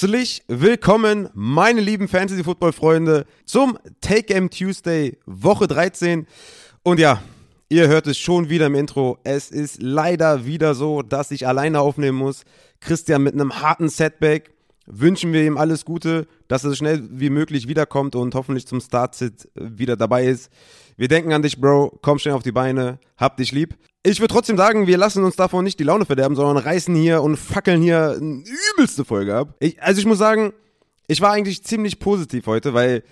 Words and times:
Herzlich 0.00 0.42
willkommen, 0.48 1.28
meine 1.34 1.82
lieben 1.82 2.08
Fantasy-Football-Freunde, 2.08 3.26
zum 3.44 3.78
Take 4.00 4.22
Game 4.22 4.48
Tuesday, 4.48 5.18
Woche 5.26 5.66
13. 5.66 6.26
Und 6.82 6.98
ja, 6.98 7.22
ihr 7.68 7.86
hört 7.86 8.06
es 8.06 8.16
schon 8.16 8.48
wieder 8.48 8.64
im 8.64 8.76
Intro. 8.76 9.18
Es 9.24 9.50
ist 9.50 9.82
leider 9.82 10.46
wieder 10.46 10.74
so, 10.74 11.02
dass 11.02 11.30
ich 11.32 11.46
alleine 11.46 11.80
aufnehmen 11.80 12.16
muss. 12.16 12.44
Christian 12.80 13.22
mit 13.22 13.34
einem 13.34 13.60
harten 13.60 13.90
Setback. 13.90 14.54
Wünschen 14.86 15.34
wir 15.34 15.44
ihm 15.44 15.58
alles 15.58 15.84
Gute, 15.84 16.26
dass 16.48 16.64
er 16.64 16.70
so 16.70 16.76
schnell 16.76 17.06
wie 17.10 17.28
möglich 17.28 17.68
wiederkommt 17.68 18.16
und 18.16 18.34
hoffentlich 18.34 18.66
zum 18.66 18.80
Start-Sit 18.80 19.50
wieder 19.54 19.96
dabei 19.96 20.24
ist. 20.24 20.50
Wir 21.00 21.08
denken 21.08 21.32
an 21.32 21.40
dich, 21.40 21.58
Bro. 21.58 21.98
Komm 22.02 22.18
schnell 22.18 22.34
auf 22.34 22.42
die 22.42 22.52
Beine. 22.52 22.98
Hab 23.16 23.38
dich 23.38 23.52
lieb. 23.52 23.74
Ich 24.02 24.20
würde 24.20 24.34
trotzdem 24.34 24.58
sagen, 24.58 24.86
wir 24.86 24.98
lassen 24.98 25.24
uns 25.24 25.34
davon 25.34 25.64
nicht 25.64 25.78
die 25.80 25.84
Laune 25.84 26.04
verderben, 26.04 26.36
sondern 26.36 26.58
reißen 26.58 26.94
hier 26.94 27.22
und 27.22 27.38
fackeln 27.38 27.80
hier 27.80 28.18
eine 28.20 28.44
übelste 28.74 29.06
Folge 29.06 29.34
ab. 29.34 29.54
Ich, 29.60 29.82
also 29.82 29.98
ich 29.98 30.04
muss 30.04 30.18
sagen, 30.18 30.52
ich 31.06 31.22
war 31.22 31.32
eigentlich 31.32 31.64
ziemlich 31.64 32.00
positiv 32.00 32.46
heute, 32.46 32.74
weil 32.74 33.02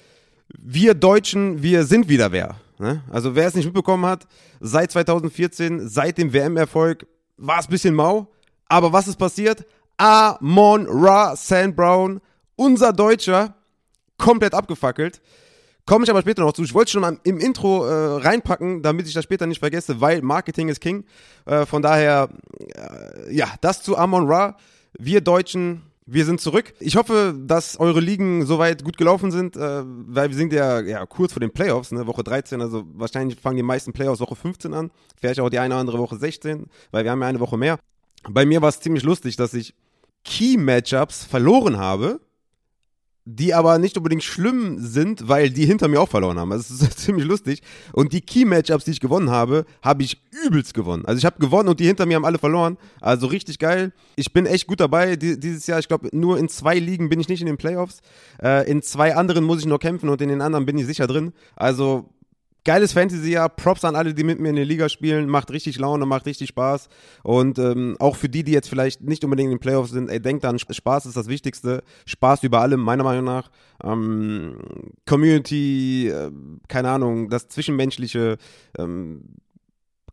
wir 0.59 0.93
Deutschen, 0.93 1.63
wir 1.63 1.85
sind 1.85 2.11
wieder 2.11 2.31
wer. 2.31 2.57
Ne? 2.79 3.03
Also 3.11 3.35
wer 3.35 3.47
es 3.47 3.55
nicht 3.55 3.65
mitbekommen 3.65 4.05
hat, 4.05 4.27
seit 4.61 4.93
2014, 4.93 5.89
seit 5.89 6.19
dem 6.19 6.35
WM-Erfolg, 6.35 7.07
war 7.39 7.59
es 7.59 7.69
ein 7.69 7.71
bisschen 7.71 7.95
mau. 7.95 8.31
Aber 8.67 8.93
was 8.93 9.09
ist 9.09 9.17
passiert? 9.17 9.65
Amon 9.97 10.87
Ra 10.91 11.35
San 11.37 11.75
Brown, 11.75 12.21
unser 12.55 12.93
Deutscher, 12.93 13.55
komplett 14.19 14.53
abgefackelt. 14.53 15.23
Komme 15.89 16.05
ich 16.05 16.11
aber 16.11 16.21
später 16.21 16.43
noch 16.43 16.53
zu. 16.53 16.63
Ich 16.65 16.75
wollte 16.75 16.91
schon 16.91 17.01
mal 17.01 17.19
im 17.25 17.39
Intro 17.39 17.87
äh, 17.87 18.21
reinpacken, 18.21 18.83
damit 18.83 19.09
ich 19.09 19.15
das 19.15 19.25
später 19.25 19.47
nicht 19.47 19.61
vergesse, 19.61 20.03
weil 20.03 20.21
Marketing 20.21 20.69
ist 20.69 20.83
King. 20.83 21.05
Äh, 21.47 21.65
von 21.65 21.81
daher, 21.81 22.29
äh, 22.59 23.35
ja, 23.35 23.47
das 23.63 23.83
zu 23.83 23.97
Amon 23.97 24.27
Ra. 24.31 24.59
Wir 24.99 25.23
Deutschen, 25.23 25.81
wir 26.05 26.27
sind 26.27 26.43
zurück. 26.43 26.75
Ich 26.79 26.97
hoffe, 26.97 27.35
dass 27.35 27.81
eure 27.81 28.01
Ligen 28.01 28.45
soweit 28.45 28.85
gut 28.85 28.99
gelaufen 28.99 29.31
sind, 29.31 29.57
äh, 29.57 29.83
weil 29.83 30.29
wir 30.29 30.37
sind 30.37 30.53
ja, 30.53 30.81
ja 30.81 31.07
kurz 31.07 31.33
vor 31.33 31.41
den 31.41 31.53
Playoffs, 31.53 31.91
ne? 31.91 32.07
Woche 32.07 32.23
13, 32.23 32.61
also 32.61 32.85
wahrscheinlich 32.93 33.41
fangen 33.41 33.57
die 33.57 33.63
meisten 33.63 33.95
Playoffs 33.95 34.21
Woche 34.21 34.37
15 34.37 34.75
an. 34.75 34.91
Vielleicht 35.19 35.41
auch 35.41 35.49
die 35.49 35.59
eine 35.59 35.73
oder 35.73 35.81
andere 35.81 35.99
Woche 35.99 36.17
16, 36.19 36.67
weil 36.91 37.05
wir 37.05 37.11
haben 37.11 37.23
ja 37.23 37.29
eine 37.29 37.41
Woche 37.41 37.57
mehr. 37.57 37.79
Bei 38.29 38.45
mir 38.45 38.61
war 38.61 38.69
es 38.69 38.81
ziemlich 38.81 39.05
lustig, 39.05 39.37
dass 39.37 39.55
ich 39.55 39.75
Key-Matchups 40.25 41.25
verloren 41.25 41.79
habe 41.79 42.21
die 43.31 43.53
aber 43.53 43.79
nicht 43.79 43.95
unbedingt 43.99 44.25
schlimm 44.25 44.79
sind, 44.79 45.29
weil 45.29 45.51
die 45.51 45.67
hinter 45.67 45.87
mir 45.87 46.01
auch 46.01 46.09
verloren 46.09 46.39
haben. 46.39 46.51
Also 46.51 46.73
es 46.75 46.81
ist 46.81 46.99
ziemlich 46.99 47.27
lustig. 47.27 47.61
Und 47.93 48.15
die 48.15 48.23
Key-Matchups, 48.23 48.87
die 48.87 48.93
ich 48.93 49.01
gewonnen 49.01 49.29
habe, 49.29 49.67
habe 49.83 50.03
ich 50.03 50.23
übelst 50.47 50.73
gewonnen. 50.73 51.05
Also 51.05 51.19
ich 51.19 51.27
habe 51.27 51.39
gewonnen 51.39 51.69
und 51.69 51.79
die 51.79 51.85
hinter 51.85 52.07
mir 52.07 52.15
haben 52.15 52.25
alle 52.25 52.39
verloren. 52.39 52.79
Also 53.03 53.27
richtig 53.27 53.59
geil. 53.59 53.93
Ich 54.17 54.33
bin 54.33 54.47
echt 54.47 54.67
gut 54.67 54.81
dabei 54.81 55.17
dieses 55.17 55.67
Jahr. 55.67 55.79
Ich 55.79 55.89
glaube, 55.89 56.09
nur 56.13 56.39
in 56.39 56.49
zwei 56.49 56.79
Ligen 56.79 57.11
bin 57.11 57.21
ich 57.21 57.29
nicht 57.29 57.43
in 57.43 57.47
den 57.47 57.59
Playoffs. 57.59 58.01
Äh, 58.43 58.71
in 58.71 58.81
zwei 58.81 59.15
anderen 59.15 59.45
muss 59.45 59.61
ich 59.61 59.67
noch 59.67 59.79
kämpfen 59.79 60.09
und 60.09 60.23
in 60.23 60.31
den 60.31 60.41
anderen 60.41 60.65
bin 60.65 60.79
ich 60.79 60.87
sicher 60.87 61.07
drin. 61.07 61.35
Also 61.55 62.09
geiles 62.69 62.93
Fantasy-Jahr. 62.93 63.49
Props 63.49 63.83
an 63.83 63.97
alle, 63.97 64.13
die 64.13 64.25
mit 64.25 64.41
mir 64.41 64.51
in 64.51 64.57
der 64.57 64.67
Liga 64.67 64.91
spielen. 64.91 65.27
Macht 65.31 65.51
richtig 65.51 65.79
Laune, 65.79 66.05
macht 66.05 66.27
richtig 66.27 66.49
Spaß. 66.51 66.91
Und 67.23 67.59
ähm, 67.59 67.97
auch 67.99 68.15
für 68.15 68.29
die, 68.29 68.45
die 68.45 68.53
jetzt 68.53 68.69
vielleicht 68.69 69.01
nicht 69.01 69.25
unbedingt 69.25 69.47
in 69.47 69.57
den 69.57 69.61
Playoffs 69.61 69.93
sind, 69.93 70.11
ey, 70.11 70.21
denkt 70.21 70.45
an, 70.45 70.59
Spaß 70.59 71.07
ist 71.07 71.17
das 71.17 71.29
Wichtigste. 71.29 71.83
Spaß 72.05 72.43
über 72.43 72.61
allem, 72.61 72.81
meiner 72.81 73.05
Meinung 73.05 73.25
nach. 73.25 73.51
Ähm, 73.83 74.59
Community, 75.07 76.09
äh, 76.09 76.31
keine 76.69 76.91
Ahnung, 76.91 77.31
das 77.31 77.49
Zwischenmenschliche, 77.49 78.37
ähm, 78.79 79.23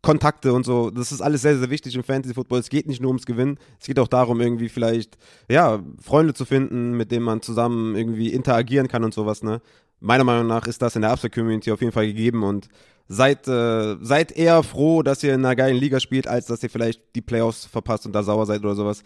Kontakte 0.00 0.52
und 0.52 0.64
so, 0.64 0.90
das 0.90 1.10
ist 1.10 1.20
alles 1.20 1.42
sehr, 1.42 1.58
sehr 1.58 1.68
wichtig 1.68 1.94
im 1.96 2.04
Fantasy-Football. 2.04 2.60
Es 2.60 2.68
geht 2.68 2.86
nicht 2.86 3.02
nur 3.02 3.08
ums 3.08 3.26
Gewinnen, 3.26 3.58
es 3.80 3.86
geht 3.86 3.98
auch 3.98 4.08
darum, 4.08 4.40
irgendwie 4.40 4.68
vielleicht, 4.68 5.18
ja, 5.50 5.82
Freunde 6.00 6.32
zu 6.32 6.44
finden, 6.44 6.92
mit 6.92 7.10
denen 7.10 7.24
man 7.24 7.42
zusammen 7.42 7.96
irgendwie 7.96 8.28
interagieren 8.32 8.86
kann 8.86 9.02
und 9.04 9.12
sowas, 9.12 9.42
ne? 9.42 9.60
Meiner 10.00 10.24
Meinung 10.24 10.46
nach 10.46 10.66
ist 10.66 10.82
das 10.82 10.96
in 10.96 11.02
der 11.02 11.12
Upside-Community 11.12 11.72
auf 11.72 11.80
jeden 11.80 11.92
Fall 11.92 12.06
gegeben 12.06 12.42
und 12.42 12.68
seid, 13.08 13.46
äh, 13.48 13.96
seid 14.00 14.32
eher 14.32 14.62
froh, 14.62 15.02
dass 15.02 15.22
ihr 15.22 15.34
in 15.34 15.44
einer 15.44 15.56
geilen 15.56 15.76
Liga 15.76 16.00
spielt, 16.00 16.26
als 16.26 16.46
dass 16.46 16.62
ihr 16.62 16.70
vielleicht 16.70 17.00
die 17.14 17.22
Playoffs 17.22 17.66
verpasst 17.66 18.06
und 18.06 18.12
da 18.12 18.22
sauer 18.22 18.46
seid 18.46 18.60
oder 18.60 18.74
sowas. 18.74 19.02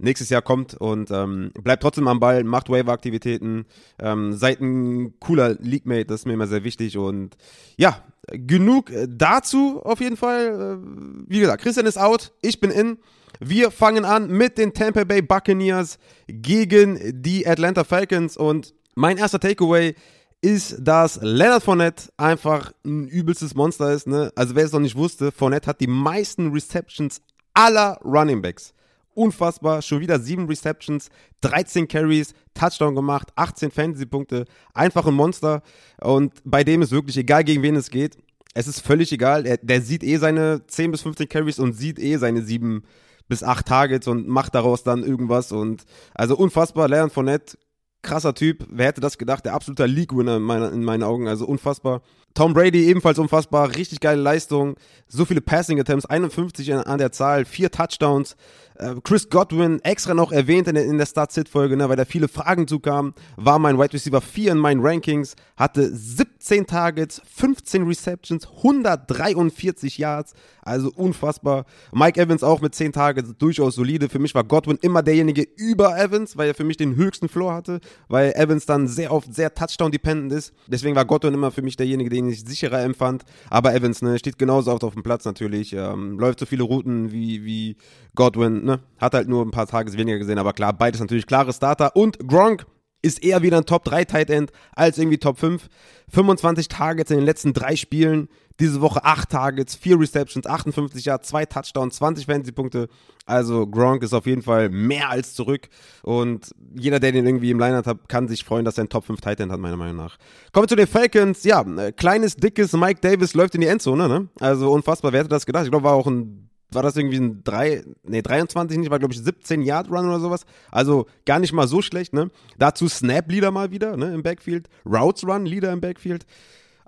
Nächstes 0.00 0.28
Jahr 0.28 0.42
kommt 0.42 0.74
und 0.74 1.10
ähm, 1.10 1.50
bleibt 1.60 1.82
trotzdem 1.82 2.06
am 2.06 2.20
Ball, 2.20 2.44
macht 2.44 2.70
Waiver-Aktivitäten, 2.70 3.66
ähm, 3.98 4.32
seid 4.32 4.60
ein 4.60 5.18
cooler 5.18 5.56
League-Mate, 5.58 6.04
das 6.04 6.20
ist 6.20 6.26
mir 6.26 6.34
immer 6.34 6.46
sehr 6.46 6.62
wichtig 6.62 6.96
und 6.96 7.36
ja, 7.76 8.04
genug 8.30 8.92
dazu 9.08 9.80
auf 9.82 10.00
jeden 10.00 10.16
Fall. 10.16 10.78
Äh, 10.80 11.24
wie 11.26 11.40
gesagt, 11.40 11.62
Christian 11.62 11.86
ist 11.86 11.98
out, 11.98 12.32
ich 12.42 12.60
bin 12.60 12.70
in. 12.70 12.98
Wir 13.40 13.70
fangen 13.72 14.04
an 14.04 14.28
mit 14.30 14.56
den 14.56 14.72
Tampa 14.72 15.04
Bay 15.04 15.20
Buccaneers 15.20 15.98
gegen 16.28 17.22
die 17.22 17.46
Atlanta 17.46 17.82
Falcons 17.82 18.36
und 18.36 18.74
mein 18.94 19.16
erster 19.16 19.40
Takeaway 19.40 19.90
ist, 19.90 20.17
dass 20.42 21.18
Leonard 21.20 21.62
Fournette 21.62 22.10
einfach 22.16 22.72
ein 22.84 23.08
übelstes 23.08 23.54
Monster 23.54 23.92
ist. 23.92 24.06
Ne? 24.06 24.32
Also 24.36 24.54
wer 24.54 24.64
es 24.64 24.72
noch 24.72 24.80
nicht 24.80 24.96
wusste, 24.96 25.32
Fournette 25.32 25.66
hat 25.66 25.80
die 25.80 25.88
meisten 25.88 26.52
Receptions 26.52 27.20
aller 27.54 27.98
Running 28.04 28.40
Backs. 28.40 28.72
Unfassbar, 29.14 29.82
schon 29.82 29.98
wieder 29.98 30.20
sieben 30.20 30.46
Receptions, 30.46 31.08
13 31.40 31.88
Carries, 31.88 32.34
Touchdown 32.54 32.94
gemacht, 32.94 33.30
18 33.34 33.72
Fantasy-Punkte, 33.72 34.44
einfach 34.74 35.06
ein 35.06 35.14
Monster. 35.14 35.62
Und 36.00 36.34
bei 36.44 36.62
dem 36.62 36.82
ist 36.82 36.92
wirklich 36.92 37.16
egal, 37.16 37.42
gegen 37.42 37.62
wen 37.62 37.74
es 37.74 37.90
geht. 37.90 38.16
Es 38.54 38.68
ist 38.68 38.80
völlig 38.80 39.10
egal. 39.10 39.44
Er, 39.44 39.56
der 39.56 39.82
sieht 39.82 40.04
eh 40.04 40.18
seine 40.18 40.64
10 40.68 40.92
bis 40.92 41.02
15 41.02 41.28
Carries 41.28 41.58
und 41.58 41.72
sieht 41.72 41.98
eh 41.98 42.16
seine 42.16 42.42
7 42.42 42.84
bis 43.26 43.42
8 43.42 43.66
Targets 43.66 44.06
und 44.06 44.28
macht 44.28 44.54
daraus 44.54 44.84
dann 44.84 45.02
irgendwas. 45.02 45.50
Und 45.50 45.84
also 46.14 46.36
unfassbar, 46.36 46.88
Leonard 46.88 47.12
Fournette 47.12 47.58
krasser 48.02 48.34
Typ. 48.34 48.66
Wer 48.70 48.86
hätte 48.86 49.00
das 49.00 49.18
gedacht? 49.18 49.44
Der 49.44 49.54
absolute 49.54 49.86
League-Winner 49.86 50.36
in, 50.36 50.42
meiner, 50.42 50.72
in 50.72 50.84
meinen 50.84 51.02
Augen. 51.02 51.28
Also 51.28 51.46
unfassbar. 51.46 52.02
Tom 52.34 52.54
Brady 52.54 52.86
ebenfalls 52.86 53.18
unfassbar. 53.18 53.74
Richtig 53.74 54.00
geile 54.00 54.20
Leistung. 54.20 54.76
So 55.08 55.24
viele 55.24 55.40
Passing-Attempts. 55.40 56.06
51 56.06 56.74
an 56.74 56.98
der 56.98 57.12
Zahl. 57.12 57.44
Vier 57.44 57.70
Touchdowns. 57.70 58.36
Äh, 58.76 58.94
Chris 59.02 59.28
Godwin 59.28 59.80
extra 59.82 60.14
noch 60.14 60.30
erwähnt 60.30 60.68
in 60.68 60.74
der, 60.74 60.86
der 60.90 61.06
Start-Sit-Folge, 61.06 61.76
ne, 61.76 61.88
weil 61.88 61.96
da 61.96 62.04
viele 62.04 62.28
Fragen 62.28 62.68
zukamen. 62.68 63.14
War 63.36 63.58
mein 63.58 63.78
Wide 63.78 63.92
Receiver 63.92 64.20
4 64.20 64.52
in 64.52 64.58
meinen 64.58 64.80
Rankings. 64.80 65.34
Hatte 65.56 65.94
17 65.94 66.27
Targets, 66.66 67.20
15 67.24 67.86
Receptions, 67.86 68.46
143 68.46 69.98
Yards. 69.98 70.34
Also 70.62 70.92
unfassbar. 70.94 71.64
Mike 71.92 72.20
Evans 72.20 72.42
auch 72.42 72.60
mit 72.60 72.74
10 72.74 72.92
Targets, 72.92 73.34
durchaus 73.38 73.74
solide. 73.74 74.08
Für 74.08 74.18
mich 74.18 74.34
war 74.34 74.44
Godwin 74.44 74.78
immer 74.82 75.02
derjenige 75.02 75.46
über 75.56 75.98
Evans, 75.98 76.36
weil 76.36 76.48
er 76.48 76.54
für 76.54 76.64
mich 76.64 76.76
den 76.76 76.96
höchsten 76.96 77.28
Floor 77.28 77.54
hatte, 77.54 77.80
weil 78.08 78.32
Evans 78.32 78.66
dann 78.66 78.86
sehr 78.86 79.12
oft 79.12 79.34
sehr 79.34 79.54
Touchdown-dependent 79.54 80.32
ist. 80.32 80.52
Deswegen 80.66 80.94
war 80.94 81.04
Godwin 81.04 81.34
immer 81.34 81.50
für 81.50 81.62
mich 81.62 81.76
derjenige, 81.76 82.10
den 82.10 82.28
ich 82.28 82.44
sicherer 82.44 82.82
empfand. 82.82 83.24
Aber 83.50 83.74
Evans 83.74 84.02
ne, 84.02 84.18
steht 84.18 84.38
genauso 84.38 84.72
oft 84.72 84.84
auf 84.84 84.94
dem 84.94 85.02
Platz 85.02 85.24
natürlich. 85.24 85.72
Ähm, 85.72 86.18
läuft 86.18 86.40
so 86.40 86.46
viele 86.46 86.64
Routen 86.64 87.12
wie, 87.12 87.44
wie 87.44 87.76
Godwin. 88.14 88.64
Ne? 88.64 88.80
Hat 88.98 89.14
halt 89.14 89.28
nur 89.28 89.44
ein 89.44 89.50
paar 89.50 89.66
Tage 89.66 89.92
weniger 89.94 90.18
gesehen, 90.18 90.38
aber 90.38 90.52
klar, 90.52 90.72
beides 90.72 91.00
natürlich 91.00 91.26
klare 91.26 91.52
Starter. 91.52 91.96
Und 91.96 92.18
Gronk 92.28 92.66
ist 93.02 93.22
eher 93.22 93.42
wieder 93.42 93.58
ein 93.58 93.66
Top 93.66 93.84
3 93.84 94.04
Tight 94.04 94.30
End 94.30 94.52
als 94.74 94.98
irgendwie 94.98 95.18
Top 95.18 95.38
5. 95.38 95.68
25 96.10 96.68
Targets 96.68 97.10
in 97.10 97.18
den 97.18 97.26
letzten 97.26 97.52
drei 97.52 97.76
Spielen. 97.76 98.28
Diese 98.60 98.80
Woche 98.80 99.04
8 99.04 99.28
Targets, 99.28 99.76
4 99.76 100.00
Receptions, 100.00 100.46
58 100.46 101.04
Yards, 101.04 101.28
2 101.28 101.46
Touchdowns, 101.46 101.96
20 101.96 102.26
Fantasy-Punkte. 102.26 102.88
Also 103.24 103.68
Gronk 103.68 104.02
ist 104.02 104.14
auf 104.14 104.26
jeden 104.26 104.42
Fall 104.42 104.68
mehr 104.68 105.10
als 105.10 105.34
zurück. 105.34 105.68
Und 106.02 106.50
jeder, 106.74 106.98
der 106.98 107.12
den 107.12 107.24
irgendwie 107.24 107.50
im 107.50 107.60
Line 107.60 107.76
hat, 107.76 108.08
kann 108.08 108.26
sich 108.26 108.42
freuen, 108.42 108.64
dass 108.64 108.78
er 108.78 108.84
ein 108.84 108.88
Top 108.88 109.04
5 109.04 109.20
Tight 109.20 109.38
End 109.38 109.52
hat, 109.52 109.60
meiner 109.60 109.76
Meinung 109.76 109.96
nach. 109.96 110.18
Kommen 110.52 110.64
wir 110.64 110.68
zu 110.68 110.76
den 110.76 110.88
Falcons. 110.88 111.44
Ja, 111.44 111.60
äh, 111.62 111.92
kleines, 111.92 112.34
dickes 112.34 112.72
Mike 112.72 113.00
Davis 113.00 113.34
läuft 113.34 113.54
in 113.54 113.60
die 113.60 113.68
Endzone, 113.68 114.08
ne? 114.08 114.28
Also 114.40 114.72
unfassbar. 114.72 115.12
Wer 115.12 115.20
hätte 115.20 115.28
das 115.28 115.46
gedacht? 115.46 115.64
Ich 115.64 115.70
glaube, 115.70 115.84
war 115.84 115.94
auch 115.94 116.08
ein 116.08 116.47
war 116.70 116.82
das 116.82 116.96
irgendwie 116.96 117.18
ein 117.18 117.42
3, 117.44 117.84
nee, 118.04 118.22
23 118.22 118.78
nicht, 118.78 118.90
war 118.90 118.98
glaube 118.98 119.14
ich 119.14 119.20
17 119.20 119.62
Yard 119.62 119.90
Run 119.90 120.06
oder 120.06 120.20
sowas. 120.20 120.44
Also 120.70 121.06
gar 121.24 121.38
nicht 121.38 121.52
mal 121.52 121.66
so 121.68 121.82
schlecht, 121.82 122.12
ne? 122.12 122.30
Dazu 122.58 122.88
Snap 122.88 123.30
Leader 123.30 123.50
mal 123.50 123.70
wieder, 123.70 123.96
ne, 123.96 124.12
im 124.14 124.22
Backfield. 124.22 124.68
Routes 124.84 125.24
Run 125.24 125.46
Leader 125.46 125.72
im 125.72 125.80
Backfield. 125.80 126.26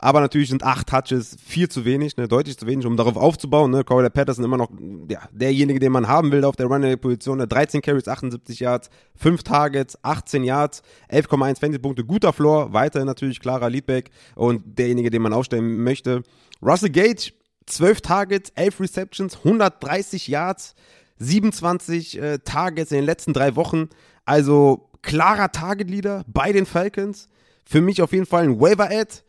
aber 0.03 0.21
natürlich 0.21 0.49
sind 0.49 0.63
acht 0.63 0.89
Touches 0.89 1.37
viel 1.45 1.69
zu 1.69 1.85
wenig, 1.85 2.17
ne, 2.17 2.27
deutlich 2.27 2.59
zu 2.59 2.67
wenig, 2.67 2.87
um 2.87 2.97
darauf 2.97 3.17
aufzubauen. 3.17 3.71
Ne. 3.71 3.85
Corey 3.85 4.09
Patterson 4.09 4.45
immer 4.45 4.57
noch 4.57 4.71
ja, 5.09 5.21
derjenige, 5.31 5.79
den 5.79 5.93
man 5.93 6.09
haben 6.09 6.33
will 6.33 6.45
auf 6.45 6.57
der 6.57 6.67
Running-Position. 6.67 7.39
Ne. 7.39 7.47
13 7.47 7.83
Carries, 7.83 8.09
78 8.09 8.61
Yards, 8.61 8.89
5 9.17 9.43
Targets, 9.43 9.99
18 10.03 10.43
Yards, 10.43 10.83
11,1 11.11 11.61
Fantasy-Punkte, 11.61 12.05
guter 12.05 12.33
Floor, 12.33 12.73
weiterhin 12.73 13.07
natürlich 13.07 13.41
klarer 13.41 13.69
Leadback 13.69 14.11
und 14.37 14.79
derjenige, 14.79 15.11
den 15.11 15.23
man 15.23 15.35
aufstellen 15.35 15.85
möchte. 15.85 16.23
Russell 16.63 16.91
Gage, 16.91 17.33
12 17.71 18.01
Targets, 18.01 18.53
11 18.55 18.81
Receptions, 18.81 19.37
130 19.39 20.29
Yards, 20.29 20.75
27 21.19 22.19
äh, 22.19 22.39
Targets 22.39 22.91
in 22.93 22.99
den 22.99 23.07
letzten 23.07 23.33
drei 23.33 23.57
Wochen. 23.57 23.89
Also 24.25 24.89
klarer 25.03 25.53
Target-Leader 25.53 26.25
bei 26.27 26.53
den 26.53 26.67
Falcons. 26.67 27.29
Für 27.65 27.81
mich 27.81 28.03
auf 28.03 28.13
jeden 28.13 28.27
Fall 28.27 28.45
ein 28.45 28.61
Waiver-Ad. 28.61 29.23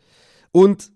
Und 0.52 0.92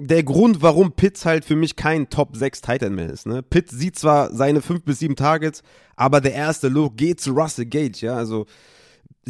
der 0.00 0.22
Grund, 0.22 0.62
warum 0.62 0.92
Pitts 0.92 1.26
halt 1.26 1.44
für 1.44 1.56
mich 1.56 1.76
kein 1.76 2.08
Top 2.08 2.36
6 2.36 2.62
Titan 2.62 2.94
mehr 2.94 3.10
ist. 3.10 3.26
Ne? 3.26 3.42
Pitts 3.42 3.72
sieht 3.72 3.98
zwar 3.98 4.34
seine 4.34 4.62
5 4.62 4.82
bis 4.84 5.00
7 5.00 5.14
Targets, 5.16 5.62
aber 5.96 6.20
der 6.20 6.32
erste 6.32 6.68
Look 6.68 6.96
geht 6.96 7.20
zu 7.20 7.32
Russell 7.32 7.66
Gage, 7.66 8.06
ja, 8.06 8.14
also 8.14 8.46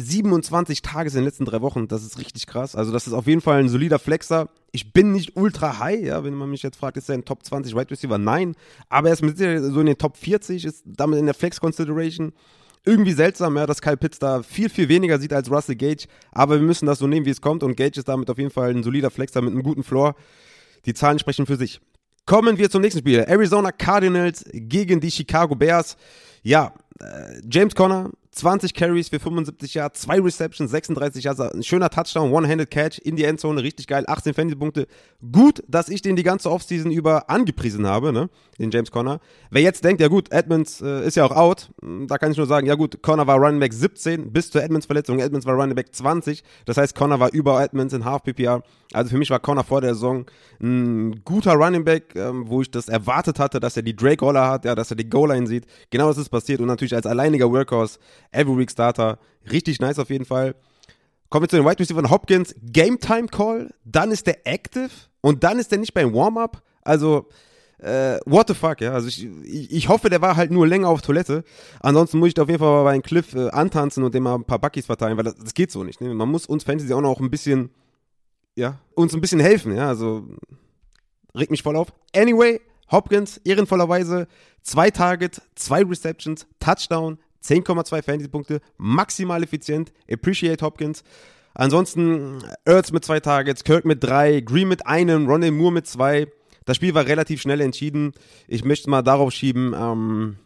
27 0.01 0.81
Tages 0.81 1.13
in 1.13 1.19
den 1.19 1.25
letzten 1.25 1.45
drei 1.45 1.61
Wochen, 1.61 1.87
das 1.87 2.03
ist 2.03 2.17
richtig 2.17 2.47
krass. 2.47 2.75
Also 2.75 2.91
das 2.91 3.07
ist 3.07 3.13
auf 3.13 3.27
jeden 3.27 3.41
Fall 3.41 3.59
ein 3.59 3.69
solider 3.69 3.99
Flexer. 3.99 4.49
Ich 4.71 4.93
bin 4.93 5.11
nicht 5.11 5.35
ultra 5.35 5.79
high, 5.79 6.01
ja, 6.01 6.23
wenn 6.23 6.33
man 6.33 6.49
mich 6.49 6.63
jetzt 6.63 6.77
fragt, 6.77 6.97
ist 6.97 7.09
er 7.09 7.15
ein 7.15 7.25
Top 7.25 7.43
20 7.43 7.75
Wide 7.75 7.91
Receiver? 7.91 8.17
Nein, 8.17 8.55
aber 8.89 9.09
er 9.09 9.13
ist 9.13 9.21
mit 9.21 9.37
Sicherheit 9.37 9.63
so 9.63 9.79
in 9.79 9.85
den 9.85 9.97
Top 9.97 10.17
40, 10.17 10.65
ist 10.65 10.83
damit 10.85 11.19
in 11.19 11.25
der 11.25 11.35
Flex 11.35 11.59
Consideration. 11.59 12.33
Irgendwie 12.83 13.13
seltsam, 13.13 13.57
ja, 13.57 13.67
dass 13.67 13.81
Kyle 13.81 13.97
Pitts 13.97 14.17
da 14.17 14.41
viel, 14.41 14.69
viel 14.69 14.89
weniger 14.89 15.19
sieht 15.19 15.33
als 15.33 15.51
Russell 15.51 15.75
Gage, 15.75 16.07
aber 16.31 16.55
wir 16.55 16.65
müssen 16.65 16.87
das 16.87 16.99
so 16.99 17.07
nehmen, 17.07 17.25
wie 17.25 17.31
es 17.31 17.41
kommt 17.41 17.63
und 17.63 17.77
Gage 17.77 17.99
ist 17.99 18.07
damit 18.07 18.29
auf 18.29 18.37
jeden 18.37 18.49
Fall 18.49 18.71
ein 18.71 18.83
solider 18.83 19.11
Flexer 19.11 19.41
mit 19.41 19.51
einem 19.51 19.63
guten 19.63 19.83
Floor. 19.83 20.15
Die 20.85 20.93
Zahlen 20.93 21.19
sprechen 21.19 21.45
für 21.45 21.57
sich. 21.57 21.79
Kommen 22.25 22.57
wir 22.57 22.69
zum 22.69 22.81
nächsten 22.81 22.99
Spiel. 22.99 23.19
Arizona 23.27 23.71
Cardinals 23.71 24.45
gegen 24.51 24.99
die 24.99 25.11
Chicago 25.11 25.55
Bears. 25.55 25.97
Ja, 26.43 26.73
äh, 26.99 27.41
James 27.49 27.75
Conner 27.75 28.09
20 28.31 28.73
Carries 28.73 29.09
für 29.09 29.19
75 29.19 29.73
Yards, 29.73 30.01
2 30.01 30.21
Receptions, 30.21 30.71
36 30.71 31.25
Yards, 31.25 31.39
ein 31.41 31.63
schöner 31.63 31.89
Touchdown, 31.89 32.31
One-Handed 32.31 32.71
Catch 32.71 32.99
in 32.99 33.17
die 33.17 33.25
Endzone, 33.25 33.61
richtig 33.61 33.87
geil, 33.87 34.05
18 34.07 34.33
Fantasy-Punkte. 34.33 34.87
Gut, 35.31 35.61
dass 35.67 35.89
ich 35.89 36.01
den 36.01 36.15
die 36.15 36.23
ganze 36.23 36.49
Offseason 36.49 36.91
über 36.91 37.29
angepriesen 37.29 37.85
habe, 37.85 38.13
ne, 38.13 38.29
den 38.57 38.71
James 38.71 38.89
Conner. 38.89 39.19
Wer 39.49 39.61
jetzt 39.61 39.83
denkt, 39.83 40.01
ja 40.01 40.07
gut, 40.07 40.31
Edmonds 40.31 40.81
äh, 40.81 41.05
ist 41.05 41.15
ja 41.15 41.25
auch 41.25 41.35
out, 41.35 41.71
hm, 41.81 42.07
da 42.07 42.17
kann 42.17 42.31
ich 42.31 42.37
nur 42.37 42.47
sagen, 42.47 42.67
ja 42.67 42.75
gut, 42.75 43.01
Conner 43.01 43.27
war 43.27 43.37
Running 43.37 43.59
Back 43.59 43.73
17 43.73 44.31
bis 44.31 44.49
zur 44.49 44.63
Edmonds-Verletzung, 44.63 45.19
Edmonds 45.19 45.45
war 45.45 45.55
Running 45.55 45.75
Back 45.75 45.93
20, 45.93 46.41
das 46.65 46.77
heißt, 46.77 46.95
Conner 46.95 47.19
war 47.19 47.33
über 47.33 47.61
Edmonds 47.61 47.93
in 47.93 48.05
Half 48.05 48.23
PPR. 48.23 48.63
Also 48.93 49.11
für 49.11 49.17
mich 49.17 49.29
war 49.29 49.39
Conner 49.39 49.63
vor 49.63 49.81
der 49.81 49.93
Saison 49.93 50.25
ein 50.61 51.23
guter 51.23 51.53
Running 51.53 51.85
Back, 51.85 52.13
ähm, 52.15 52.43
wo 52.47 52.61
ich 52.61 52.69
das 52.69 52.89
erwartet 52.89 53.39
hatte, 53.39 53.59
dass 53.59 53.77
er 53.77 53.83
die 53.83 53.95
Drake-Roller 53.95 54.49
hat, 54.49 54.65
ja, 54.65 54.75
dass 54.75 54.91
er 54.91 54.97
die 54.97 55.09
Goal-Line 55.09 55.47
sieht. 55.47 55.65
Genau 55.89 56.09
das 56.09 56.17
ist 56.17 56.29
passiert 56.29 56.59
und 56.59 56.67
natürlich 56.67 56.93
als 56.93 57.05
alleiniger 57.05 57.51
Workhorse 57.51 57.99
Every 58.31 58.57
Week 58.57 58.71
Starter. 58.71 59.19
Richtig 59.51 59.79
nice 59.79 59.99
auf 59.99 60.09
jeden 60.09 60.25
Fall. 60.25 60.55
Kommen 61.29 61.43
wir 61.43 61.49
zu 61.49 61.55
den 61.55 61.65
Wide 61.65 61.79
Receiver 61.79 62.09
Hopkins. 62.09 62.53
Game 62.61 62.99
Time 62.99 63.27
Call, 63.27 63.73
dann 63.85 64.11
ist 64.11 64.27
der 64.27 64.45
Active 64.45 64.89
und 65.21 65.43
dann 65.43 65.59
ist 65.59 65.71
der 65.71 65.79
nicht 65.79 65.93
beim 65.93 66.13
Warm-Up. 66.13 66.61
Also, 66.81 67.29
äh, 67.77 68.19
what 68.25 68.47
the 68.47 68.53
fuck, 68.53 68.81
ja. 68.81 68.93
Also 68.93 69.07
ich, 69.07 69.25
ich, 69.45 69.89
hoffe, 69.89 70.09
der 70.09 70.21
war 70.21 70.35
halt 70.35 70.51
nur 70.51 70.67
länger 70.67 70.89
auf 70.89 71.01
Toilette. 71.01 71.43
Ansonsten 71.79 72.19
muss 72.19 72.29
ich 72.29 72.33
da 72.33 72.43
auf 72.43 72.49
jeden 72.49 72.59
Fall 72.59 72.69
mal 72.69 72.83
bei 72.83 72.91
einem 72.91 73.01
Cliff 73.01 73.33
äh, 73.33 73.49
antanzen 73.49 74.03
und 74.03 74.13
dem 74.13 74.23
mal 74.23 74.35
ein 74.35 74.43
paar 74.43 74.59
Buckies 74.59 74.85
verteilen, 74.85 75.17
weil 75.17 75.23
das, 75.23 75.35
das 75.35 75.53
geht 75.53 75.71
so 75.71 75.83
nicht. 75.83 76.01
Ne? 76.01 76.13
Man 76.13 76.29
muss 76.29 76.45
uns 76.45 76.63
Fantasy 76.63 76.93
auch 76.93 77.01
noch 77.01 77.19
ein 77.19 77.31
bisschen, 77.31 77.71
ja, 78.55 78.79
uns 78.93 79.13
ein 79.13 79.21
bisschen 79.21 79.39
helfen, 79.39 79.75
ja. 79.75 79.87
Also, 79.87 80.27
regt 81.33 81.49
mich 81.49 81.63
voll 81.63 81.75
auf. 81.75 81.93
Anyway, 82.15 82.61
Hopkins, 82.91 83.37
ehrenvollerweise, 83.37 84.27
zwei 84.63 84.91
Target, 84.91 85.41
zwei 85.55 85.83
Receptions, 85.83 86.45
Touchdown, 86.59 87.17
10,2 87.43 88.03
Fantasy-Punkte, 88.03 88.61
maximal 88.77 89.43
effizient. 89.43 89.91
Appreciate 90.09 90.63
Hopkins. 90.63 91.03
Ansonsten 91.53 92.43
Ertz 92.65 92.91
mit 92.91 93.03
zwei 93.03 93.19
Targets, 93.19 93.63
Kirk 93.63 93.85
mit 93.85 94.03
drei, 94.03 94.39
Green 94.41 94.67
mit 94.67 94.87
einem, 94.87 95.27
Ronald 95.27 95.53
Moore 95.53 95.73
mit 95.73 95.87
zwei. 95.87 96.27
Das 96.65 96.77
Spiel 96.77 96.93
war 96.93 97.05
relativ 97.05 97.41
schnell 97.41 97.61
entschieden. 97.61 98.13
Ich 98.47 98.63
möchte 98.63 98.89
mal 98.89 99.01
darauf 99.01 99.31
schieben, 99.31 99.73
ähm, 99.77 100.37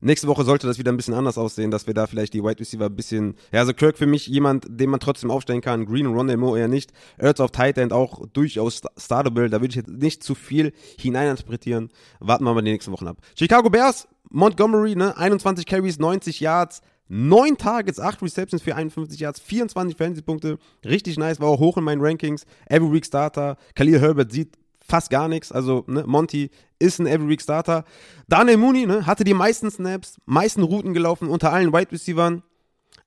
Nächste 0.00 0.28
Woche 0.28 0.44
sollte 0.44 0.68
das 0.68 0.78
wieder 0.78 0.92
ein 0.92 0.96
bisschen 0.96 1.14
anders 1.14 1.38
aussehen, 1.38 1.72
dass 1.72 1.88
wir 1.88 1.94
da 1.94 2.06
vielleicht 2.06 2.32
die 2.32 2.44
Wide 2.44 2.60
Receiver 2.60 2.86
ein 2.86 2.94
bisschen, 2.94 3.34
ja, 3.52 3.60
also 3.60 3.74
Kirk 3.74 3.98
für 3.98 4.06
mich 4.06 4.28
jemand, 4.28 4.66
den 4.68 4.90
man 4.90 5.00
trotzdem 5.00 5.30
aufstellen 5.30 5.60
kann, 5.60 5.86
Green 5.86 6.06
und 6.06 6.14
Ron 6.14 6.38
Moore 6.38 6.60
eher 6.60 6.68
nicht, 6.68 6.92
Ertz 7.16 7.40
auf 7.40 7.50
Tight 7.50 7.78
End 7.78 7.92
auch 7.92 8.24
durchaus 8.32 8.80
startable, 8.96 9.50
da 9.50 9.60
würde 9.60 9.70
ich 9.70 9.76
jetzt 9.76 9.88
nicht 9.88 10.22
zu 10.22 10.36
viel 10.36 10.72
hineininterpretieren. 10.98 11.90
Warten 12.20 12.44
wir 12.44 12.54
mal 12.54 12.62
die 12.62 12.70
nächsten 12.70 12.92
Wochen 12.92 13.08
ab. 13.08 13.18
Chicago 13.36 13.70
Bears, 13.70 14.06
Montgomery, 14.30 14.94
ne, 14.94 15.16
21 15.16 15.66
Carries, 15.66 15.98
90 15.98 16.38
Yards, 16.38 16.80
9 17.08 17.56
Targets, 17.56 17.98
8 17.98 18.22
Receptions 18.22 18.62
für 18.62 18.76
51 18.76 19.18
Yards, 19.18 19.40
24 19.40 19.96
Fantasy-Punkte. 19.96 20.58
Richtig 20.84 21.16
nice, 21.16 21.40
war 21.40 21.48
auch 21.48 21.58
hoch 21.58 21.76
in 21.76 21.84
meinen 21.84 22.02
Rankings. 22.02 22.44
Every 22.66 22.92
Week 22.92 23.04
Starter. 23.04 23.56
Khalil 23.74 24.00
Herbert 24.00 24.30
sieht 24.30 24.56
fast 24.88 25.10
gar 25.10 25.28
nichts. 25.28 25.52
Also, 25.52 25.84
ne, 25.86 26.04
Monty 26.06 26.50
ist 26.78 26.98
ein 26.98 27.06
Every 27.06 27.28
Week 27.28 27.42
Starter. 27.42 27.84
Daniel 28.28 28.56
Mooney 28.56 28.86
ne, 28.86 29.06
hatte 29.06 29.24
die 29.24 29.34
meisten 29.34 29.70
Snaps, 29.70 30.18
meisten 30.26 30.62
Routen 30.62 30.94
gelaufen 30.94 31.28
unter 31.28 31.52
allen 31.52 31.72
Wide 31.72 31.92
Receivers, 31.92 32.40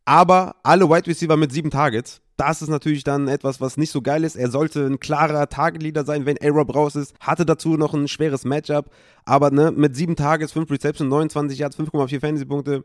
aber 0.06 0.56
alle 0.63 0.89
Wide 0.89 1.07
Receiver 1.07 1.38
mit 1.38 1.51
sieben 1.51 1.72
Targets. 1.72 2.22
Das 2.38 2.63
ist 2.63 2.69
natürlich 2.69 3.04
dann 3.04 3.28
etwas, 3.28 3.62
was 3.62 3.78
nicht 3.78 3.92
so 3.92 4.01
geil 4.01 4.24
ist. 4.24 4.36
Er 4.36 4.50
sollte 4.50 4.86
ein 4.88 5.00
klarer 5.00 5.48
Target-Leader 5.48 6.06
sein, 6.06 6.25
wenn 6.25 6.39
A-Rob 6.42 6.74
raus 6.74 6.95
ist. 6.95 7.13
Hatte 7.19 7.45
dazu 7.45 7.78
noch 7.78 7.94
ein 7.94 8.07
schweres 8.07 8.45
Matchup. 8.45 8.89
Aber 9.25 9.51
ne, 9.51 9.72
mit 9.72 9.95
sieben 9.95 10.16
Targets, 10.16 10.51
fünf 10.51 10.72
Receptions, 10.72 11.07
29 11.07 11.60
Yards, 11.60 11.77
5,4 11.77 12.19
Fantasy-Punkte 12.19 12.84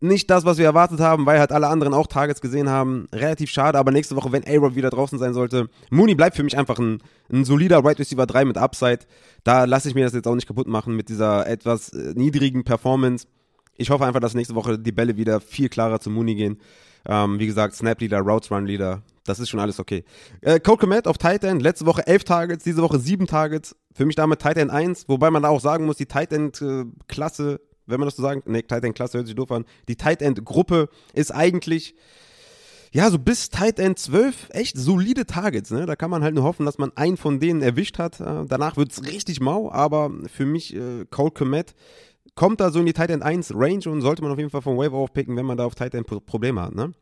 nicht 0.00 0.30
das, 0.30 0.44
was 0.44 0.56
wir 0.58 0.64
erwartet 0.64 1.00
haben, 1.00 1.26
weil 1.26 1.38
halt 1.38 1.52
alle 1.52 1.68
anderen 1.68 1.92
auch 1.92 2.06
Targets 2.06 2.40
gesehen 2.40 2.70
haben. 2.70 3.06
Relativ 3.12 3.50
schade, 3.50 3.78
aber 3.78 3.92
nächste 3.92 4.16
Woche, 4.16 4.32
wenn 4.32 4.46
A-Rob 4.46 4.74
wieder 4.74 4.90
draußen 4.90 5.18
sein 5.18 5.34
sollte, 5.34 5.68
Mooney 5.90 6.14
bleibt 6.14 6.36
für 6.36 6.42
mich 6.42 6.56
einfach 6.56 6.78
ein, 6.78 7.02
ein 7.30 7.44
solider 7.44 7.84
Right 7.84 7.98
Receiver 7.98 8.26
3 8.26 8.46
mit 8.46 8.56
Upside. 8.56 9.00
Da 9.44 9.64
lasse 9.64 9.88
ich 9.88 9.94
mir 9.94 10.04
das 10.04 10.14
jetzt 10.14 10.26
auch 10.26 10.34
nicht 10.34 10.46
kaputt 10.46 10.66
machen 10.66 10.96
mit 10.96 11.10
dieser 11.10 11.46
etwas 11.46 11.90
äh, 11.90 12.14
niedrigen 12.14 12.64
Performance. 12.64 13.26
Ich 13.76 13.90
hoffe 13.90 14.06
einfach, 14.06 14.20
dass 14.20 14.34
nächste 14.34 14.54
Woche 14.54 14.78
die 14.78 14.92
Bälle 14.92 15.16
wieder 15.16 15.40
viel 15.40 15.68
klarer 15.68 16.00
zu 16.00 16.10
Mooney 16.10 16.34
gehen. 16.34 16.58
Ähm, 17.06 17.38
wie 17.38 17.46
gesagt, 17.46 17.74
Snap 17.74 18.00
Leader, 18.00 18.20
Routes 18.20 18.50
Run 18.50 18.66
Leader, 18.66 19.02
das 19.24 19.38
ist 19.38 19.48
schon 19.48 19.60
alles 19.60 19.80
okay. 19.80 20.04
Äh, 20.42 20.60
Cole 20.60 20.76
Komet 20.76 21.06
auf 21.06 21.16
Tight 21.18 21.44
End, 21.44 21.62
letzte 21.62 21.86
Woche 21.86 22.06
11 22.06 22.24
Targets, 22.24 22.64
diese 22.64 22.82
Woche 22.82 22.98
7 22.98 23.26
Targets. 23.26 23.76
Für 23.94 24.04
mich 24.04 24.16
damit 24.16 24.40
Tight 24.40 24.56
End 24.56 24.70
1, 24.70 25.08
wobei 25.08 25.30
man 25.30 25.42
da 25.42 25.48
auch 25.48 25.60
sagen 25.60 25.86
muss, 25.86 25.96
die 25.96 26.06
Tight 26.06 26.32
End 26.32 26.60
äh, 26.60 26.84
Klasse 27.08 27.60
wenn 27.90 28.00
man 28.00 28.06
das 28.06 28.16
so 28.16 28.22
sagen, 28.22 28.42
ne, 28.46 28.66
Tight 28.66 28.84
End 28.84 28.94
Klasse 28.94 29.18
hört 29.18 29.26
sich 29.26 29.36
doof 29.36 29.50
an. 29.52 29.64
Die 29.88 29.96
Tight 29.96 30.22
End 30.22 30.44
Gruppe 30.44 30.88
ist 31.12 31.34
eigentlich, 31.34 31.94
ja, 32.92 33.10
so 33.10 33.18
bis 33.18 33.50
Tight 33.50 33.78
End 33.78 33.98
12 33.98 34.48
echt 34.50 34.76
solide 34.76 35.26
Targets, 35.26 35.70
ne? 35.70 35.86
Da 35.86 35.96
kann 35.96 36.10
man 36.10 36.22
halt 36.22 36.34
nur 36.34 36.44
hoffen, 36.44 36.66
dass 36.66 36.78
man 36.78 36.90
einen 36.96 37.16
von 37.16 37.38
denen 37.38 37.62
erwischt 37.62 37.98
hat. 37.98 38.20
Äh, 38.20 38.44
danach 38.48 38.76
es 38.76 39.04
richtig 39.04 39.40
mau, 39.40 39.70
aber 39.70 40.10
für 40.26 40.46
mich, 40.46 40.74
äh, 40.74 41.04
Cole 41.10 41.30
Komet 41.30 41.74
kommt 42.34 42.60
da 42.60 42.70
so 42.70 42.80
in 42.80 42.86
die 42.86 42.92
Tight 42.92 43.10
End 43.10 43.22
1 43.22 43.52
Range 43.54 43.88
und 43.88 44.00
sollte 44.00 44.22
man 44.22 44.32
auf 44.32 44.38
jeden 44.38 44.50
Fall 44.50 44.62
vom 44.62 44.76
Wave 44.76 44.94
aufpicken, 44.94 45.36
wenn 45.36 45.46
man 45.46 45.56
da 45.56 45.64
auf 45.64 45.74
Tight 45.74 45.94
End 45.94 46.06
Probleme 46.06 46.62
hat, 46.62 46.74
ne? 46.74 46.92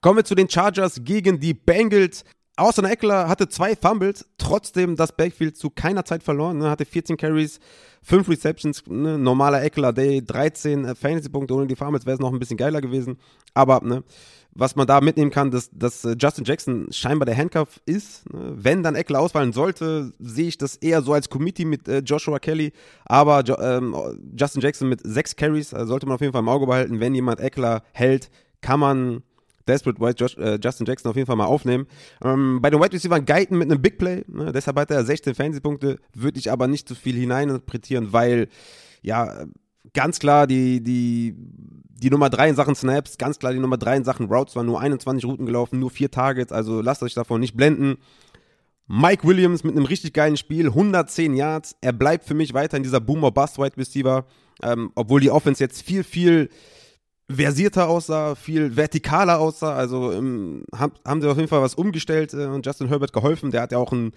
Kommen 0.00 0.18
wir 0.18 0.24
zu 0.24 0.34
den 0.34 0.50
Chargers 0.50 1.00
gegen 1.02 1.40
die 1.40 1.54
Bengals. 1.54 2.24
Austin 2.56 2.84
Eckler 2.84 3.28
hatte 3.28 3.48
zwei 3.48 3.74
Fumbles, 3.74 4.26
trotzdem 4.38 4.94
das 4.94 5.16
Backfield 5.16 5.56
zu 5.56 5.70
keiner 5.70 6.04
Zeit 6.04 6.22
verloren, 6.22 6.58
ne? 6.58 6.70
hatte 6.70 6.84
14 6.84 7.16
Carries, 7.16 7.58
5 8.02 8.28
Receptions, 8.28 8.84
ne? 8.86 9.18
normaler 9.18 9.62
Eckler 9.62 9.92
Day, 9.92 10.22
13 10.24 10.84
äh, 10.84 10.94
Fantasy-Punkte, 10.94 11.54
ohne 11.54 11.66
die 11.66 11.74
Fumbles 11.74 12.06
wäre 12.06 12.14
es 12.14 12.20
noch 12.20 12.32
ein 12.32 12.38
bisschen 12.38 12.56
geiler 12.56 12.80
gewesen, 12.80 13.18
aber 13.54 13.80
ne, 13.82 14.04
was 14.54 14.76
man 14.76 14.86
da 14.86 15.00
mitnehmen 15.00 15.32
kann, 15.32 15.50
dass, 15.50 15.68
dass 15.72 16.04
äh, 16.04 16.14
Justin 16.16 16.44
Jackson 16.44 16.86
scheinbar 16.92 17.26
der 17.26 17.36
Handcuff 17.36 17.80
ist. 17.86 18.32
Ne? 18.32 18.52
Wenn 18.54 18.82
dann 18.82 18.94
Eckler 18.94 19.20
ausfallen 19.20 19.52
sollte, 19.52 20.12
sehe 20.20 20.48
ich 20.48 20.58
das 20.58 20.76
eher 20.76 21.02
so 21.02 21.12
als 21.12 21.28
Committee 21.28 21.64
mit 21.64 21.88
äh, 21.88 21.98
Joshua 21.98 22.38
Kelly. 22.38 22.72
Aber 23.04 23.42
jo 23.42 23.56
ähm, 23.58 23.96
Justin 24.38 24.62
Jackson 24.62 24.88
mit 24.88 25.00
sechs 25.02 25.34
Carries 25.34 25.72
äh, 25.72 25.86
sollte 25.86 26.06
man 26.06 26.14
auf 26.14 26.20
jeden 26.20 26.32
Fall 26.32 26.42
im 26.42 26.48
Auge 26.48 26.66
behalten. 26.66 27.00
Wenn 27.00 27.14
jemand 27.14 27.40
Eckler 27.40 27.82
hält, 27.92 28.30
kann 28.60 28.78
man 28.78 29.22
Desperate 29.66 30.00
White 30.00 30.16
Josh, 30.18 30.36
äh, 30.36 30.58
Justin 30.62 30.86
Jackson 30.86 31.10
auf 31.10 31.16
jeden 31.16 31.26
Fall 31.26 31.36
mal 31.36 31.46
aufnehmen. 31.46 31.86
Ähm, 32.22 32.60
bei 32.60 32.70
den 32.70 32.80
Wide 32.80 32.92
Receivers 32.92 33.24
Guyton 33.24 33.58
mit 33.58 33.70
einem 33.70 33.80
Big 33.80 33.98
Play, 33.98 34.24
ne? 34.28 34.52
deshalb 34.52 34.78
hat 34.78 34.90
er 34.90 35.04
16 35.04 35.34
Fantasy-Punkte, 35.34 35.98
würde 36.14 36.38
ich 36.38 36.50
aber 36.50 36.68
nicht 36.68 36.88
zu 36.88 36.94
viel 36.94 37.16
hineininterpretieren, 37.16 38.12
weil, 38.12 38.48
ja, 39.02 39.44
ganz 39.92 40.18
klar 40.18 40.46
die, 40.46 40.82
die, 40.82 41.34
die 41.36 42.10
Nummer 42.10 42.30
3 42.30 42.50
in 42.50 42.56
Sachen 42.56 42.74
Snaps, 42.74 43.18
ganz 43.18 43.38
klar 43.38 43.52
die 43.52 43.58
Nummer 43.58 43.78
3 43.78 43.98
in 43.98 44.04
Sachen 44.04 44.26
Routes, 44.26 44.56
waren 44.56 44.66
nur 44.66 44.80
21 44.80 45.24
Routen 45.24 45.46
gelaufen, 45.46 45.78
nur 45.78 45.90
4 45.90 46.10
Targets, 46.10 46.52
also 46.52 46.80
lasst 46.80 47.02
euch 47.02 47.14
davon 47.14 47.40
nicht 47.40 47.56
blenden. 47.56 47.96
Mike 48.86 49.26
Williams 49.26 49.64
mit 49.64 49.76
einem 49.76 49.86
richtig 49.86 50.12
geilen 50.12 50.36
Spiel, 50.36 50.66
110 50.66 51.34
Yards. 51.34 51.74
Er 51.80 51.92
bleibt 51.92 52.26
für 52.26 52.34
mich 52.34 52.52
weiter 52.52 52.76
in 52.76 52.82
dieser 52.82 53.00
Boomer 53.00 53.30
Bust 53.30 53.58
Wide 53.58 53.78
Receiver, 53.78 54.26
ähm, 54.62 54.92
obwohl 54.94 55.20
die 55.20 55.30
Offense 55.30 55.64
jetzt 55.64 55.82
viel, 55.82 56.04
viel 56.04 56.50
versierter 57.30 57.88
aussah, 57.88 58.34
viel 58.34 58.72
vertikaler 58.72 59.40
aussah. 59.40 59.74
Also 59.74 60.12
ähm, 60.12 60.64
haben, 60.74 60.92
haben 61.06 61.22
sie 61.22 61.30
auf 61.30 61.36
jeden 61.36 61.48
Fall 61.48 61.62
was 61.62 61.74
umgestellt 61.74 62.34
äh, 62.34 62.46
und 62.46 62.66
Justin 62.66 62.88
Herbert 62.88 63.12
geholfen. 63.12 63.50
Der 63.50 63.62
hat 63.62 63.72
ja 63.72 63.78
auch 63.78 63.92
ein, 63.92 64.12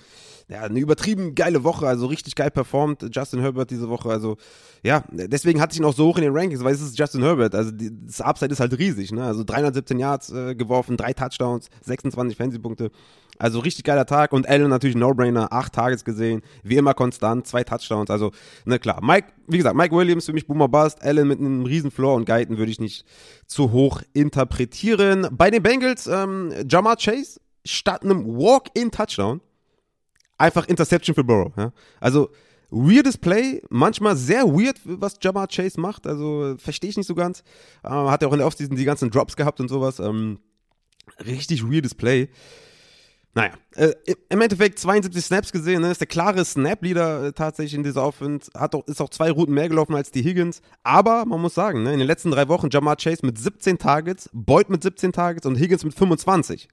ja, 0.50 0.62
eine 0.64 0.80
übertrieben 0.80 1.34
geile 1.34 1.64
Woche, 1.64 1.88
also 1.88 2.08
richtig 2.08 2.36
geil 2.36 2.52
performt, 2.52 3.06
Justin 3.12 3.40
Herbert 3.40 3.72
diese 3.72 3.90
Woche. 3.90 4.10
Also 4.10 4.38
ja, 4.84 5.04
deswegen 5.12 5.62
hatte 5.62 5.74
ich 5.74 5.80
ihn 5.80 5.86
auch 5.86 5.94
so 5.94 6.08
hoch 6.08 6.18
in 6.18 6.24
den 6.24 6.36
Rankings, 6.36 6.64
weil 6.64 6.74
es 6.74 6.82
ist 6.82 7.00
Justin 7.00 7.24
Herbert. 7.24 7.56
Also 7.56 7.72
die, 7.72 7.92
das 8.06 8.20
Upside 8.20 8.52
ist 8.52 8.60
halt 8.60 8.78
riesig. 8.78 9.12
Ne? 9.14 9.24
Also 9.24 9.44
317 9.44 10.00
Yards 10.00 10.30
äh, 10.32 10.56
geworfen, 10.56 10.98
drei 10.98 11.14
Touchdowns, 11.14 11.70
26 11.84 12.38
Fantasy-Punkte. 12.38 12.92
Also 13.40 13.60
richtig 13.60 13.84
geiler 13.86 14.06
Tag 14.06 14.34
und 14.34 14.48
Allen 14.48 14.70
natürlich 14.70 14.96
No-Brainer, 14.96 15.52
acht 15.52 15.74
Tages 15.74 16.04
gesehen, 16.04 16.42
wie 16.64 16.78
immer 16.78 16.94
konstant, 16.94 17.48
zwei 17.48 17.64
Touchdowns. 17.64 18.10
Also, 18.10 18.32
ne 18.66 18.80
klar. 18.80 19.00
Mike, 19.04 19.28
wie 19.48 19.58
gesagt, 19.58 19.76
Mike 19.76 19.96
Williams 19.96 20.26
für 20.26 20.34
mich 20.34 20.48
Boomer 20.48 20.68
Bust, 20.68 21.02
Allen 21.04 21.28
mit 21.28 21.40
einem 21.40 21.64
riesen 21.64 21.92
Floor 21.92 22.16
und 22.16 22.26
Guyton 22.26 22.58
würde 22.58 22.72
ich 22.72 22.80
nicht 22.80 23.06
zu 23.46 23.72
hoch 23.72 24.02
interpretieren. 24.14 25.28
Bei 25.32 25.52
den 25.52 25.62
Bengals, 25.62 26.08
ähm, 26.08 26.54
Jamar 26.68 26.98
Chase 26.98 27.40
statt 27.66 28.04
einem 28.04 28.26
Walk-in-Touchdown 28.26 29.42
einfach 30.38 30.68
Interception 30.68 31.16
für 31.16 31.24
Burrow. 31.24 31.52
Ja? 31.58 31.72
Also, 32.00 32.30
weirdes 32.70 33.18
Play, 33.18 33.62
manchmal 33.70 34.16
sehr 34.16 34.46
weird, 34.46 34.80
was 34.84 35.18
Jamar 35.22 35.48
Chase 35.48 35.80
macht. 35.80 36.08
Also, 36.08 36.56
verstehe 36.58 36.90
ich 36.90 36.98
nicht 36.98 37.08
so 37.08 37.16
ganz. 37.16 37.44
Äh, 37.84 37.90
hat 37.90 38.22
er 38.22 38.30
auch 38.30 38.34
in 38.34 38.40
der 38.40 38.48
Offseason 38.48 38.76
die 38.76 38.86
ganzen 38.86 39.10
Drops 39.10 39.36
gehabt 39.36 39.60
und 39.60 39.70
sowas. 39.70 40.00
Ähm, 40.00 40.40
richtig 41.26 41.64
weirdes 41.64 41.96
Play. 41.96 42.30
Naja, 43.38 43.52
äh, 43.76 43.94
im 44.30 44.42
Endeffekt 44.42 44.80
72 44.80 45.24
Snaps 45.24 45.52
gesehen, 45.52 45.84
ne, 45.84 45.92
ist 45.92 46.02
der 46.02 46.08
klare 46.08 46.44
Snap-Leader 46.44 47.26
äh, 47.26 47.34
tatsächlich 47.34 47.76
in 47.76 47.84
dieser 47.84 48.04
Offense, 48.04 48.50
hat 48.58 48.74
auch, 48.74 48.84
ist 48.88 49.00
auch 49.00 49.10
zwei 49.10 49.30
Routen 49.30 49.54
mehr 49.54 49.70
gelaufen 49.70 49.94
als 49.94 50.10
die 50.10 50.24
Higgins, 50.24 50.64
aber 50.82 51.24
man 51.24 51.40
muss 51.40 51.54
sagen, 51.54 51.84
ne, 51.84 51.94
in 51.94 52.00
den 52.00 52.08
letzten 52.08 52.32
drei 52.32 52.48
Wochen 52.48 52.70
Jamar 52.72 52.96
Chase 52.96 53.24
mit 53.24 53.38
17 53.38 53.78
Targets, 53.78 54.28
Boyd 54.34 54.72
mit 54.72 54.82
17 54.82 55.12
Targets 55.12 55.46
und 55.46 55.56
Higgins 55.56 55.84
mit 55.84 55.94
25. 55.94 56.68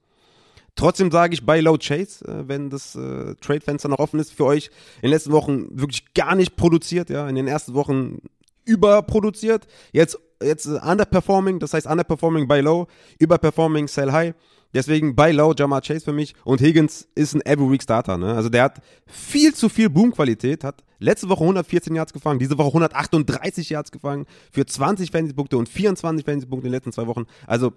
Trotzdem 0.75 1.11
sage 1.11 1.35
ich 1.35 1.45
bei 1.45 1.61
Low 1.61 1.77
Chase, 1.77 2.25
äh, 2.27 2.49
wenn 2.49 2.71
das 2.71 2.95
äh, 2.95 3.35
Trade-Fenster 3.43 3.91
noch 3.91 3.99
offen 3.99 4.19
ist 4.19 4.33
für 4.33 4.47
euch, 4.47 4.71
in 4.97 5.09
den 5.09 5.11
letzten 5.11 5.33
Wochen 5.33 5.67
wirklich 5.79 6.15
gar 6.15 6.35
nicht 6.35 6.57
produziert, 6.57 7.11
ja, 7.11 7.29
in 7.29 7.35
den 7.35 7.47
ersten 7.47 7.75
Wochen 7.75 8.23
überproduziert, 8.65 9.67
jetzt, 9.93 10.19
jetzt 10.43 10.65
äh, 10.65 10.81
underperforming, 10.83 11.59
das 11.59 11.75
heißt 11.75 11.87
underperforming 11.87 12.49
bei 12.49 12.63
Low, 12.63 12.87
überperforming 13.19 13.87
Sell 13.87 14.13
High. 14.13 14.33
Deswegen 14.75 15.15
bei 15.15 15.31
Low 15.31 15.55
Jamar 15.57 15.81
Chase 15.81 16.05
für 16.05 16.13
mich 16.13 16.35
und 16.45 16.61
Higgins 16.61 17.09
ist 17.15 17.35
ein 17.35 17.41
Every 17.47 17.71
Week 17.71 17.83
Starter. 17.83 18.19
Ne? 18.19 18.35
Also 18.35 18.49
der 18.49 18.65
hat 18.65 18.83
viel 19.07 19.55
zu 19.55 19.69
viel 19.69 19.89
Boom-Qualität, 19.89 20.65
hat 20.65 20.83
letzte 20.99 21.29
Woche 21.29 21.45
114 21.45 21.95
Yards 21.95 22.13
gefangen, 22.13 22.39
diese 22.41 22.59
Woche 22.59 22.69
138 22.69 23.71
Yards 23.71 23.93
gefangen 23.93 24.27
für 24.51 24.67
20 24.67 25.11
Fantasy-Punkte 25.11 25.57
und 25.57 25.69
24 25.69 26.25
Fantasy-Punkte 26.25 26.67
in 26.67 26.73
den 26.73 26.77
letzten 26.77 26.93
zwei 26.93 27.07
Wochen. 27.07 27.25
Also 27.47 27.73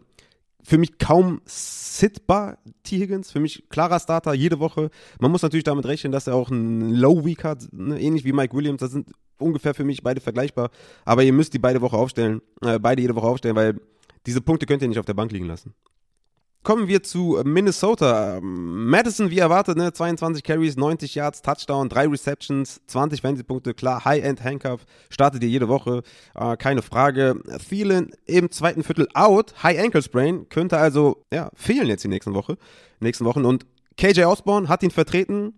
für 0.63 0.77
mich 0.77 0.97
kaum 0.97 1.39
sitbar, 1.45 2.57
T. 2.83 2.97
Higgins. 2.97 3.31
Für 3.31 3.39
mich 3.39 3.69
klarer 3.69 4.01
Starter 4.01 4.33
jede 4.33 4.59
Woche. 4.59 4.89
Man 5.19 5.31
muss 5.31 5.41
natürlich 5.41 5.63
damit 5.63 5.85
rechnen, 5.85 6.11
dass 6.11 6.27
er 6.27 6.35
auch 6.35 6.51
einen 6.51 6.93
Low 6.93 7.23
Week 7.23 7.43
hat, 7.45 7.69
ne? 7.71 7.97
ähnlich 8.01 8.25
wie 8.25 8.33
Mike 8.33 8.53
Williams. 8.53 8.81
Das 8.81 8.91
sind 8.91 9.11
ungefähr 9.39 9.73
für 9.73 9.85
mich 9.85 10.03
beide 10.03 10.19
vergleichbar. 10.19 10.69
Aber 11.05 11.23
ihr 11.23 11.31
müsst 11.31 11.53
die 11.53 11.59
beide 11.59 11.81
Woche 11.81 11.95
aufstellen, 11.95 12.41
äh, 12.61 12.79
beide 12.79 13.01
jede 13.01 13.15
Woche 13.15 13.27
aufstellen, 13.27 13.55
weil 13.55 13.79
diese 14.25 14.41
Punkte 14.41 14.65
könnt 14.65 14.81
ihr 14.81 14.89
nicht 14.89 14.99
auf 14.99 15.05
der 15.05 15.13
Bank 15.13 15.31
liegen 15.31 15.45
lassen. 15.45 15.73
Kommen 16.63 16.89
wir 16.89 17.01
zu 17.01 17.41
Minnesota. 17.45 18.39
Madison, 18.41 19.29
wie 19.29 19.39
erwartet, 19.39 19.77
ne? 19.77 19.93
22 19.93 20.43
Carries, 20.43 20.75
90 20.75 21.15
Yards, 21.15 21.41
Touchdown, 21.41 21.87
3 21.87 22.07
Receptions, 22.07 22.81
20 22.87 23.21
Fantasy-Punkte. 23.21 23.73
Klar, 23.73 24.03
High-End-Handcuff, 24.03 24.85
startet 25.09 25.43
ihr 25.43 25.49
jede 25.49 25.69
Woche, 25.69 26.03
äh, 26.35 26.57
keine 26.57 26.81
Frage. 26.81 27.41
Thielen 27.69 28.11
im 28.25 28.51
zweiten 28.51 28.83
Viertel 28.83 29.07
out, 29.13 29.63
High-Ankle-Sprain, 29.63 30.49
könnte 30.49 30.77
also 30.77 31.23
ja, 31.31 31.49
fehlen 31.53 31.87
jetzt 31.87 32.03
die 32.03 32.09
nächsten 32.09 32.33
Woche, 32.33 32.57
nächsten 32.99 33.23
Wochen. 33.23 33.45
Und 33.45 33.65
KJ 33.95 34.25
Osborne 34.25 34.67
hat 34.67 34.83
ihn 34.83 34.91
vertreten, 34.91 35.53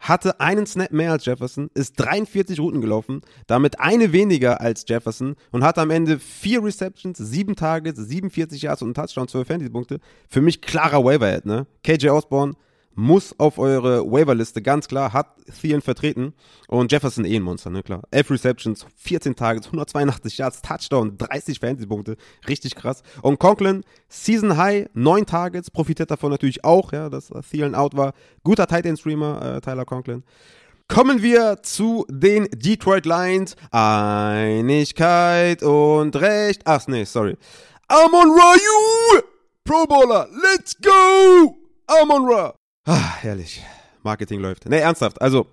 hatte 0.00 0.40
einen 0.40 0.66
Snap 0.66 0.90
mehr 0.90 1.12
als 1.12 1.26
Jefferson, 1.26 1.70
ist 1.74 1.94
43 2.00 2.58
Routen 2.58 2.80
gelaufen, 2.80 3.20
damit 3.46 3.78
eine 3.80 4.12
weniger 4.12 4.60
als 4.60 4.84
Jefferson 4.88 5.36
und 5.52 5.62
hatte 5.62 5.82
am 5.82 5.90
Ende 5.90 6.18
vier 6.18 6.64
Receptions, 6.64 7.18
sieben 7.18 7.54
Targets, 7.54 8.00
47 8.00 8.62
Yards 8.62 8.82
und 8.82 8.88
einen 8.88 8.94
Touchdown, 8.94 9.28
12 9.28 9.46
Fantasy-Punkte. 9.46 10.00
Für 10.28 10.40
mich 10.40 10.62
klarer 10.62 11.04
Waiver-Head, 11.04 11.46
ne? 11.46 11.66
KJ 11.84 12.08
Osborne 12.08 12.54
muss 13.00 13.34
auf 13.38 13.58
eure 13.58 14.04
Waiverliste, 14.04 14.60
ganz 14.60 14.86
klar, 14.86 15.12
hat 15.12 15.26
Thielen 15.60 15.80
vertreten 15.80 16.34
und 16.68 16.92
Jefferson 16.92 17.24
eh 17.24 17.36
ein 17.36 17.42
Monster, 17.42 17.70
ne, 17.70 17.82
klar. 17.82 18.02
11 18.10 18.30
Receptions, 18.30 18.86
14 18.96 19.34
Targets, 19.34 19.66
182 19.66 20.38
Yards, 20.38 20.60
Touchdown, 20.60 21.16
30 21.16 21.58
Fantasy-Punkte, 21.58 22.16
richtig 22.46 22.74
krass. 22.74 23.02
Und 23.22 23.38
Conklin, 23.38 23.84
Season 24.08 24.56
High, 24.56 24.90
9 24.92 25.24
Targets, 25.24 25.70
profitiert 25.70 26.10
davon 26.10 26.30
natürlich 26.30 26.62
auch, 26.62 26.92
ja, 26.92 27.08
dass 27.08 27.32
Thielen 27.50 27.74
out 27.74 27.96
war. 27.96 28.12
Guter 28.44 28.66
Tight 28.66 28.84
End 28.84 28.98
Streamer, 28.98 29.56
äh, 29.56 29.60
Tyler 29.60 29.86
Conklin. 29.86 30.22
Kommen 30.86 31.22
wir 31.22 31.62
zu 31.62 32.04
den 32.10 32.48
Detroit 32.52 33.06
Lions. 33.06 33.56
Einigkeit 33.70 35.62
und 35.62 36.16
Recht. 36.16 36.62
Ach 36.64 36.86
nee, 36.88 37.04
sorry. 37.04 37.36
Amon 37.88 38.28
Ra, 38.30 38.54
you! 38.56 39.20
Pro 39.64 39.86
Bowler, 39.86 40.28
let's 40.42 40.76
go! 40.76 41.56
Amon 41.86 42.24
Ra. 42.24 42.59
Ah, 42.86 43.16
herrlich. 43.20 43.62
Marketing 44.02 44.40
läuft. 44.40 44.68
Nee, 44.68 44.78
ernsthaft. 44.78 45.20
Also, 45.20 45.46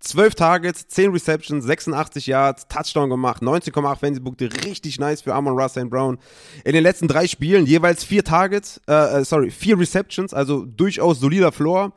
12 0.00 0.34
Targets, 0.34 0.88
10 0.88 1.12
Receptions, 1.12 1.64
86 1.64 2.26
Yards, 2.26 2.66
Touchdown 2.66 3.08
gemacht, 3.08 3.40
19,8 3.40 3.96
Fantasy-Punkte, 3.96 4.48
richtig 4.64 4.98
nice 4.98 5.22
für 5.22 5.32
Amon 5.32 5.56
Russell 5.56 5.86
Brown. 5.86 6.18
In 6.64 6.72
den 6.72 6.82
letzten 6.82 7.06
drei 7.06 7.28
Spielen 7.28 7.66
jeweils 7.66 8.02
vier 8.02 8.24
Targets, 8.24 8.80
äh, 8.88 9.20
äh 9.20 9.24
sorry, 9.24 9.50
vier 9.50 9.78
Receptions, 9.78 10.34
also 10.34 10.64
durchaus 10.64 11.20
solider 11.20 11.52
Floor 11.52 11.92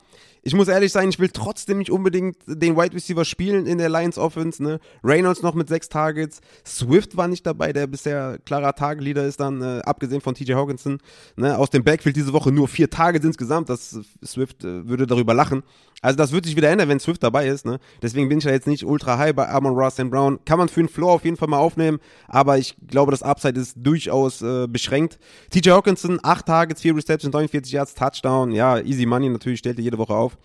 ich 0.46 0.54
muss 0.54 0.68
ehrlich 0.68 0.92
sein, 0.92 1.08
ich 1.08 1.18
will 1.18 1.28
trotzdem 1.28 1.78
nicht 1.78 1.90
unbedingt 1.90 2.36
den 2.46 2.76
Wide 2.76 2.94
Receiver 2.94 3.24
spielen 3.24 3.66
in 3.66 3.78
der 3.78 3.88
Lions 3.88 4.16
Offense. 4.16 4.62
Ne? 4.62 4.78
Reynolds 5.02 5.42
noch 5.42 5.54
mit 5.54 5.68
sechs 5.68 5.88
Targets. 5.88 6.40
Swift 6.64 7.16
war 7.16 7.26
nicht 7.26 7.44
dabei, 7.44 7.72
der 7.72 7.88
bisher 7.88 8.38
klarer 8.44 8.72
Tagleader 8.74 9.26
ist 9.26 9.40
dann, 9.40 9.60
äh, 9.60 9.80
abgesehen 9.82 10.20
von 10.20 10.36
TJ 10.36 10.52
Hawkinson. 10.52 10.98
Ne? 11.34 11.58
Aus 11.58 11.70
dem 11.70 11.82
Backfield 11.82 12.14
diese 12.14 12.32
Woche 12.32 12.52
nur 12.52 12.68
vier 12.68 12.88
Targets 12.88 13.24
insgesamt. 13.24 13.68
Das 13.68 13.98
Swift 14.24 14.62
äh, 14.62 14.86
würde 14.86 15.08
darüber 15.08 15.34
lachen. 15.34 15.64
Also 16.02 16.16
das 16.16 16.32
wird 16.32 16.44
sich 16.44 16.56
wieder 16.56 16.70
ändern, 16.70 16.88
wenn 16.88 17.00
Swift 17.00 17.22
dabei 17.22 17.48
ist. 17.48 17.64
Ne? 17.64 17.78
Deswegen 18.02 18.28
bin 18.28 18.38
ich 18.38 18.44
ja 18.44 18.50
jetzt 18.50 18.66
nicht 18.66 18.84
ultra 18.84 19.18
high 19.18 19.34
bei 19.34 19.48
Amon 19.48 19.74
Ross 19.74 19.98
and 19.98 20.10
Brown. 20.10 20.38
Kann 20.44 20.58
man 20.58 20.68
für 20.68 20.80
den 20.80 20.88
Floor 20.88 21.12
auf 21.14 21.24
jeden 21.24 21.36
Fall 21.36 21.48
mal 21.48 21.58
aufnehmen, 21.58 21.98
aber 22.28 22.58
ich 22.58 22.76
glaube, 22.86 23.10
das 23.10 23.22
Upside 23.22 23.58
ist 23.58 23.74
durchaus 23.76 24.42
äh, 24.42 24.66
beschränkt. 24.68 25.18
TJ 25.50 25.70
Hawkinson, 25.70 26.20
8 26.22 26.46
Targets, 26.46 26.82
4 26.82 26.96
Receptions, 26.96 27.32
49 27.32 27.72
Yards, 27.72 27.94
Touchdown. 27.94 28.52
Ja, 28.52 28.78
easy 28.78 29.06
money 29.06 29.28
natürlich, 29.28 29.58
stellt 29.58 29.78
er 29.78 29.84
jede 29.84 29.98
Woche 29.98 30.14
auf. 30.14 30.36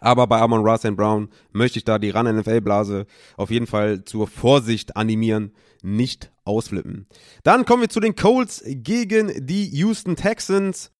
Aber 0.00 0.26
bei 0.26 0.40
Amon 0.40 0.62
Ross 0.62 0.84
and 0.84 0.96
Brown 0.96 1.28
möchte 1.52 1.78
ich 1.78 1.84
da 1.84 1.98
die 1.98 2.10
Run-NFL-Blase 2.10 3.06
auf 3.36 3.50
jeden 3.50 3.66
Fall 3.66 4.04
zur 4.04 4.26
Vorsicht 4.26 4.96
animieren, 4.96 5.52
nicht 5.82 6.30
ausflippen. 6.44 7.06
Dann 7.42 7.64
kommen 7.64 7.82
wir 7.82 7.88
zu 7.88 8.00
den 8.00 8.14
Colts 8.14 8.62
gegen 8.64 9.46
die 9.46 9.68
Houston 9.76 10.16
Texans. 10.16 10.92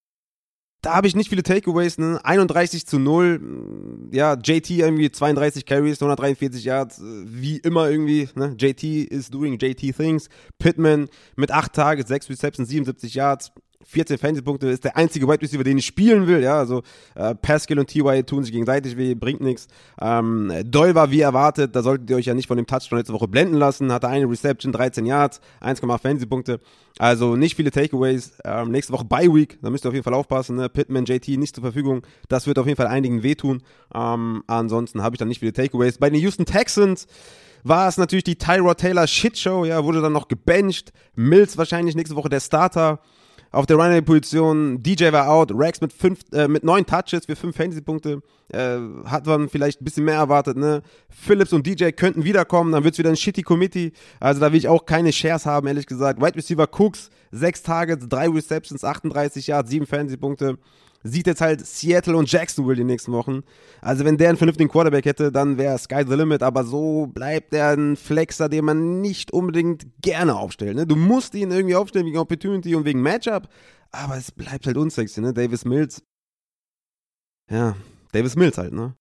Da 0.89 0.95
habe 0.95 1.07
ich 1.07 1.15
nicht 1.15 1.29
viele 1.29 1.43
Takeaways, 1.43 1.99
ne? 1.99 2.19
31 2.25 2.87
zu 2.87 2.99
0. 2.99 4.09
Ja, 4.11 4.39
JT 4.43 4.71
irgendwie 4.71 5.11
32 5.11 5.67
Carries, 5.67 6.01
143 6.01 6.65
Yards, 6.65 7.03
wie 7.03 7.59
immer 7.59 7.91
irgendwie, 7.91 8.27
ne? 8.35 8.57
JT 8.59 8.83
is 8.85 9.29
doing 9.29 9.59
JT 9.59 9.95
things. 9.95 10.31
Pittman 10.59 11.11
mit 11.37 11.51
8 11.51 11.75
Tages, 11.75 12.09
6 12.09 12.31
Receptions, 12.31 12.71
77 12.71 13.13
Yards. 13.13 13.53
14 13.85 14.19
Fantasy-Punkte, 14.19 14.69
ist 14.69 14.85
der 14.85 14.97
einzige 14.97 15.27
Wide 15.29 15.41
Receiver, 15.41 15.65
den 15.65 15.79
ich 15.79 15.87
spielen 15.87 16.27
will. 16.27 16.43
Ja, 16.43 16.59
also 16.59 16.83
äh, 17.15 17.35
Pascal 17.35 17.79
und 17.79 17.87
T.Y. 17.87 18.25
tun 18.27 18.43
sich 18.43 18.53
gegenseitig 18.53 18.97
weh, 18.97 19.15
bringt 19.15 19.41
nichts. 19.41 19.69
Ähm, 20.01 20.53
Doyle 20.65 20.95
war 20.95 21.11
wie 21.11 21.21
erwartet, 21.21 21.75
da 21.75 21.83
solltet 21.83 22.11
ihr 22.11 22.17
euch 22.17 22.27
ja 22.27 22.35
nicht 22.35 22.49
von 22.49 22.57
dem 22.57 22.67
Touchdown 22.67 22.99
letzte 22.99 23.13
Woche 23.13 23.29
blenden 23.29 23.55
lassen. 23.55 23.93
Hatte 23.93 24.09
eine 24.09 24.29
Reception, 24.29 24.73
13 24.73 25.07
Yards, 25.07 25.41
1,8 25.63 25.99
Fantasy-Punkte. 25.99 26.61
Also 26.99 27.37
nicht 27.37 27.55
viele 27.55 27.71
Takeaways. 27.71 28.33
Ähm, 28.45 28.71
nächste 28.71 28.93
Woche 28.93 29.05
Bye 29.05 29.33
Week, 29.33 29.59
da 29.63 29.71
müsst 29.71 29.87
ihr 29.87 29.89
auf 29.89 29.95
jeden 29.95 30.05
Fall 30.05 30.15
aufpassen. 30.15 30.57
Ne? 30.57 30.69
Pittman, 30.69 31.05
JT 31.05 31.29
nicht 31.39 31.55
zur 31.55 31.63
Verfügung. 31.63 32.03
Das 32.29 32.47
wird 32.47 32.59
auf 32.59 32.67
jeden 32.67 32.77
Fall 32.77 32.89
einigen 32.89 33.23
wehtun. 33.23 33.63
Ähm, 33.95 34.43
ansonsten 34.49 35.03
habe 35.03 35.15
ich 35.15 35.19
dann 35.19 35.29
nicht 35.29 35.39
viele 35.39 35.53
Takeaways. 35.53 35.99
Bei 35.99 36.11
den 36.11 36.21
Houston 36.21 36.45
Texans 36.45 37.07
war 37.65 37.89
es 37.89 37.97
natürlich 37.97 38.25
die 38.25 38.37
Tyrod 38.37 38.79
Taylor 38.79 39.07
Shitshow, 39.07 39.65
ja, 39.65 39.85
wurde 39.85 40.01
dann 40.01 40.13
noch 40.13 40.29
gebencht. 40.29 40.93
Mills 41.15 41.57
wahrscheinlich 41.57 41.95
nächste 41.95 42.17
Woche 42.17 42.29
der 42.29 42.41
Starter. 42.41 43.01
Auf 43.51 43.65
der 43.65 43.77
Running-Position, 43.77 44.83
DJ 44.83 45.11
war 45.13 45.29
out, 45.31 45.53
Rex 45.55 45.81
mit, 45.81 45.93
fünf, 45.93 46.21
äh, 46.33 46.49
mit 46.49 46.65
neun 46.65 46.85
Touches 46.85 47.25
für 47.27 47.35
fünf 47.35 47.57
Fantasy-Punkte. 47.57 48.21
Äh, 48.53 48.79
hat 49.07 49.27
man 49.27 49.49
vielleicht 49.49 49.81
ein 49.81 49.85
bisschen 49.85 50.05
mehr 50.05 50.17
erwartet, 50.17 50.57
ne? 50.57 50.83
Phillips 51.09 51.53
und 51.53 51.67
DJ 51.67 51.91
könnten 51.91 52.25
wiederkommen, 52.25 52.73
dann 52.73 52.85
wird 52.85 52.95
es 52.95 52.99
wieder 52.99 53.11
ein 53.11 53.17
shitty 53.17 53.43
Committee. 53.43 53.93
Also 54.21 54.41
da 54.41 54.53
will 54.53 54.59
ich 54.59 54.69
auch 54.69 54.85
keine 54.85 55.13
Shares 55.13 55.47
haben, 55.47 55.67
ehrlich 55.67 55.87
gesagt. 55.87 56.21
Wide 56.21 56.37
Receiver 56.37 56.69
Cooks, 56.79 57.11
sechs 57.31 57.63
Targets, 57.63 58.09
drei 58.09 58.29
Receptions, 58.29 58.85
38 58.85 59.47
Yards, 59.47 59.71
sieben 59.71 59.87
Fantasy-Punkte. 59.87 60.59
Sieht 61.03 61.27
jetzt 61.27 61.41
halt 61.41 61.65
Seattle 61.65 62.17
und 62.17 62.31
Jacksonville 62.31 62.77
die 62.77 62.85
nächsten 62.85 63.13
Wochen. 63.13 63.43
Also 63.81 64.05
wenn 64.05 64.17
der 64.17 64.31
einen 64.31 64.39
vernünftigen 64.39 64.71
Quarterback 64.71 65.05
hätte, 65.05 65.31
dann 65.31 65.59
wäre 65.59 65.79
Sky 65.79 66.05
the 66.07 66.15
Limit, 66.15 66.43
aber 66.43 66.65
so 66.65 67.07
bleibt 67.07 67.55
er 67.55 67.71
ein 67.71 67.97
Flexer, 67.97 68.49
den 68.49 68.65
man 68.65 69.01
nicht 69.01 69.33
unbedingt 69.33 69.87
gerne 70.03 70.37
aufstellt. 70.37 70.77
Ne? 70.77 70.87
Du 70.87 70.97
musst 70.97 71.35
ihn 71.35 71.51
irgendwie 71.51 71.77
aufstellen 71.77 72.07
wegen 72.07 72.19
Opportunity 72.19 72.75
und 72.75 72.85
wegen 72.85 73.01
Matchup, 73.01 73.49
aber 73.91 74.17
es 74.17 74.33
bleibt 74.33 74.67
halt 74.67 74.77
unsexy, 74.77 75.21
ne? 75.21 75.33
Davis 75.33 75.65
Mills. 75.65 76.03
Ja, 77.51 77.77
Davis 78.13 78.37
Mills 78.37 78.59
halt, 78.59 78.73
ne? 78.73 78.95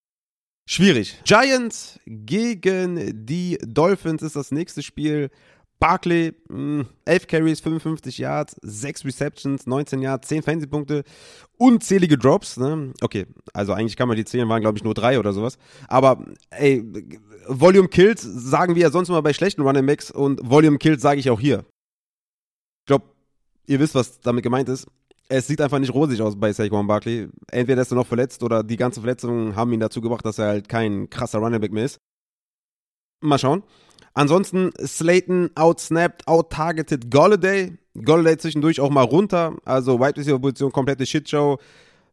Schwierig. 0.70 1.22
Giants 1.24 2.00
gegen 2.06 3.25
die 3.25 3.58
Dolphins 3.66 4.22
ist 4.22 4.36
das 4.36 4.51
nächste 4.51 4.84
Spiel. 4.84 5.30
Barkley, 5.80 6.34
11 6.50 6.50
hm, 6.50 7.28
Carries, 7.28 7.60
55 7.60 8.18
Yards, 8.18 8.56
6 8.64 9.06
Receptions, 9.06 9.68
19 9.68 10.02
Yards, 10.02 10.28
10 10.28 10.42
Fantasy-Punkte, 10.42 11.04
unzählige 11.58 12.18
Drops. 12.18 12.58
Ne? 12.58 12.94
Okay, 13.02 13.28
also 13.54 13.74
eigentlich 13.74 13.96
kann 13.96 14.08
man 14.08 14.18
die 14.18 14.26
zählen, 14.26 14.50
waren 14.50 14.62
glaube 14.62 14.78
ich 14.78 14.84
nur 14.84 14.96
drei 14.96 15.20
oder 15.20 15.34
sowas. 15.34 15.58
Aber 15.88 16.26
ey, 16.50 16.84
Volume 17.48 17.90
Kills 17.90 18.22
sagen 18.24 18.76
wir 18.76 18.84
ja 18.84 18.90
sonst 18.90 19.10
immer 19.10 19.22
bei 19.22 19.34
schlechten 19.34 19.62
Running 19.62 19.86
Backs 19.86 20.10
und 20.10 20.40
Volume 20.44 20.80
Kills 20.80 21.02
sage 21.02 21.20
ich 21.20 21.30
auch 21.30 21.40
hier. 21.40 21.60
Ich 22.82 22.88
glaube, 22.88 23.06
ihr 23.68 23.80
wisst, 23.80 23.94
was 23.96 24.20
damit 24.20 24.44
gemeint 24.44 24.70
ist. 24.70 24.88
Es 25.30 25.46
sieht 25.46 25.62
einfach 25.62 25.80
nicht 25.80 25.94
rosig 25.94 26.22
aus 26.22 26.40
bei 26.40 26.54
Saquon 26.54 26.88
Barkley. 26.88 27.28
Entweder 27.52 27.82
ist 27.82 27.92
er 27.92 27.96
noch 27.96 28.08
verletzt 28.08 28.42
oder 28.42 28.64
die 28.64 28.78
ganzen 28.78 29.02
Verletzungen 29.02 29.56
haben 29.56 29.74
ihn 29.74 29.80
dazu 29.80 30.02
gebracht, 30.02 30.26
dass 30.26 30.40
er 30.40 30.48
halt 30.48 30.70
kein 30.70 31.10
krasser 31.10 31.40
Running 31.40 31.60
Back 31.60 31.74
mehr 31.74 31.86
ist. 31.86 32.00
Mal 33.22 33.40
schauen. 33.40 33.64
Ansonsten 34.14 34.72
Slayton 34.84 35.52
outsnapped, 35.56 36.28
out-targeted 36.28 37.12
Golladay. 37.12 37.78
Golladay 38.04 38.38
zwischendurch 38.38 38.80
auch 38.80 38.90
mal 38.90 39.04
runter. 39.04 39.56
Also 39.66 40.00
Wide 40.00 40.18
Receiver 40.18 40.40
Position, 40.40 40.72
komplette 40.72 41.06
Shitshow. 41.06 41.60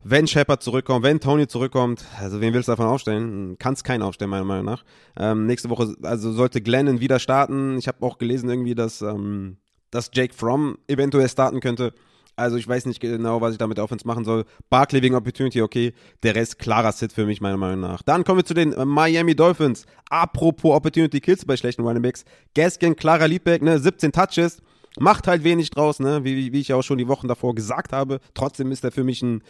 Wenn 0.06 0.26
Shepard 0.26 0.62
zurückkommt, 0.62 1.02
wenn 1.02 1.18
Tony 1.18 1.46
zurückkommt, 1.46 2.04
also 2.20 2.38
wen 2.42 2.52
willst 2.52 2.68
du 2.68 2.73
davon 2.73 2.87
aufstellen? 2.87 3.56
Kannst 3.58 3.84
keinen 3.84 4.02
aufstellen, 4.02 4.30
meiner 4.30 4.44
Meinung 4.44 4.66
nach. 4.66 4.84
Ähm, 5.16 5.46
nächste 5.46 5.70
Woche, 5.70 5.94
also 6.02 6.30
sollte 6.30 6.61
Glennon 6.61 7.00
wieder 7.00 7.18
starten. 7.18 7.78
Ich 7.78 7.88
habe 7.88 8.04
auch 8.04 8.18
gelesen 8.18 8.50
irgendwie, 8.50 8.75
dass, 8.75 9.00
ähm, 9.00 9.56
dass 9.90 10.11
Jake 10.12 10.34
Fromm 10.34 10.76
eventuell 10.88 11.28
starten 11.30 11.61
könnte. 11.61 11.94
Also 12.36 12.56
ich 12.56 12.66
weiß 12.66 12.86
nicht 12.86 13.00
genau, 13.00 13.40
was 13.40 13.52
ich 13.52 13.58
damit 13.58 13.78
Offense 13.78 14.06
machen 14.06 14.24
soll. 14.24 14.44
Barkley 14.68 15.02
wegen 15.02 15.14
Opportunity, 15.14 15.62
okay. 15.62 15.92
Der 16.22 16.34
Rest 16.34 16.58
klarer 16.58 16.92
Sit 16.92 17.12
für 17.12 17.26
mich, 17.26 17.40
meiner 17.40 17.56
Meinung 17.56 17.80
nach. 17.80 18.02
Dann 18.02 18.24
kommen 18.24 18.40
wir 18.40 18.44
zu 18.44 18.54
den 18.54 18.72
äh, 18.72 18.84
Miami 18.84 19.36
Dolphins. 19.36 19.86
Apropos 20.10 20.74
Opportunity 20.74 21.20
Kills 21.20 21.44
bei 21.44 21.56
schlechten 21.56 21.82
Running 21.82 22.02
Backs. 22.02 22.24
Gaskin, 22.54 22.96
klarer 22.96 23.28
Leadback, 23.28 23.62
ne, 23.62 23.78
17 23.78 24.12
Touches. 24.12 24.62
Macht 24.98 25.26
halt 25.26 25.42
wenig 25.44 25.70
draus, 25.70 26.00
ne, 26.00 26.24
wie, 26.24 26.52
wie 26.52 26.60
ich 26.60 26.72
auch 26.72 26.82
schon 26.82 26.98
die 26.98 27.08
Wochen 27.08 27.28
davor 27.28 27.54
gesagt 27.54 27.92
habe. 27.92 28.20
Trotzdem 28.34 28.70
ist 28.72 28.84
er 28.84 28.92
für 28.92 29.04
mich 29.04 29.22
ein 29.22 29.42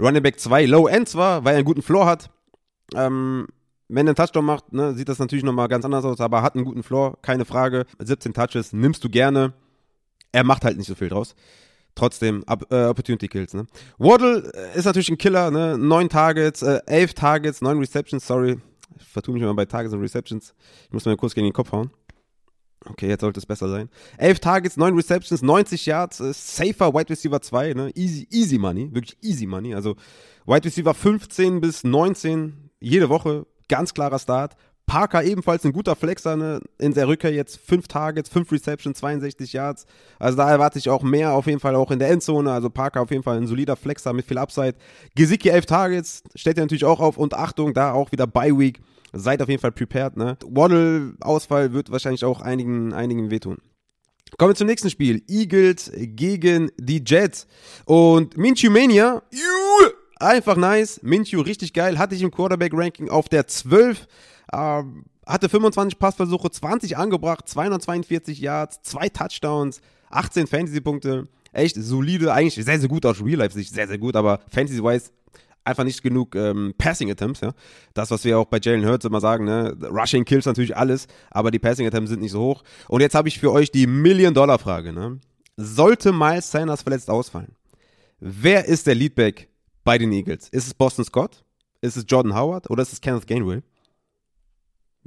Running 0.00 0.22
Back 0.22 0.38
2 0.38 0.66
Low 0.66 0.86
End 0.86 1.08
zwar, 1.08 1.44
weil 1.44 1.54
er 1.54 1.58
einen 1.58 1.64
guten 1.64 1.82
Floor 1.82 2.06
hat. 2.06 2.30
Ähm, 2.94 3.46
wenn 3.88 4.06
er 4.06 4.10
einen 4.10 4.16
Touchdown 4.16 4.44
macht, 4.44 4.72
ne, 4.72 4.94
sieht 4.94 5.08
das 5.08 5.18
natürlich 5.18 5.44
nochmal 5.44 5.68
ganz 5.68 5.84
anders 5.84 6.04
aus, 6.04 6.20
aber 6.20 6.42
hat 6.42 6.54
einen 6.54 6.64
guten 6.64 6.82
Floor, 6.82 7.18
keine 7.22 7.44
Frage. 7.44 7.86
17 7.98 8.32
Touches 8.32 8.72
nimmst 8.72 9.02
du 9.02 9.08
gerne. 9.08 9.54
Er 10.30 10.44
macht 10.44 10.64
halt 10.64 10.76
nicht 10.76 10.86
so 10.86 10.94
viel 10.94 11.08
draus 11.08 11.34
trotzdem 11.98 12.44
äh, 12.70 12.84
Opportunity 12.84 13.28
Kills. 13.28 13.54
Ne? 13.54 13.66
Waddle 13.98 14.50
äh, 14.54 14.78
ist 14.78 14.84
natürlich 14.84 15.10
ein 15.10 15.18
Killer, 15.18 15.50
ne? 15.50 15.76
Neun 15.76 16.08
Targets, 16.08 16.62
äh, 16.62 16.80
elf 16.86 17.14
Targets, 17.14 17.60
neun 17.60 17.78
Receptions, 17.78 18.26
sorry. 18.26 18.58
Ich 18.98 19.06
vertue 19.06 19.34
mich 19.34 19.42
immer 19.42 19.54
bei 19.54 19.64
Targets 19.64 19.94
und 19.94 20.00
Receptions. 20.00 20.54
Ich 20.86 20.92
muss 20.92 21.04
mir 21.04 21.16
kurz 21.16 21.34
gegen 21.34 21.46
den 21.46 21.52
Kopf 21.52 21.72
hauen. 21.72 21.90
Okay, 22.86 23.08
jetzt 23.08 23.20
sollte 23.20 23.40
es 23.40 23.46
besser 23.46 23.68
sein. 23.68 23.90
Elf 24.16 24.40
Targets, 24.40 24.76
neun 24.76 24.94
Receptions, 24.94 25.42
90 25.42 25.86
Yards, 25.86 26.20
äh, 26.20 26.32
safer 26.32 26.94
Wide 26.94 27.10
Receiver 27.10 27.40
2, 27.40 27.74
ne? 27.74 27.90
Easy, 27.94 28.26
easy 28.30 28.58
Money, 28.58 28.94
wirklich 28.94 29.18
easy 29.22 29.46
Money. 29.46 29.74
Also 29.74 29.96
Wide 30.46 30.64
Receiver 30.64 30.94
15 30.94 31.60
bis 31.60 31.84
19 31.84 32.70
jede 32.80 33.08
Woche, 33.08 33.46
ganz 33.68 33.92
klarer 33.92 34.18
Start. 34.18 34.54
Parker 34.88 35.22
ebenfalls 35.22 35.64
ein 35.64 35.72
guter 35.72 35.94
Flexer, 35.94 36.36
ne? 36.36 36.60
in 36.78 36.94
der 36.94 37.06
Rückkehr 37.06 37.32
jetzt 37.32 37.60
fünf 37.64 37.86
Targets, 37.86 38.28
fünf 38.28 38.50
Receptions, 38.50 38.98
62 38.98 39.52
Yards. 39.52 39.86
Also 40.18 40.38
da 40.38 40.50
erwarte 40.50 40.78
ich 40.78 40.88
auch 40.88 41.02
mehr, 41.02 41.34
auf 41.34 41.46
jeden 41.46 41.60
Fall 41.60 41.76
auch 41.76 41.90
in 41.90 41.98
der 41.98 42.08
Endzone. 42.08 42.50
Also 42.50 42.70
Parker 42.70 43.02
auf 43.02 43.10
jeden 43.10 43.22
Fall 43.22 43.36
ein 43.36 43.46
solider 43.46 43.76
Flexer 43.76 44.12
mit 44.12 44.26
viel 44.26 44.38
Upside. 44.38 44.74
Gesicki 45.14 45.50
elf 45.50 45.66
Targets, 45.66 46.24
stellt 46.34 46.58
er 46.58 46.64
natürlich 46.64 46.86
auch 46.86 47.00
auf 47.00 47.18
und 47.18 47.34
Achtung, 47.34 47.74
da 47.74 47.92
auch 47.92 48.10
wieder 48.10 48.26
Bye 48.26 48.58
Week. 48.58 48.80
Seid 49.12 49.42
auf 49.42 49.48
jeden 49.48 49.60
Fall 49.60 49.72
prepared, 49.72 50.16
ne? 50.16 50.36
Waddle-Ausfall 50.44 51.72
wird 51.72 51.90
wahrscheinlich 51.90 52.24
auch 52.24 52.40
einigen, 52.40 52.92
einigen 52.92 53.30
wehtun. 53.30 53.58
Kommen 54.36 54.50
wir 54.50 54.56
zum 54.56 54.66
nächsten 54.66 54.90
Spiel. 54.90 55.22
Eagles 55.28 55.90
gegen 55.94 56.70
die 56.78 57.02
Jets. 57.04 57.46
Und 57.84 58.36
Minshew 58.36 58.70
Mania, 58.70 59.22
einfach 60.16 60.56
nice. 60.56 61.00
Minshew 61.02 61.40
richtig 61.40 61.72
geil. 61.72 61.98
Hatte 61.98 62.14
ich 62.14 62.22
im 62.22 62.30
Quarterback-Ranking 62.30 63.08
auf 63.08 63.28
der 63.28 63.46
12. 63.46 64.06
Ähm, 64.52 65.04
hatte 65.26 65.48
25 65.48 65.98
Passversuche, 65.98 66.50
20 66.50 66.96
angebracht, 66.96 67.48
242 67.48 68.40
Yards, 68.40 68.82
zwei 68.82 69.08
Touchdowns, 69.08 69.80
18 70.10 70.46
Fantasy-Punkte. 70.46 71.28
Echt 71.52 71.76
solide, 71.76 72.32
eigentlich 72.32 72.54
sehr, 72.54 72.78
sehr 72.78 72.88
gut 72.88 73.04
aus 73.04 73.22
Real-Life-Sicht, 73.22 73.72
sehr, 73.72 73.88
sehr 73.88 73.98
gut, 73.98 74.16
aber 74.16 74.40
Fantasy-wise 74.50 75.10
einfach 75.64 75.84
nicht 75.84 76.02
genug 76.02 76.34
ähm, 76.34 76.74
Passing 76.78 77.10
Attempts, 77.10 77.40
ja. 77.40 77.52
Das, 77.94 78.10
was 78.10 78.24
wir 78.24 78.38
auch 78.38 78.46
bei 78.46 78.58
Jalen 78.60 78.86
Hurts 78.86 79.04
immer 79.04 79.20
sagen, 79.20 79.44
ne? 79.44 79.76
Rushing 79.82 80.24
kills 80.24 80.46
natürlich 80.46 80.76
alles, 80.76 81.06
aber 81.30 81.50
die 81.50 81.58
Passing 81.58 81.86
Attempts 81.86 82.10
sind 82.10 82.20
nicht 82.20 82.32
so 82.32 82.40
hoch. 82.40 82.64
Und 82.88 83.02
jetzt 83.02 83.14
habe 83.14 83.28
ich 83.28 83.38
für 83.38 83.52
euch 83.52 83.70
die 83.70 83.86
Million-Dollar-Frage, 83.86 84.92
ne? 84.92 85.20
Sollte 85.56 86.12
Miles 86.12 86.50
Sanders 86.50 86.82
verletzt 86.82 87.10
ausfallen, 87.10 87.54
wer 88.20 88.64
ist 88.64 88.86
der 88.86 88.94
Leadback 88.94 89.48
bei 89.84 89.98
den 89.98 90.12
Eagles? 90.12 90.48
Ist 90.48 90.66
es 90.66 90.74
Boston 90.74 91.04
Scott? 91.04 91.44
Ist 91.80 91.96
es 91.96 92.04
Jordan 92.08 92.34
Howard 92.34 92.70
oder 92.70 92.82
ist 92.82 92.92
es 92.92 93.00
Kenneth 93.00 93.26
Gainwell? 93.26 93.62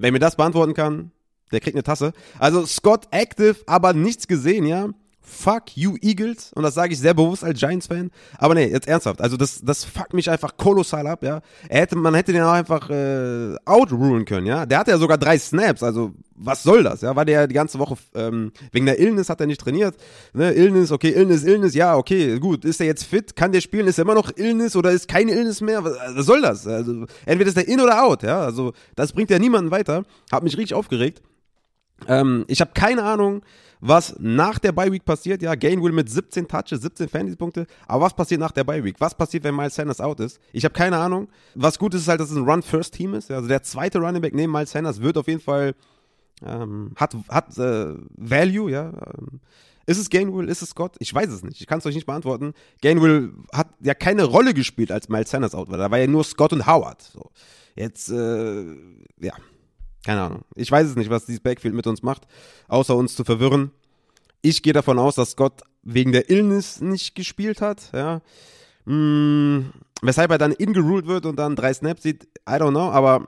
Wer 0.02 0.12
mir 0.12 0.18
das 0.18 0.36
beantworten 0.36 0.74
kann, 0.74 1.12
der 1.52 1.60
kriegt 1.60 1.76
eine 1.76 1.84
Tasse. 1.84 2.14
Also 2.40 2.66
Scott 2.66 3.08
active, 3.12 3.58
aber 3.68 3.94
nichts 3.94 4.28
gesehen, 4.28 4.66
ja. 4.66 4.90
Fuck 5.24 5.78
you 5.78 5.98
Eagles. 6.02 6.52
Und 6.54 6.64
das 6.64 6.74
sage 6.74 6.94
ich 6.94 7.00
sehr 7.00 7.14
bewusst 7.14 7.44
als 7.44 7.60
Giants-Fan. 7.60 8.10
Aber 8.38 8.56
nee, 8.56 8.68
jetzt 8.68 8.88
ernsthaft. 8.88 9.22
Also 9.22 9.38
das, 9.38 9.62
das 9.62 9.86
fuckt 9.86 10.14
mich 10.14 10.30
einfach 10.30 10.58
kolossal 10.58 11.06
ab, 11.08 11.24
ja. 11.24 11.42
Er 11.70 11.82
hätte, 11.82 11.96
man 11.96 12.16
hätte 12.16 12.34
den 12.34 12.42
auch 12.42 12.52
einfach 12.52 12.90
äh, 12.90 13.56
outrulen 13.66 14.26
können, 14.26 14.48
ja. 14.48 14.66
Der 14.66 14.80
hatte 14.80 14.92
ja 14.92 14.98
sogar 14.98 15.18
drei 15.18 15.38
Snaps. 15.38 15.84
Also 15.84 16.14
was 16.36 16.64
soll 16.64 16.84
das, 16.84 17.02
ja? 17.02 17.16
War 17.16 17.24
der 17.24 17.48
die 17.48 17.54
ganze 17.54 17.78
Woche, 17.78 17.98
ähm, 18.16 18.52
wegen 18.72 18.88
der 18.88 19.00
Illness 19.00 19.30
hat 19.30 19.40
er 19.40 19.48
nicht 19.48 19.62
trainiert. 19.62 19.96
Ne? 20.34 20.52
Illness, 20.54 20.92
okay, 20.92 21.12
Illness, 21.12 21.44
Illness, 21.44 21.76
ja, 21.76 21.96
okay, 21.96 22.40
gut. 22.40 22.66
Ist 22.66 22.82
er 22.82 22.88
jetzt 22.88 23.04
fit? 23.04 23.36
Kann 23.36 23.52
der 23.52 23.62
spielen? 23.62 23.88
Ist 23.88 24.00
er 24.00 24.06
immer 24.06 24.16
noch 24.16 24.36
Illness 24.36 24.76
oder 24.76 24.92
ist 24.92 25.08
keine 25.08 25.32
Illness 25.34 25.62
mehr? 25.62 25.84
Was, 25.84 25.94
was 26.16 26.26
soll 26.26 26.42
das? 26.42 26.66
Also 26.66 27.06
entweder 27.26 27.50
ist 27.50 27.58
er 27.58 27.68
in 27.68 27.80
oder 27.80 28.04
out, 28.04 28.24
ja. 28.24 28.42
Also 28.42 28.74
das 28.96 29.14
bringt 29.14 29.30
ja 29.30 29.38
niemanden 29.38 29.70
weiter. 29.70 30.04
Hat 30.32 30.44
mich 30.44 30.58
richtig 30.58 30.74
aufgeregt. 30.74 31.22
Ähm, 32.08 32.46
ich 32.48 32.62
habe 32.62 32.72
keine 32.74 33.04
Ahnung, 33.04 33.44
was 33.82 34.16
nach 34.20 34.60
der 34.60 34.72
Bye 34.72 34.92
Week 34.92 35.04
passiert. 35.04 35.42
Ja, 35.42 35.56
Gainwell 35.56 35.92
mit 35.92 36.10
17 36.10 36.48
Touches, 36.48 36.82
17 36.82 37.10
Fantasy-Punkte. 37.10 37.66
Aber 37.88 38.06
was 38.06 38.14
passiert 38.14 38.40
nach 38.40 38.52
der 38.52 38.64
Bye 38.64 38.84
Week? 38.84 38.96
Was 39.00 39.16
passiert, 39.16 39.44
wenn 39.44 39.56
Miles 39.56 39.76
Sanders 39.76 40.00
out 40.00 40.20
ist? 40.20 40.40
Ich 40.54 40.64
habe 40.64 40.74
keine 40.74 40.98
Ahnung. 40.98 41.28
Was 41.56 41.78
gut 41.80 41.94
ist, 41.94 42.02
ist 42.02 42.08
halt, 42.08 42.22
dass 42.22 42.32
es 42.32 42.38
ein 42.38 42.44
Run-First-Team 42.44 43.16
ist. 43.16 43.32
Also 43.32 43.48
der 43.48 43.64
zweite 43.64 44.00
Running 44.00 44.22
Back 44.22 44.36
neben 44.36 44.52
Miles 44.52 44.72
Sanders 44.72 45.02
wird 45.02 45.18
auf 45.18 45.28
jeden 45.28 45.42
Fall 45.42 45.74
ähm, 46.46 46.92
hat 46.96 47.16
hat 47.30 47.58
äh, 47.58 47.94
Value, 48.18 48.72
ja. 48.72 48.90
Ähm, 48.90 49.40
ist 49.86 49.98
es 49.98 50.10
Gainwell? 50.10 50.48
Ist 50.48 50.62
es 50.62 50.70
Scott? 50.70 50.96
Ich 51.00 51.14
weiß 51.14 51.30
es 51.30 51.44
nicht. 51.44 51.60
Ich 51.60 51.68
kann 51.68 51.80
es 51.80 51.86
euch 51.86 51.96
nicht 51.96 52.06
beantworten. 52.06 52.54
Gainwell 52.82 53.32
hat 53.52 53.68
ja 53.82 53.94
keine 53.94 54.24
Rolle 54.24 54.54
gespielt, 54.54 54.92
als 54.92 55.10
Miles 55.10 55.30
Sanders 55.32 55.56
out 55.56 55.70
war. 55.70 55.78
Da 55.78 55.90
war 55.92 55.98
ja 55.98 56.08
nur 56.08 56.24
Scott 56.24 56.54
und 56.54 56.68
Howard. 56.68 57.02
So. 57.02 57.32
Jetzt, 57.76 58.10
äh, 58.10 58.64
ja, 59.20 59.34
keine 60.06 60.22
Ahnung. 60.22 60.42
Ich 60.56 60.72
weiß 60.72 60.88
es 60.88 60.96
nicht, 60.96 61.10
was 61.10 61.26
dieses 61.26 61.42
Backfield 61.42 61.74
mit 61.74 61.88
uns 61.88 62.04
macht, 62.04 62.28
außer 62.68 62.96
uns 62.96 63.16
zu 63.16 63.24
verwirren. 63.24 63.72
Ich 64.42 64.64
gehe 64.64 64.74
davon 64.74 64.98
aus, 64.98 65.16
dass 65.16 65.32
Scott 65.32 65.62
wegen 65.84 66.12
der 66.12 66.30
Illness 66.30 66.82
nicht 66.82 67.16
gespielt 67.16 67.62
hat, 67.62 67.92
ja. 67.94 68.22
Hm, 68.86 69.72
weshalb 70.02 70.32
er 70.32 70.38
dann 70.40 70.52
ingeruled 70.52 71.06
wird 71.06 71.26
und 71.26 71.38
dann 71.38 71.56
drei 71.56 71.74
Snaps 71.74 72.04
sieht, 72.04 72.24
I 72.50 72.54
don't 72.54 72.72
know, 72.72 72.90
aber 72.90 73.26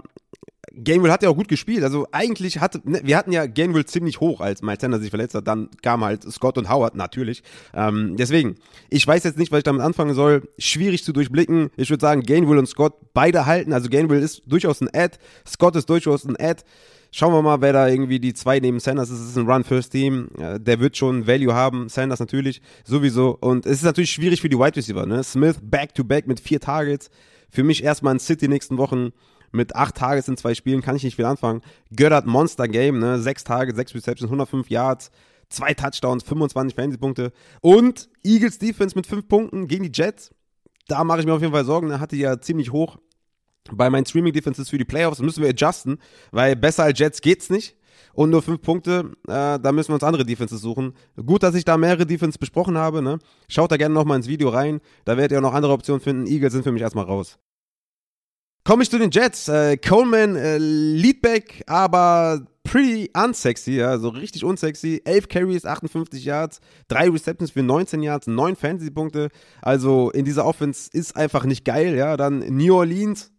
Gainwell 0.76 1.12
hat 1.12 1.22
ja 1.22 1.30
auch 1.30 1.36
gut 1.36 1.48
gespielt. 1.48 1.84
Also 1.84 2.08
eigentlich 2.12 2.60
hatte, 2.60 2.82
ne, 2.84 3.02
wir 3.04 3.16
hatten 3.18 3.32
ja 3.32 3.46
Gainwell 3.46 3.86
ziemlich 3.86 4.20
hoch, 4.20 4.42
als 4.42 4.62
Miles 4.62 4.82
Sanders 4.82 5.02
sich 5.02 5.12
verletzt 5.12 5.36
hat. 5.36 5.48
Dann 5.48 5.70
kam 5.82 6.04
halt 6.04 6.24
Scott 6.32 6.58
und 6.58 6.70
Howard 6.70 6.96
natürlich. 6.96 7.44
Ähm, 7.74 8.16
deswegen, 8.18 8.56
ich 8.90 9.06
weiß 9.06 9.24
jetzt 9.24 9.38
nicht, 9.38 9.52
was 9.52 9.60
ich 9.60 9.64
damit 9.64 9.82
anfangen 9.82 10.16
soll. 10.16 10.50
Schwierig 10.58 11.04
zu 11.04 11.14
durchblicken. 11.14 11.70
Ich 11.76 11.90
würde 11.90 12.02
sagen, 12.02 12.24
Gainwell 12.24 12.58
und 12.58 12.68
Scott 12.68 12.96
beide 13.14 13.46
halten. 13.46 13.72
Also 13.74 13.90
Gainwell 13.90 14.22
ist 14.22 14.42
durchaus 14.48 14.82
ein 14.82 14.90
Ad. 14.94 15.18
Scott 15.48 15.76
ist 15.76 15.90
durchaus 15.90 16.26
ein 16.26 16.36
Ad. 16.40 16.64
Schauen 17.12 17.32
wir 17.32 17.44
mal, 17.44 17.62
wer 17.62 17.74
da 17.74 17.88
irgendwie 17.88 18.20
die 18.20 18.34
zwei 18.34 18.60
neben 18.60 18.80
Sanders 18.80 19.12
ist. 19.12 19.20
Es 19.20 19.30
ist 19.30 19.38
ein 19.38 19.48
Run-First-Team. 19.48 20.30
Der 20.58 20.80
wird 20.80 20.98
schon 20.98 21.28
Value 21.28 21.54
haben. 21.54 21.88
Sanders 21.88 22.20
natürlich 22.20 22.64
sowieso. 22.84 23.38
Und 23.40 23.68
es 23.68 23.74
ist 23.74 23.84
natürlich 23.84 24.10
schwierig 24.10 24.42
für 24.42 24.50
die 24.50 24.58
Wide 24.58 24.76
Receiver. 24.76 25.06
Ne? 25.06 25.24
Smith 25.24 25.58
back-to-back 25.62 26.26
-back 26.26 26.28
mit 26.28 26.40
vier 26.40 26.60
Targets. 26.60 27.12
Für 27.52 27.64
mich 27.64 27.84
erstmal 27.84 28.16
ein 28.16 28.20
Sit 28.20 28.42
die 28.42 28.48
nächsten 28.48 28.80
Wochen 28.80 29.12
mit 29.54 29.76
acht 29.76 29.96
Tages 29.96 30.28
in 30.28 30.36
zwei 30.36 30.56
Spielen 30.56 30.82
kann 30.82 30.96
ich 30.96 31.04
nicht 31.04 31.16
viel 31.16 31.26
anfangen. 31.26 31.62
Göttert 31.96 32.26
Monster 32.26 32.68
Game, 32.68 33.00
ne? 33.00 33.20
Sechs 33.20 33.44
Tage, 33.44 33.74
sechs 33.74 33.94
Receptions, 33.96 34.30
105 34.30 34.70
Yards, 34.70 35.12
zwei 35.50 35.74
Touchdowns, 35.74 36.24
25 36.24 36.76
Fantasy-Punkte. 36.76 37.32
Und 37.62 38.10
Eagles 38.24 38.58
Defense 38.60 38.96
mit 38.96 39.08
fünf 39.08 39.28
Punkten 39.28 39.68
gegen 39.68 39.84
die 39.84 39.92
Jets. 39.94 40.32
da 40.88 41.04
mache 41.04 41.22
ich 41.22 41.26
mir 41.26 41.34
auf 41.34 41.42
jeden 41.42 41.54
Fall 41.54 41.66
Sorgen. 41.66 41.92
Er 41.92 42.00
hatte 42.00 42.16
ja 42.16 42.42
ziemlich 42.42 42.72
hoch 42.72 42.98
bei 43.72 43.90
meinen 43.90 44.06
Streaming-Defenses 44.06 44.70
für 44.70 44.78
die 44.78 44.86
Playoffs. 44.86 45.20
Müssen 45.20 45.44
wir 45.44 45.50
adjusten, 45.50 46.00
weil 46.32 46.56
besser 46.56 46.84
als 46.84 47.00
Jets 47.00 47.22
geht's 47.22 47.50
nicht. 47.50 47.78
Und 48.14 48.30
nur 48.30 48.42
fünf 48.42 48.62
Punkte, 48.62 49.12
äh, 49.28 49.60
da 49.60 49.72
müssen 49.72 49.90
wir 49.90 49.96
uns 49.96 50.04
andere 50.04 50.26
Defenses 50.26 50.62
suchen. 50.62 50.94
Gut, 51.26 51.42
dass 51.42 51.56
ich 51.56 51.66
da 51.66 51.78
mehrere 51.78 52.06
Defenses 52.06 52.38
besprochen 52.38 52.78
habe. 52.78 53.02
Ne? 53.02 53.18
Schaut 53.48 53.72
da 53.72 53.78
gerne 53.78 53.96
nochmal 53.96 54.18
ins 54.18 54.28
Video 54.28 54.50
rein. 54.50 54.82
Da 55.06 55.18
werdet 55.18 55.32
ihr 55.32 55.38
auch 55.40 55.50
noch 55.50 55.54
andere 55.54 55.74
Optionen 55.74 56.02
finden. 56.02 56.28
Eagles 56.28 56.54
sind 56.54 56.64
für 56.64 56.72
mich 56.72 56.84
erstmal 56.84 57.06
raus. 57.06 57.40
Komme 58.66 58.84
ich 58.84 58.90
zu 58.90 58.98
den 58.98 59.12
Jets. 59.12 59.50
Äh, 59.50 59.76
Coleman, 59.76 60.38
äh, 60.38 60.58
Leadback, 60.58 61.64
aber 61.68 62.46
pretty 62.64 63.12
unsexy, 63.14 63.74
ja, 63.74 63.98
so 63.98 64.08
richtig 64.08 64.46
unsexy. 64.46 65.02
11 65.04 65.28
Carries, 65.28 65.66
58 65.66 66.24
Yards, 66.24 66.62
3 66.88 67.10
Receptions 67.10 67.52
für 67.52 67.62
19 67.62 68.02
Yards, 68.02 68.28
9 68.28 68.56
Fantasy-Punkte. 68.56 69.30
Also 69.62 70.12
in 70.12 70.24
dieser 70.24 70.46
Offense 70.46 70.90
ist 70.94 71.18
einfach 71.18 71.44
nicht 71.44 71.66
geil, 71.66 71.94
ja. 71.96 72.16
Dann 72.16 72.40
New 72.40 72.74
Orleans, 72.74 73.32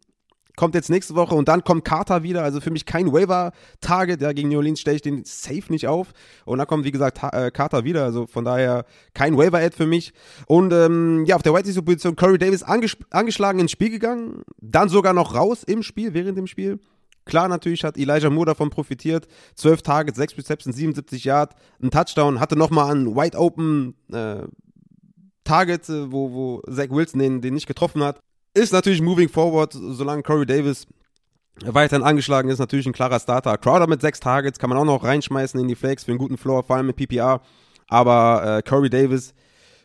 kommt 0.57 0.75
jetzt 0.75 0.91
nächste 0.91 1.15
Woche 1.15 1.35
und 1.35 1.49
dann 1.49 1.65
kommt 1.65 1.85
Carter 1.85 2.23
wieder. 2.23 2.43
Also 2.43 2.61
für 2.61 2.71
mich 2.71 2.87
kein 2.87 3.13
Waiver-Target. 3.13 4.21
Ja, 4.21 4.33
gegen 4.33 4.49
New 4.49 4.59
Orleans 4.59 4.81
stelle 4.81 4.97
ich 4.97 5.03
den 5.03 5.25
safe 5.25 5.65
nicht 5.71 5.87
auf. 5.87 6.13
Und 6.45 6.59
dann 6.59 6.67
kommt, 6.67 6.85
wie 6.85 6.91
gesagt, 6.91 7.21
äh, 7.23 7.51
Carter 7.51 7.85
wieder. 7.85 8.05
Also 8.05 8.27
von 8.27 8.45
daher 8.45 8.85
kein 9.15 9.37
Waiver-Ad 9.37 9.77
für 9.77 9.87
mich. 9.87 10.13
Und 10.47 10.73
ähm, 10.73 11.25
ja, 11.27 11.37
auf 11.37 11.43
der 11.43 11.53
White 11.55 11.69
Receiver-Position 11.69 12.17
Corey 12.17 12.39
Davis 12.39 12.63
anges 12.63 12.97
angeschlagen 13.11 13.59
ins 13.59 13.73
Spiel 13.73 13.91
gegangen. 13.91 14.43
Dann 14.61 14.89
sogar 14.89 15.13
noch 15.13 15.35
raus 15.35 15.65
im 15.65 15.83
Spiel, 15.83 16.15
während 16.15 16.39
dem 16.39 16.47
Spiel. 16.47 16.79
Klar, 17.25 17.49
natürlich 17.49 17.85
hat 17.85 17.97
Elijah 17.97 18.31
Moore 18.31 18.47
davon 18.47 18.71
profitiert. 18.71 19.27
12 19.55 19.83
Targets, 19.83 20.19
6 20.19 20.39
Receptions, 20.39 20.77
77 20.77 21.25
Yards, 21.25 21.57
ein 21.83 21.91
Touchdown. 21.91 22.39
Hatte 22.39 22.57
nochmal 22.57 22.91
einen 22.91 23.17
Wide 23.17 23.39
Open 23.39 23.95
äh, 24.13 24.43
Target, 25.45 25.89
äh, 25.89 26.13
wo, 26.13 26.33
wo 26.33 26.63
Zach 26.71 26.91
Wilson 26.91 27.21
den, 27.21 27.41
den 27.41 27.55
nicht 27.55 27.67
getroffen 27.67 28.03
hat. 28.03 28.21
Ist 28.55 28.73
natürlich 28.73 29.03
moving 29.03 29.29
forward, 29.29 29.73
solange 29.73 30.23
Corey 30.23 30.47
Davis 30.47 30.87
weiterhin 31.65 32.05
angeschlagen 32.05 32.49
ist, 32.49 32.59
natürlich 32.59 32.87
ein 32.87 32.93
klarer 32.93 33.21
Starter. 33.21 33.57
Crowder 33.59 33.87
mit 33.87 34.01
sechs 34.01 34.21
Targets 34.21 34.59
kann 34.59 34.71
man 34.71 34.79
auch 34.79 34.85
noch 34.85 35.05
reinschmeißen 35.05 35.59
in 35.61 35.69
die 35.69 35.75
Flex 35.75 36.05
für 36.05 36.13
einen 36.13 36.19
guten 36.19 36.37
Floor, 36.37 36.63
vor 36.63 36.77
allem 36.77 36.87
mit 36.87 36.97
PPR. 36.97 37.41
Aber 37.89 38.59
äh, 38.59 38.63
Corey 38.69 38.91
Davis 38.91 39.35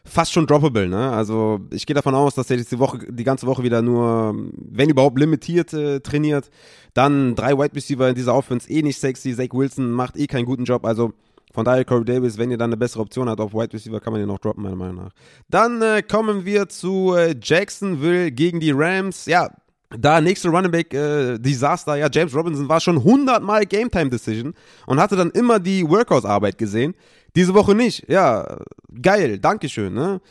fast 0.04 0.32
schon 0.32 0.48
droppable, 0.48 0.88
ne? 0.88 1.12
Also 1.12 1.60
ich 1.72 1.86
gehe 1.86 1.94
davon 1.94 2.16
aus, 2.16 2.36
dass 2.36 2.50
er 2.50 2.58
die 2.58 2.80
Woche, 2.80 3.00
die 3.10 3.24
ganze 3.24 3.46
Woche 3.46 3.64
wieder 3.64 3.82
nur, 3.82 4.36
wenn 4.56 4.90
überhaupt 4.90 5.20
limitiert 5.20 5.74
äh, 5.74 6.00
trainiert. 6.00 6.50
Dann 6.94 7.36
drei 7.36 7.58
Wide 7.58 7.76
Receiver 7.76 8.10
in 8.10 8.16
dieser 8.16 8.34
Offense 8.34 8.70
eh 8.70 8.82
nicht 8.82 9.00
sexy. 9.00 9.36
Zach 9.36 9.50
Wilson 9.52 9.92
macht 9.92 10.18
eh 10.18 10.28
keinen 10.28 10.46
guten 10.46 10.64
Job. 10.64 10.86
Also 10.86 11.14
von 11.54 11.66
daher 11.66 11.84
Corey 11.86 12.06
Davis, 12.06 12.38
wenn 12.38 12.52
ihr 12.52 12.58
dann 12.58 12.70
eine 12.70 12.78
bessere 12.78 13.02
Option 13.02 13.28
habt 13.28 13.42
auf 13.42 13.54
Wide 13.54 13.74
Receiver, 13.74 14.00
kann 14.00 14.14
man 14.14 14.22
den 14.22 14.28
noch 14.28 14.40
droppen, 14.40 14.64
meiner 14.64 14.76
Meinung 14.76 14.96
nach. 14.96 15.12
Dann 15.50 15.82
äh, 15.82 16.04
kommen 16.04 16.46
wir 16.46 16.70
zu 16.70 17.16
äh, 17.16 17.36
Jacksonville 17.42 18.32
gegen 18.32 18.60
die 18.60 18.72
Rams. 18.72 19.26
Ja, 19.26 19.50
da 19.98 20.22
nächste 20.22 20.50
Running 20.50 20.72
Back 20.72 20.94
äh, 20.94 21.40
Desaster, 21.40 21.96
ja, 21.96 22.08
James 22.12 22.36
Robinson 22.36 22.70
war 22.70 22.80
schon 22.80 22.98
100 22.98 23.42
Mal 23.42 23.66
Game 23.66 23.90
Time 23.90 24.10
Decision 24.10 24.54
und 24.86 25.00
hatte 25.00 25.16
dann 25.16 25.32
immer 25.32 25.60
die 25.60 25.88
Workhouse 25.88 26.26
Arbeit 26.26 26.58
gesehen. 26.58 26.94
Diese 27.36 27.54
Woche 27.54 27.74
nicht. 27.74 28.08
Ja, 28.08 28.60
geil, 29.02 29.40
Dankeschön, 29.40 29.94
ne? 29.94 30.22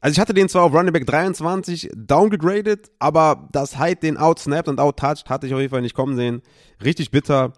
Also 0.00 0.12
ich 0.12 0.20
hatte 0.20 0.32
den 0.34 0.48
zwar 0.48 0.62
auf 0.62 0.72
Running 0.72 0.92
Back 0.92 1.06
23 1.06 1.90
downgegradet, 1.94 2.90
aber 2.98 3.48
dass 3.52 3.78
Hyde 3.78 4.00
den 4.00 4.16
outsnapped 4.16 4.68
und 4.68 4.80
outtouched, 4.80 5.28
hatte 5.28 5.46
ich 5.46 5.54
auf 5.54 5.60
jeden 5.60 5.70
Fall 5.70 5.82
nicht 5.82 5.94
kommen 5.94 6.16
sehen. 6.16 6.40
Richtig 6.82 7.10
bitter 7.10 7.52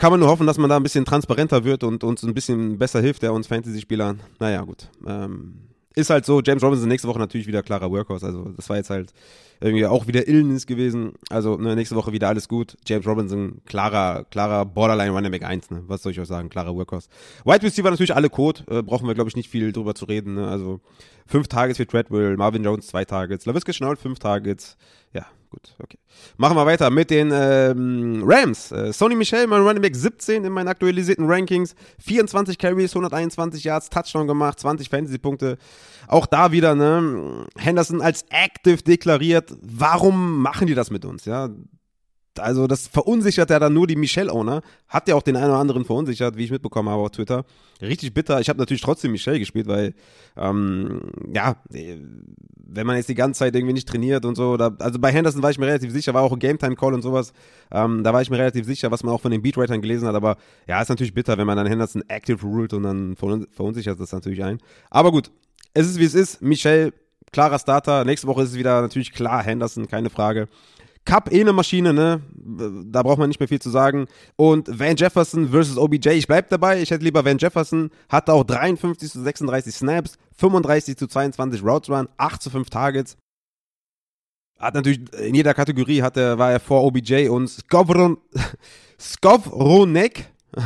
kann 0.00 0.12
man 0.12 0.20
nur 0.20 0.30
hoffen, 0.30 0.46
dass 0.46 0.56
man 0.56 0.70
da 0.70 0.78
ein 0.78 0.82
bisschen 0.82 1.04
transparenter 1.04 1.64
wird 1.64 1.84
und 1.84 2.04
uns 2.04 2.22
ein 2.22 2.32
bisschen 2.32 2.78
besser 2.78 3.02
hilft, 3.02 3.22
der 3.22 3.34
uns 3.34 3.46
Fantasy-Spielern. 3.48 4.20
Naja, 4.38 4.62
gut. 4.62 4.88
Ähm, 5.06 5.56
ist 5.94 6.08
halt 6.08 6.24
so, 6.24 6.40
James 6.40 6.62
Robinson 6.62 6.88
nächste 6.88 7.06
Woche 7.06 7.18
natürlich 7.18 7.46
wieder 7.46 7.62
klarer 7.62 7.90
Workhorse. 7.90 8.24
Also 8.24 8.44
das 8.56 8.66
war 8.70 8.78
jetzt 8.78 8.88
halt 8.88 9.12
irgendwie 9.60 9.84
auch 9.84 10.06
wieder 10.06 10.26
Illness 10.26 10.66
gewesen. 10.66 11.12
Also 11.28 11.58
ne, 11.58 11.76
nächste 11.76 11.96
Woche 11.96 12.12
wieder 12.12 12.28
alles 12.28 12.48
gut. 12.48 12.78
James 12.86 13.06
Robinson, 13.06 13.60
klarer, 13.66 14.24
klarer 14.30 14.64
Borderline 14.64 15.10
Running 15.10 15.32
Back 15.32 15.44
1, 15.44 15.70
ne? 15.70 15.82
Was 15.86 16.02
soll 16.02 16.12
ich 16.12 16.20
euch 16.20 16.28
sagen? 16.28 16.48
Klarer 16.48 16.74
Workhorse. 16.74 17.10
Wide 17.44 17.62
Receiver 17.62 17.90
natürlich 17.90 18.14
alle 18.14 18.30
Code. 18.30 18.62
Äh, 18.70 18.82
brauchen 18.82 19.06
wir, 19.06 19.14
glaube 19.14 19.28
ich, 19.28 19.36
nicht 19.36 19.50
viel 19.50 19.70
drüber 19.70 19.94
zu 19.94 20.06
reden. 20.06 20.36
Ne? 20.36 20.48
Also 20.48 20.80
fünf 21.26 21.46
Targets 21.48 21.76
für 21.76 21.86
Treadwell, 21.86 22.38
Marvin 22.38 22.64
Jones 22.64 22.86
zwei 22.86 23.04
Targets, 23.04 23.44
LaVisca 23.44 23.74
Schnaul 23.74 23.96
fünf 23.96 24.18
Targets. 24.18 24.78
Ja, 25.12 25.26
gut, 25.50 25.74
okay. 25.82 25.98
Machen 26.36 26.56
wir 26.56 26.64
weiter 26.64 26.90
mit 26.90 27.10
den 27.10 27.30
ähm, 27.32 28.22
Rams. 28.24 28.72
Äh, 28.72 28.92
Sony 28.92 29.14
Michel, 29.14 29.46
mein 29.46 29.62
Running 29.62 29.82
Back 29.82 29.94
17 29.94 30.44
in 30.44 30.52
meinen 30.52 30.68
aktualisierten 30.68 31.26
Rankings. 31.30 31.74
24 31.98 32.56
Carries, 32.58 32.92
121 32.92 33.64
Yards, 33.64 33.90
Touchdown 33.90 34.26
gemacht, 34.26 34.60
20 34.60 34.88
Fantasy-Punkte. 34.88 35.58
Auch 36.08 36.26
da 36.26 36.52
wieder, 36.52 36.74
ne? 36.74 37.46
Henderson 37.56 38.00
als 38.00 38.24
active 38.30 38.82
deklariert. 38.82 39.52
Warum 39.60 40.40
machen 40.40 40.66
die 40.66 40.74
das 40.74 40.90
mit 40.90 41.04
uns? 41.04 41.24
Ja, 41.24 41.50
also 42.40 42.66
das 42.66 42.88
verunsichert 42.88 43.50
ja 43.50 43.58
dann 43.58 43.72
nur 43.72 43.86
die 43.86 43.96
Michelle-Owner. 43.96 44.62
Hat 44.88 45.08
ja 45.08 45.14
auch 45.14 45.22
den 45.22 45.36
einen 45.36 45.50
oder 45.50 45.58
anderen 45.58 45.84
verunsichert, 45.84 46.36
wie 46.36 46.44
ich 46.44 46.50
mitbekommen 46.50 46.88
habe 46.88 47.02
auf 47.02 47.10
Twitter. 47.10 47.44
Richtig 47.80 48.12
bitter. 48.12 48.40
Ich 48.40 48.48
habe 48.48 48.58
natürlich 48.58 48.82
trotzdem 48.82 49.12
Michelle 49.12 49.38
gespielt, 49.38 49.66
weil, 49.66 49.94
ähm, 50.36 51.00
ja, 51.32 51.56
wenn 51.68 52.86
man 52.86 52.96
jetzt 52.96 53.08
die 53.08 53.14
ganze 53.14 53.38
Zeit 53.38 53.54
irgendwie 53.54 53.72
nicht 53.72 53.88
trainiert 53.88 54.24
und 54.24 54.34
so, 54.34 54.56
da, 54.56 54.74
also 54.78 54.98
bei 54.98 55.12
Henderson 55.12 55.42
war 55.42 55.50
ich 55.50 55.58
mir 55.58 55.66
relativ 55.66 55.92
sicher, 55.92 56.12
war 56.14 56.22
auch 56.22 56.32
ein 56.32 56.38
Game-Time-Call 56.38 56.94
und 56.94 57.02
sowas. 57.02 57.32
Ähm, 57.70 58.04
da 58.04 58.12
war 58.12 58.22
ich 58.22 58.30
mir 58.30 58.38
relativ 58.38 58.66
sicher, 58.66 58.90
was 58.90 59.02
man 59.02 59.14
auch 59.14 59.20
von 59.20 59.30
den 59.30 59.42
Beatwritern 59.42 59.80
gelesen 59.80 60.08
hat. 60.08 60.14
Aber 60.14 60.36
ja, 60.66 60.80
ist 60.80 60.88
natürlich 60.88 61.14
bitter, 61.14 61.38
wenn 61.38 61.46
man 61.46 61.56
dann 61.56 61.66
Henderson 61.66 62.02
active 62.08 62.44
ruled 62.44 62.72
und 62.72 62.82
dann 62.82 63.16
verunsichert 63.16 64.00
das 64.00 64.12
natürlich 64.12 64.42
ein. 64.44 64.58
Aber 64.90 65.10
gut, 65.10 65.30
es 65.74 65.86
ist 65.86 65.98
wie 65.98 66.04
es 66.04 66.14
ist. 66.14 66.42
Michelle, 66.42 66.92
klarer 67.32 67.58
Starter. 67.58 68.04
Nächste 68.04 68.26
Woche 68.26 68.42
ist 68.42 68.50
es 68.50 68.58
wieder 68.58 68.82
natürlich 68.82 69.12
klar 69.12 69.42
Henderson, 69.42 69.88
keine 69.88 70.10
Frage. 70.10 70.48
Cup 71.04 71.32
eh 71.32 71.40
eine 71.40 71.52
Maschine, 71.52 71.92
ne? 71.92 72.20
Da 72.34 73.02
braucht 73.02 73.18
man 73.18 73.28
nicht 73.28 73.40
mehr 73.40 73.48
viel 73.48 73.60
zu 73.60 73.70
sagen. 73.70 74.06
Und 74.36 74.78
Van 74.78 74.96
Jefferson 74.96 75.48
versus 75.48 75.78
OBJ, 75.78 76.10
ich 76.10 76.26
bleib 76.26 76.48
dabei. 76.50 76.80
Ich 76.82 76.90
hätte 76.90 77.04
lieber 77.04 77.24
Van 77.24 77.38
Jefferson. 77.38 77.90
Hatte 78.08 78.32
auch 78.32 78.44
53 78.44 79.10
zu 79.10 79.22
36 79.22 79.74
Snaps, 79.74 80.18
35 80.36 80.96
zu 80.96 81.06
22 81.06 81.62
Routes 81.62 81.90
Run, 81.90 82.08
8 82.16 82.42
zu 82.42 82.50
5 82.50 82.68
Targets. 82.70 83.16
Hat 84.58 84.74
natürlich 84.74 85.00
in 85.14 85.34
jeder 85.34 85.54
Kategorie 85.54 86.02
hat 86.02 86.18
er, 86.18 86.38
war 86.38 86.52
er 86.52 86.60
vor 86.60 86.84
OBJ 86.84 87.28
und 87.28 87.48
Skovron, 87.48 88.18
Skovronek. 89.00 90.26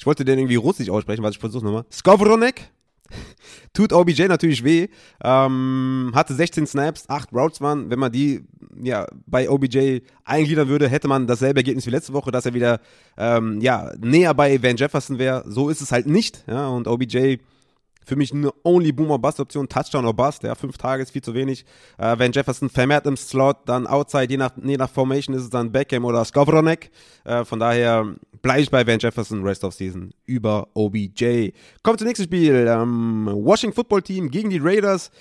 Ich 0.00 0.06
wollte 0.06 0.24
den 0.24 0.38
irgendwie 0.38 0.56
russisch 0.56 0.88
aussprechen, 0.88 1.22
was 1.22 1.32
ich 1.32 1.38
versuche 1.38 1.62
nochmal. 1.62 1.84
Skovronek 1.92 2.70
Tut 3.72 3.92
OBJ 3.92 4.26
natürlich 4.26 4.64
weh. 4.64 4.88
Ähm, 5.22 6.12
hatte 6.14 6.34
16 6.34 6.66
Snaps, 6.66 7.08
8 7.08 7.32
Routes 7.32 7.60
waren. 7.60 7.90
Wenn 7.90 7.98
man 7.98 8.12
die 8.12 8.44
ja, 8.82 9.06
bei 9.26 9.48
OBJ 9.48 10.00
eingliedern 10.24 10.68
würde, 10.68 10.88
hätte 10.88 11.08
man 11.08 11.26
dasselbe 11.26 11.60
Ergebnis 11.60 11.86
wie 11.86 11.90
letzte 11.90 12.12
Woche, 12.12 12.30
dass 12.30 12.46
er 12.46 12.54
wieder 12.54 12.80
ähm, 13.16 13.60
ja, 13.60 13.92
näher 14.00 14.34
bei 14.34 14.62
Van 14.62 14.76
Jefferson 14.76 15.18
wäre. 15.18 15.44
So 15.46 15.68
ist 15.68 15.80
es 15.80 15.92
halt 15.92 16.06
nicht. 16.06 16.44
Ja, 16.46 16.68
und 16.68 16.88
OBJ 16.88 17.38
für 18.10 18.16
mich 18.16 18.34
eine 18.34 18.52
Only 18.64 18.90
Boomer 18.90 19.20
Bust 19.20 19.38
Option, 19.38 19.68
Touchdown 19.68 20.04
oder 20.04 20.12
Bust, 20.12 20.42
ja, 20.42 20.56
fünf 20.56 20.76
Tage 20.76 21.00
ist 21.04 21.12
viel 21.12 21.22
zu 21.22 21.32
wenig. 21.32 21.64
Äh, 21.96 22.18
Van 22.18 22.32
Jefferson 22.32 22.68
vermehrt 22.68 23.06
im 23.06 23.16
Slot, 23.16 23.58
dann 23.66 23.86
Outside, 23.86 24.26
je 24.28 24.36
nach, 24.36 24.50
je 24.60 24.76
nach 24.76 24.90
Formation 24.90 25.36
ist 25.36 25.42
es 25.42 25.50
dann 25.50 25.70
Beckham 25.70 26.04
oder 26.04 26.24
Skowronek. 26.24 26.90
Äh, 27.24 27.44
von 27.44 27.60
daher 27.60 28.16
bleibe 28.42 28.62
ich 28.62 28.70
bei 28.70 28.84
Van 28.84 28.98
Jefferson 28.98 29.44
Rest 29.44 29.62
of 29.62 29.74
Season 29.74 30.12
über 30.26 30.66
OBJ. 30.74 31.52
Kommt 31.84 32.00
zum 32.00 32.08
nächsten 32.08 32.24
Spiel. 32.24 32.66
Ähm, 32.68 33.28
Washington 33.32 33.76
Football 33.76 34.02
Team 34.02 34.28
gegen 34.28 34.50
die 34.50 34.58
Raiders. 34.58 35.12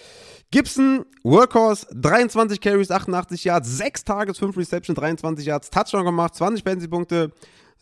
Gibson, 0.49 1.05
Workhorse, 1.23 1.85
23 1.93 2.59
Carries, 2.59 2.89
88 2.89 3.43
Yards, 3.43 3.69
6 3.77 4.03
Targets, 4.03 4.39
5 4.39 4.57
Receptions, 4.57 4.97
23 4.97 5.45
Yards, 5.45 5.69
Touchdown 5.69 6.05
gemacht, 6.05 6.33
20 6.33 6.63
Fantasy-Punkte. 6.63 7.31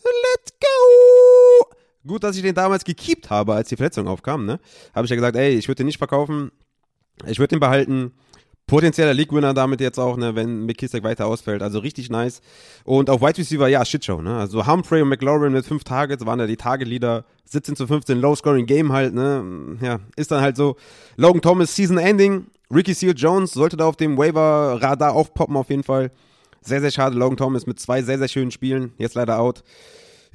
Let's 0.03 0.51
go! 0.59 1.16
Gut, 2.07 2.23
dass 2.23 2.35
ich 2.35 2.41
den 2.41 2.55
damals 2.55 2.83
gekeept 2.83 3.29
habe, 3.29 3.53
als 3.53 3.69
die 3.69 3.75
Verletzung 3.75 4.07
aufkam, 4.07 4.45
ne? 4.45 4.59
Habe 4.95 5.05
ich 5.05 5.09
ja 5.09 5.15
gesagt, 5.15 5.35
ey, 5.35 5.55
ich 5.55 5.67
würde 5.67 5.77
den 5.77 5.87
nicht 5.87 5.97
verkaufen, 5.97 6.51
ich 7.25 7.39
würde 7.39 7.49
den 7.49 7.59
behalten. 7.59 8.13
Potenzieller 8.67 9.13
League-Winner 9.13 9.53
damit 9.53 9.79
jetzt 9.79 9.97
auch, 9.97 10.17
ne, 10.17 10.35
wenn 10.35 10.65
McKissick 10.65 11.01
weiter 11.01 11.25
ausfällt. 11.25 11.61
Also 11.61 11.79
richtig 11.79 12.09
nice. 12.09 12.41
Und 12.83 13.09
auf 13.09 13.21
Wide 13.21 13.37
Receiver, 13.37 13.69
ja, 13.69 13.85
Shitshow, 13.85 14.21
ne? 14.21 14.37
Also 14.37 14.67
Humphrey 14.67 15.01
und 15.01 15.07
McLaurin 15.07 15.53
mit 15.53 15.65
fünf 15.65 15.85
Targets 15.85 16.25
waren 16.25 16.39
ja 16.39 16.47
die 16.47 16.57
Target-Leader. 16.57 17.23
17 17.45 17.77
zu 17.77 17.87
15, 17.87 18.19
Low-Scoring-Game 18.19 18.91
halt, 18.91 19.13
ne? 19.13 19.77
Ja, 19.81 19.99
ist 20.17 20.31
dann 20.31 20.41
halt 20.41 20.57
so. 20.57 20.75
Logan 21.15 21.41
Thomas, 21.41 21.73
Season-Ending. 21.77 22.47
Ricky 22.69 22.93
Seal 22.93 23.13
Jones 23.15 23.53
sollte 23.53 23.77
da 23.77 23.85
auf 23.85 23.95
dem 23.95 24.17
Waiver-Radar 24.17 25.13
aufpoppen, 25.13 25.55
auf 25.55 25.69
jeden 25.69 25.83
Fall. 25.83 26.11
Sehr, 26.59 26.81
sehr 26.81 26.91
schade. 26.91 27.17
Logan 27.17 27.37
Thomas 27.37 27.67
mit 27.67 27.79
zwei 27.79 28.01
sehr, 28.01 28.17
sehr 28.17 28.27
schönen 28.27 28.51
Spielen. 28.51 28.91
Jetzt 28.97 29.15
leider 29.15 29.39
out 29.39 29.63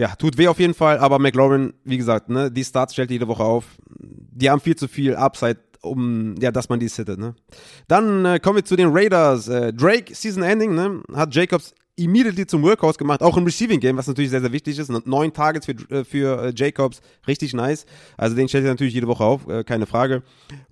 ja, 0.03 0.17
tut 0.17 0.37
weh 0.37 0.49
auf 0.49 0.59
jeden 0.59 0.75
Fall, 0.75 0.99
aber 0.99 1.21
McLaurin, 1.21 1.75
wie 1.85 1.97
gesagt, 1.97 2.29
ne, 2.29 2.51
die 2.51 2.65
Starts 2.65 2.93
stellt 2.93 3.13
jede 3.13 3.29
Woche 3.29 3.45
auf. 3.45 3.67
Die 3.89 4.51
haben 4.51 4.61
viel 4.61 4.75
zu 4.75 4.89
viel 4.89 5.15
Upside, 5.15 5.61
um, 5.81 6.35
ja, 6.41 6.51
dass 6.51 6.69
man 6.69 6.81
die 6.81 6.89
sittet, 6.89 7.21
ne. 7.21 7.37
Dann 7.87 8.25
äh, 8.25 8.41
kommen 8.41 8.57
wir 8.57 8.65
zu 8.65 8.75
den 8.75 8.89
Raiders. 8.91 9.47
Äh, 9.47 9.73
Drake, 9.73 10.13
Season 10.13 10.43
Ending, 10.43 10.75
ne, 10.75 11.05
hat 11.15 11.33
Jacobs 11.33 11.73
immediately 11.97 12.47
zum 12.47 12.63
Workhorse 12.63 12.99
gemacht, 12.99 13.23
auch 13.23 13.37
im 13.37 13.45
Receiving 13.45 13.79
Game, 13.79 13.97
was 13.97 14.07
natürlich 14.07 14.31
sehr, 14.31 14.41
sehr 14.41 14.53
wichtig 14.53 14.79
ist. 14.79 14.91
Neun 15.07 15.33
Targets 15.33 15.67
für, 15.67 15.73
äh, 15.91 16.05
für 16.05 16.47
äh, 16.47 16.53
Jacobs, 16.55 17.01
richtig 17.27 17.55
nice. 17.55 17.85
Also 18.17 18.35
den 18.35 18.49
stellt 18.49 18.65
er 18.65 18.71
natürlich 18.71 18.95
jede 18.95 19.07
Woche 19.07 19.25
auf, 19.25 19.47
äh, 19.47 19.63
keine 19.63 19.87
Frage. 19.87 20.23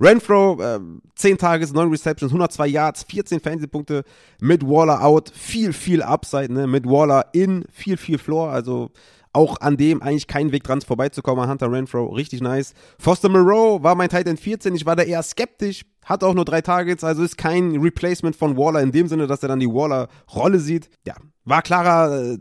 Renfro, 0.00 0.60
äh, 0.60 0.80
10 1.14 1.38
Targets, 1.38 1.72
9 1.72 1.90
Receptions, 1.90 2.32
102 2.32 2.66
Yards, 2.68 3.02
14 3.04 3.40
Fantasy-Punkte, 3.40 4.04
mit 4.40 4.66
Waller 4.66 5.04
out, 5.04 5.30
viel, 5.34 5.72
viel 5.72 6.02
Upside, 6.02 6.52
ne? 6.52 6.66
Mit 6.66 6.86
Waller 6.86 7.26
in, 7.32 7.64
viel, 7.70 7.96
viel 7.96 8.18
Floor, 8.18 8.50
also 8.50 8.90
auch 9.32 9.60
an 9.60 9.76
dem 9.76 10.02
eigentlich 10.02 10.26
kein 10.26 10.52
Weg 10.52 10.64
dran 10.64 10.80
vorbeizukommen. 10.80 11.48
Hunter 11.48 11.70
Renfro, 11.70 12.06
richtig 12.06 12.40
nice. 12.40 12.74
Foster 12.98 13.28
Moreau 13.28 13.82
war 13.82 13.94
mein 13.94 14.08
Titan 14.08 14.36
14. 14.36 14.74
Ich 14.74 14.86
war 14.86 14.96
da 14.96 15.02
eher 15.02 15.22
skeptisch. 15.22 15.84
Hat 16.04 16.24
auch 16.24 16.34
nur 16.34 16.44
drei 16.44 16.62
Targets, 16.62 17.04
also 17.04 17.22
ist 17.22 17.36
kein 17.36 17.76
Replacement 17.76 18.34
von 18.34 18.56
Waller 18.56 18.80
in 18.80 18.90
dem 18.90 19.06
Sinne, 19.06 19.26
dass 19.26 19.42
er 19.42 19.48
dann 19.48 19.60
die 19.60 19.68
Waller-Rolle 19.68 20.58
sieht. 20.58 20.88
Ja, 21.06 21.14
war 21.44 21.62
klarer 21.62 22.32
äh, 22.32 22.38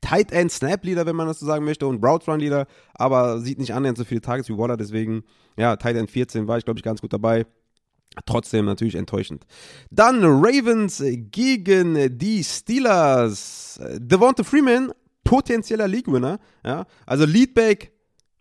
Tight 0.00 0.32
End 0.32 0.50
Snap 0.50 0.84
Leader, 0.84 1.06
wenn 1.06 1.16
man 1.16 1.26
das 1.26 1.38
so 1.38 1.46
sagen 1.46 1.64
möchte, 1.64 1.86
und 1.86 2.04
Route 2.04 2.30
Run 2.30 2.40
Leader, 2.40 2.66
aber 2.94 3.40
sieht 3.40 3.58
nicht 3.58 3.74
annähernd 3.74 3.98
so 3.98 4.04
viele 4.04 4.20
Targets 4.22 4.48
wie 4.48 4.56
Waller, 4.56 4.76
deswegen, 4.76 5.24
ja, 5.56 5.76
Tight 5.76 5.96
End 5.96 6.10
14 6.10 6.48
war 6.48 6.58
ich, 6.58 6.64
glaube 6.64 6.78
ich, 6.78 6.84
ganz 6.84 7.00
gut 7.00 7.12
dabei. 7.12 7.46
Trotzdem 8.24 8.64
natürlich 8.64 8.94
enttäuschend. 8.94 9.44
Dann 9.90 10.24
Ravens 10.24 11.02
gegen 11.04 12.16
die 12.18 12.42
Steelers. 12.44 13.78
Devonta 13.98 14.42
Freeman 14.42 14.90
potenzieller 15.26 15.88
League-Winner. 15.88 16.38
Ja? 16.64 16.86
Also 17.04 17.26
Leadback 17.26 17.92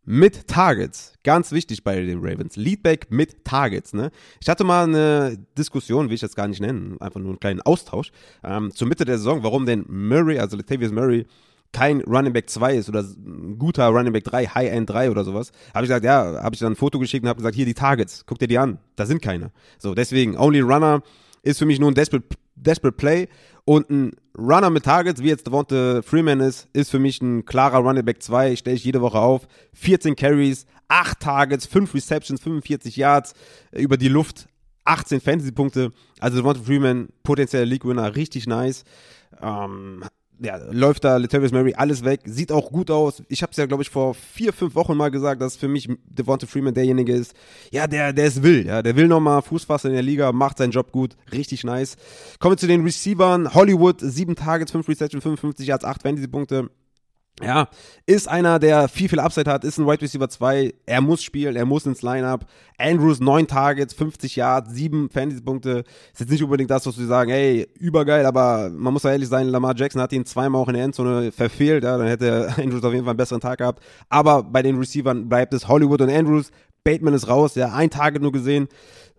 mit 0.05 0.47
Targets. 0.47 1.13
Ganz 1.23 1.51
wichtig 1.51 1.83
bei 1.83 1.99
den 1.99 2.19
Ravens. 2.19 2.55
Leadback 2.55 3.07
mit 3.09 3.43
Targets. 3.43 3.93
Ne? 3.93 4.11
Ich 4.39 4.47
hatte 4.47 4.63
mal 4.63 4.83
eine 4.83 5.37
Diskussion, 5.57 6.07
will 6.07 6.15
ich 6.15 6.21
das 6.21 6.35
gar 6.35 6.47
nicht 6.47 6.61
nennen, 6.61 7.01
einfach 7.01 7.19
nur 7.19 7.29
einen 7.29 7.39
kleinen 7.39 7.61
Austausch, 7.61 8.11
ähm, 8.43 8.71
zur 8.71 8.87
Mitte 8.87 9.03
der 9.03 9.17
Saison, 9.17 9.43
warum 9.43 9.65
denn 9.65 9.85
Murray, 9.87 10.39
also 10.39 10.55
Latavius 10.55 10.91
Murray, 10.91 11.25
kein 11.71 12.01
Running 12.01 12.31
Back 12.31 12.49
2 12.49 12.75
ist 12.75 12.87
oder 12.87 13.01
ein 13.01 13.57
guter 13.57 13.87
Running 13.87 14.13
Back 14.13 14.23
3, 14.23 14.45
High 14.45 14.71
End 14.71 14.89
3 14.89 15.11
oder 15.11 15.25
sowas, 15.25 15.51
habe 15.73 15.85
ich 15.85 15.89
gesagt, 15.89 16.05
ja, 16.05 16.41
habe 16.41 16.55
ich 16.55 16.59
dann 16.59 16.73
ein 16.73 16.77
Foto 16.77 16.99
geschickt 16.99 17.23
und 17.23 17.29
habe 17.29 17.37
gesagt, 17.37 17.55
hier 17.55 17.65
die 17.65 17.73
Targets, 17.73 18.25
guck 18.25 18.39
dir 18.39 18.47
die 18.47 18.59
an, 18.59 18.77
da 18.95 19.05
sind 19.05 19.21
keine. 19.21 19.51
So, 19.77 19.93
deswegen, 19.93 20.37
Only 20.37 20.61
Runner 20.61 21.01
ist 21.45 21.60
für 21.60 21.65
mich 21.65 21.79
nur 21.79 21.89
ein 21.89 21.95
Desperate, 21.95 22.27
Desperate 22.55 22.97
Play 22.97 23.27
und 23.63 23.89
ein 23.89 24.12
Runner 24.38 24.69
mit 24.69 24.84
Targets, 24.84 25.21
wie 25.21 25.29
jetzt 25.29 25.47
Devonta 25.47 26.01
Freeman 26.01 26.41
ist, 26.41 26.67
ist 26.73 26.91
für 26.91 26.99
mich 26.99 27.21
ein 27.21 27.45
klarer 27.45 27.77
Running 27.77 28.03
Back 28.03 28.21
2, 28.21 28.55
stelle 28.55 28.75
ich 28.75 28.84
jede 28.84 29.01
Woche 29.01 29.19
auf. 29.19 29.47
14 29.73 30.15
Carries, 30.15 30.65
8 30.88 31.19
Targets, 31.19 31.65
5 31.65 31.93
Receptions, 31.93 32.41
45 32.41 32.97
Yards 32.97 33.34
äh, 33.71 33.81
über 33.81 33.97
die 33.97 34.10
Luft, 34.10 34.47
18 34.84 35.21
Fantasy-Punkte. 35.21 35.93
Also 36.19 36.38
Devonta 36.38 36.62
Freeman, 36.62 37.10
potenzieller 37.23 37.65
League-Winner, 37.65 38.15
richtig 38.15 38.47
nice. 38.47 38.84
Ähm, 39.41 40.03
ja, 40.39 40.57
läuft 40.71 41.03
da 41.03 41.17
Latavius 41.17 41.51
Murray 41.51 41.73
alles 41.75 42.03
weg, 42.03 42.21
sieht 42.25 42.51
auch 42.51 42.71
gut 42.71 42.91
aus. 42.91 43.23
Ich 43.29 43.41
habe 43.41 43.51
es 43.51 43.57
ja, 43.57 43.65
glaube 43.65 43.83
ich, 43.83 43.89
vor 43.89 44.13
vier, 44.13 44.53
fünf 44.53 44.75
Wochen 44.75 44.95
mal 44.95 45.09
gesagt, 45.09 45.41
dass 45.41 45.55
für 45.55 45.67
mich 45.67 45.89
Devonta 46.05 46.47
Freeman 46.47 46.73
derjenige 46.73 47.13
ist, 47.13 47.33
ja, 47.71 47.87
der, 47.87 48.13
der 48.13 48.25
es 48.25 48.43
will, 48.43 48.65
ja, 48.65 48.81
der 48.81 48.95
will 48.95 49.07
nochmal 49.07 49.41
Fuß 49.41 49.65
fassen 49.65 49.87
in 49.87 49.93
der 49.93 50.03
Liga, 50.03 50.31
macht 50.31 50.57
seinen 50.57 50.71
Job 50.71 50.91
gut, 50.91 51.15
richtig 51.31 51.63
nice. 51.63 51.97
Kommen 52.39 52.53
wir 52.53 52.57
zu 52.57 52.67
den 52.67 52.83
Receivern, 52.83 53.53
Hollywood, 53.53 54.01
sieben 54.01 54.35
Targets, 54.35 54.71
fünf 54.71 54.87
Receptions, 54.87 55.23
55 55.23 55.67
Yards, 55.67 55.85
acht 55.85 56.01
Fantasy-Punkte. 56.01 56.69
Ja, 57.43 57.67
ist 58.05 58.29
einer, 58.29 58.59
der 58.59 58.87
viel, 58.87 59.09
viel 59.09 59.19
Upside 59.19 59.51
hat, 59.51 59.65
ist 59.65 59.77
ein 59.77 59.85
Wide 59.85 60.01
Receiver 60.01 60.29
2, 60.29 60.73
er 60.85 61.01
muss 61.01 61.21
spielen, 61.21 61.57
er 61.57 61.65
muss 61.65 61.85
ins 61.85 62.01
Lineup. 62.01 62.45
Andrews, 62.77 63.19
9 63.19 63.45
Targets, 63.47 63.93
50 63.93 64.37
Yards, 64.37 64.73
7 64.73 65.09
Fantasy-Punkte. 65.09 65.83
Ist 66.13 66.21
jetzt 66.21 66.29
nicht 66.29 66.43
unbedingt 66.43 66.71
das, 66.71 66.85
was 66.85 66.97
wir 66.97 67.07
sagen, 67.07 67.31
ey, 67.31 67.67
übergeil, 67.77 68.25
aber 68.25 68.69
man 68.69 68.93
muss 68.93 69.03
ja 69.03 69.11
ehrlich 69.11 69.27
sein, 69.27 69.49
Lamar 69.49 69.75
Jackson 69.75 70.01
hat 70.01 70.13
ihn 70.13 70.25
zweimal 70.25 70.61
auch 70.61 70.69
in 70.69 70.75
der 70.75 70.85
Endzone 70.85 71.33
verfehlt, 71.33 71.83
ja, 71.83 71.97
dann 71.97 72.07
hätte 72.07 72.53
Andrews 72.57 72.83
auf 72.85 72.93
jeden 72.93 73.03
Fall 73.03 73.11
einen 73.11 73.17
besseren 73.17 73.41
Tag 73.41 73.57
gehabt. 73.57 73.83
Aber 74.07 74.41
bei 74.41 74.61
den 74.61 74.77
Receivern 74.77 75.27
bleibt 75.27 75.53
es 75.53 75.67
Hollywood 75.67 76.01
und 76.01 76.09
Andrews. 76.09 76.51
Bateman 76.85 77.15
ist 77.15 77.27
raus, 77.27 77.55
ja, 77.55 77.73
ein 77.73 77.89
Target 77.89 78.21
nur 78.21 78.31
gesehen. 78.31 78.69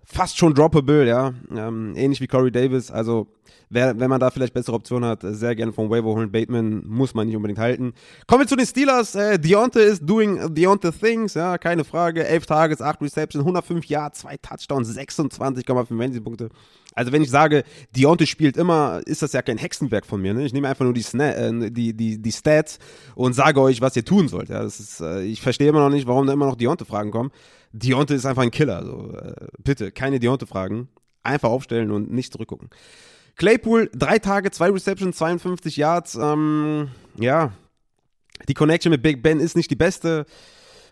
Fast 0.07 0.39
schon 0.39 0.55
droppable, 0.55 1.07
ja, 1.07 1.35
ähm, 1.55 1.95
ähnlich 1.97 2.21
wie 2.21 2.27
Corey 2.27 2.53
Davis, 2.53 2.91
also 2.91 3.27
Wer, 3.69 3.99
wenn 3.99 4.09
man 4.09 4.21
da 4.21 4.31
vielleicht 4.31 4.55
bessere 4.55 4.77
Optionen 4.77 5.09
hat, 5.09 5.21
sehr 5.23 5.57
gerne 5.57 5.73
vom 5.73 5.91
Waiver 5.91 6.11
holen. 6.11 6.31
Bateman 6.31 6.87
muss 6.87 7.15
man 7.15 7.27
nicht 7.27 7.35
unbedingt 7.35 7.59
halten. 7.59 7.95
Kommen 8.27 8.43
wir 8.43 8.47
zu 8.47 8.55
den 8.55 8.67
Steelers. 8.67 9.17
Äh, 9.17 9.41
Deontay 9.41 9.85
ist 9.85 10.03
doing 10.09 10.55
Deontay 10.55 10.93
things, 10.93 11.35
ja, 11.35 11.59
keine 11.59 11.83
Frage. 11.83 12.25
11 12.25 12.47
Tages, 12.47 12.81
8 12.81 13.03
Receptions, 13.03 13.43
105 13.43 13.85
Yards, 13.87 14.21
2 14.21 14.37
Touchdowns, 14.37 14.97
26,5 14.97 15.87
Fantasy-Punkte. 15.89 16.51
Also 16.97 17.13
wenn 17.13 17.23
ich 17.23 17.31
sage, 17.31 17.63
Deontay 17.95 18.27
spielt 18.27 18.57
immer, 18.57 19.03
ist 19.05 19.23
das 19.23 19.35
ja 19.35 19.43
kein 19.43 19.59
Hexenwerk 19.59 20.07
von 20.07 20.21
mir. 20.21 20.33
Ne? 20.33 20.47
Ich 20.47 20.55
nehme 20.55 20.67
einfach 20.67 20.85
nur 20.85 20.95
die, 20.95 21.03
Sna 21.03 21.33
äh, 21.35 21.71
die, 21.71 21.93
die, 21.95 22.21
die 22.21 22.33
Stats 22.33 22.79
und 23.15 23.35
sage 23.35 23.61
euch, 23.61 23.83
was 23.83 23.95
ihr 23.97 24.05
tun 24.05 24.29
sollt. 24.29 24.49
Ja? 24.49 24.63
Das 24.63 24.81
ist, 24.81 25.01
äh, 25.01 25.23
ich 25.23 25.43
verstehe 25.43 25.69
immer 25.69 25.81
noch 25.81 25.91
nicht, 25.91 26.07
warum 26.07 26.27
da 26.27 26.33
immer 26.33 26.47
noch 26.47 26.57
Deontay-Fragen 26.57 27.11
kommen. 27.11 27.31
Deontay 27.73 28.17
ist 28.17 28.25
einfach 28.25 28.43
ein 28.43 28.51
Killer. 28.51 28.79
Also, 28.79 29.13
äh, 29.13 29.47
bitte, 29.63 29.93
keine 29.93 30.19
Deontay-Fragen. 30.19 30.89
Einfach 31.23 31.51
aufstellen 31.51 31.91
und 31.91 32.11
nicht 32.11 32.33
zurückgucken. 32.33 32.71
Claypool, 33.37 33.91
drei 33.95 34.19
Tage, 34.19 34.51
zwei 34.51 34.71
Receptions, 34.71 35.19
52 35.19 35.77
Yards. 35.77 36.15
Ähm, 36.15 36.89
ja, 37.19 37.53
die 38.49 38.55
Connection 38.55 38.91
mit 38.91 39.03
Big 39.03 39.23
Ben 39.23 39.39
ist 39.41 39.55
nicht 39.55 39.71
die 39.71 39.77
beste. 39.77 40.25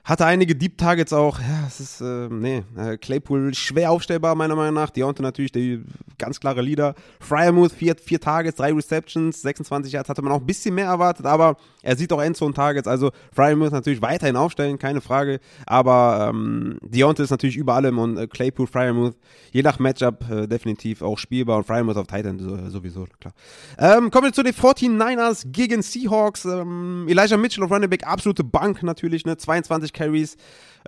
Hatte 0.04 0.26
einige 0.26 0.54
Deep 0.54 0.76
Targets 0.76 1.14
auch. 1.14 1.38
Ja, 1.40 1.64
es 1.66 1.80
ist, 1.80 2.02
äh, 2.02 2.28
nee, 2.28 2.62
äh, 2.76 2.98
Claypool 2.98 3.54
schwer 3.54 3.90
aufstellbar, 3.90 4.34
meiner 4.34 4.54
Meinung 4.54 4.74
nach. 4.74 4.90
Deontay 4.90 5.22
natürlich 5.22 5.50
der 5.50 5.78
ganz 6.18 6.38
klare 6.38 6.60
Leader. 6.60 6.94
Fryermuth, 7.20 7.72
vier, 7.72 7.96
vier 7.96 8.20
Targets, 8.20 8.58
drei 8.58 8.74
Receptions, 8.74 9.40
26 9.40 9.94
Yards, 9.94 10.10
hatte 10.10 10.20
man 10.20 10.30
auch 10.32 10.40
ein 10.40 10.46
bisschen 10.46 10.74
mehr 10.74 10.88
erwartet, 10.88 11.24
aber 11.24 11.56
er 11.80 11.96
sieht 11.96 12.12
auch 12.12 12.20
Endzone-Targets. 12.20 12.86
Also 12.86 13.12
Fryermuth 13.34 13.72
natürlich 13.72 14.02
weiterhin 14.02 14.36
aufstellen, 14.36 14.78
keine 14.78 15.00
Frage. 15.00 15.40
Aber 15.64 16.28
ähm, 16.28 16.78
Deontay 16.82 17.22
ist 17.22 17.30
natürlich 17.30 17.56
über 17.56 17.72
allem 17.72 17.98
und 17.98 18.18
äh, 18.18 18.26
Claypool, 18.26 18.66
Fryermuth, 18.66 19.16
je 19.52 19.62
nach 19.62 19.78
Matchup 19.78 20.30
äh, 20.30 20.46
definitiv 20.46 21.00
auch 21.00 21.16
spielbar 21.16 21.56
und 21.56 21.66
Fryermuth 21.66 21.96
auf 21.96 22.08
Titan 22.08 22.38
so, 22.38 22.68
sowieso, 22.68 23.06
klar. 23.20 23.32
Ähm, 23.78 24.10
kommen 24.10 24.26
wir 24.26 24.32
zu 24.34 24.42
den 24.42 24.52
49ers 24.52 25.46
gegen 25.50 25.80
Seahawks. 25.80 26.44
Ähm, 26.44 27.06
Elijah 27.08 27.38
Mitchell 27.38 27.64
auf 27.64 27.70
Running 27.70 27.88
Back, 27.88 28.06
absolute 28.06 28.44
Bank 28.44 28.82
natürlich, 28.82 29.24
ne? 29.24 29.38
22 29.38 29.93
Carries, 29.94 30.36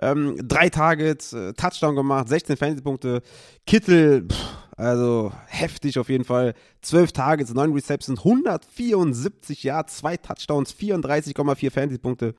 ähm, 0.01 0.37
drei 0.43 0.69
Targets, 0.69 1.33
äh, 1.33 1.53
Touchdown 1.53 1.95
gemacht, 1.95 2.29
16 2.29 2.57
Fantasy-Punkte. 2.57 3.21
Kittel, 3.65 4.27
pff, 4.27 4.57
also 4.77 5.31
heftig 5.47 5.97
auf 5.97 6.09
jeden 6.09 6.23
Fall. 6.23 6.53
12 6.81 7.11
Targets, 7.11 7.53
9 7.53 7.73
Receptions, 7.73 8.19
174 8.19 9.63
Yards, 9.63 9.97
2 9.97 10.17
Touchdowns, 10.17 10.73
34,4 10.73 11.71
Fantasy-Punkte. 11.71 12.35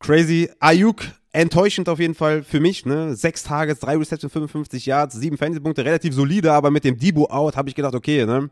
Crazy. 0.00 0.50
Ayuk, 0.58 1.02
enttäuschend 1.32 1.88
auf 1.88 2.00
jeden 2.00 2.14
Fall 2.14 2.42
für 2.42 2.60
mich. 2.60 2.84
Ne? 2.84 3.14
6 3.14 3.44
Targets, 3.44 3.80
3 3.80 3.96
Receptions, 3.96 4.32
55 4.32 4.84
Yards, 4.86 5.14
7 5.14 5.38
Fantasy-Punkte, 5.38 5.84
relativ 5.84 6.14
solide, 6.14 6.52
aber 6.52 6.70
mit 6.70 6.84
dem 6.84 6.98
Debo 6.98 7.30
out 7.30 7.56
habe 7.56 7.68
ich 7.68 7.74
gedacht, 7.74 7.94
okay, 7.94 8.26
ne? 8.26 8.50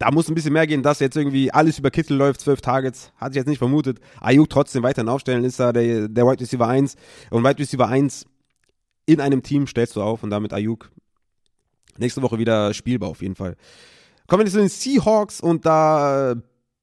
Da 0.00 0.10
muss 0.10 0.28
ein 0.28 0.34
bisschen 0.34 0.54
mehr 0.54 0.66
gehen, 0.66 0.82
dass 0.82 0.98
jetzt 0.98 1.14
irgendwie 1.14 1.52
alles 1.52 1.78
über 1.78 1.90
Kittel 1.90 2.16
läuft, 2.16 2.40
zwölf 2.40 2.62
Targets, 2.62 3.12
hatte 3.18 3.32
ich 3.32 3.36
jetzt 3.36 3.48
nicht 3.48 3.58
vermutet. 3.58 4.00
Ayuk 4.18 4.48
trotzdem 4.48 4.82
weiterhin 4.82 5.10
aufstellen, 5.10 5.44
ist 5.44 5.60
da 5.60 5.74
der, 5.74 6.08
der 6.08 6.26
Wide 6.26 6.40
Receiver 6.40 6.66
1 6.66 6.96
und 7.28 7.44
Wide 7.44 7.58
Receiver 7.58 7.86
1 7.86 8.24
in 9.04 9.20
einem 9.20 9.42
Team 9.42 9.66
stellst 9.66 9.96
du 9.96 10.02
auf 10.02 10.22
und 10.22 10.30
damit 10.30 10.54
Ayuk 10.54 10.90
nächste 11.98 12.22
Woche 12.22 12.38
wieder 12.38 12.72
spielbar 12.72 13.10
auf 13.10 13.20
jeden 13.20 13.34
Fall. 13.34 13.56
Kommen 14.26 14.44
wir 14.44 14.50
zu 14.50 14.58
den 14.58 14.70
Seahawks 14.70 15.38
und 15.42 15.66
da, 15.66 16.34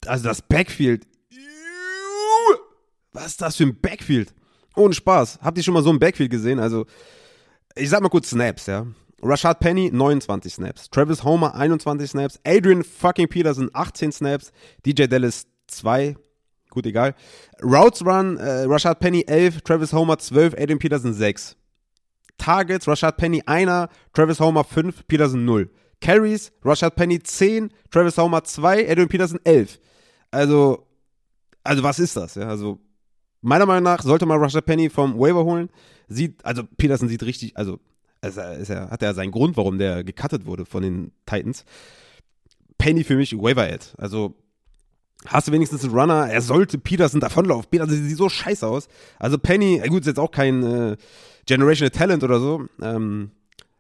also 0.06 0.24
das 0.24 0.44
Backfield. 0.44 1.08
Was 3.14 3.28
ist 3.28 3.42
das 3.42 3.56
für 3.56 3.64
ein 3.64 3.82
Backfield? 3.82 4.32
Ohne 4.76 4.94
Spaß. 4.94 5.40
Habt 5.42 5.58
ihr 5.58 5.64
schon 5.64 5.74
mal 5.74 5.82
so 5.82 5.90
ein 5.90 5.98
Backfield 5.98 6.30
gesehen? 6.30 6.60
Also, 6.60 6.86
ich 7.74 7.90
sag 7.90 8.02
mal 8.02 8.10
kurz 8.10 8.30
Snaps, 8.30 8.68
ja. 8.68 8.86
Rashad 9.22 9.60
Penny 9.60 9.90
29 9.90 10.50
Snaps, 10.50 10.90
Travis 10.90 11.24
Homer 11.24 11.52
21 11.56 12.08
Snaps, 12.08 12.40
Adrian 12.46 12.84
fucking 12.84 13.28
Peterson 13.28 13.70
18 13.74 14.12
Snaps, 14.12 14.52
DJ 14.86 15.08
Dallas 15.08 15.48
2, 15.68 16.16
gut 16.70 16.86
egal. 16.86 17.16
Routes 17.62 18.06
Run, 18.06 18.38
äh, 18.38 18.66
Rashad 18.68 19.00
Penny 19.00 19.24
11, 19.28 19.64
Travis 19.64 19.92
Homer 19.92 20.18
12, 20.18 20.54
Adrian 20.58 20.78
Peterson 20.78 21.14
6. 21.14 21.56
Targets, 22.38 22.86
Rashad 22.86 23.18
Penny 23.18 23.42
1, 23.48 23.90
Travis 24.14 24.40
Homer 24.40 24.64
5, 24.64 25.08
Peterson 25.08 25.46
0. 25.46 25.70
Carries, 26.00 26.52
Rashad 26.64 26.96
Penny 26.96 27.18
10, 27.18 27.72
Travis 27.90 28.18
Homer 28.18 28.44
2, 28.44 28.86
Adrian 28.88 29.10
Peterson 29.10 29.40
11. 29.44 29.80
Also, 30.30 30.86
also 31.64 31.82
was 31.84 31.98
ist 31.98 32.16
das? 32.16 32.36
Ja, 32.36 32.48
also 32.48 32.80
meiner 33.42 33.66
Meinung 33.66 33.84
nach 33.84 34.04
sollte 34.04 34.28
man 34.28 34.40
Rashad 34.40 34.66
Penny 34.66 34.92
vom 34.92 35.18
Waiver 35.18 35.44
holen. 35.44 35.70
Sieht, 36.08 36.46
also 36.46 36.64
Peterson 36.78 37.10
sieht 37.10 37.24
richtig, 37.24 37.58
also 37.58 37.80
also 38.22 38.42
ist 38.42 38.70
er, 38.70 38.90
hat 38.90 39.04
er 39.04 39.14
seinen 39.14 39.32
Grund, 39.32 39.58
warum 39.58 39.78
der 39.78 40.04
gecuttet 40.04 40.46
wurde 40.46 40.66
von 40.66 40.84
den 40.84 41.12
Titans. 41.26 41.66
Penny 42.78 43.04
für 43.04 43.16
mich 43.16 43.34
Waiver-Ad. 43.38 43.86
Also 43.98 44.36
hast 45.26 45.48
du 45.48 45.52
wenigstens 45.52 45.84
einen 45.84 45.94
Runner, 45.94 46.28
er 46.30 46.42
sollte 46.42 46.78
Peterson 46.78 47.20
davonlaufen. 47.20 47.70
Peterson 47.70 48.08
sieht 48.08 48.18
so 48.18 48.30
scheiße 48.30 48.68
aus. 48.68 48.88
Also 49.20 49.38
Penny, 49.38 49.82
gut, 49.88 50.02
ist 50.02 50.08
jetzt 50.08 50.20
auch 50.20 50.32
kein 50.32 50.64
äh, 50.64 50.98
Generational 51.46 51.92
Talent 51.92 52.24
oder 52.24 52.40
so. 52.40 52.66
Ähm, 52.82 53.32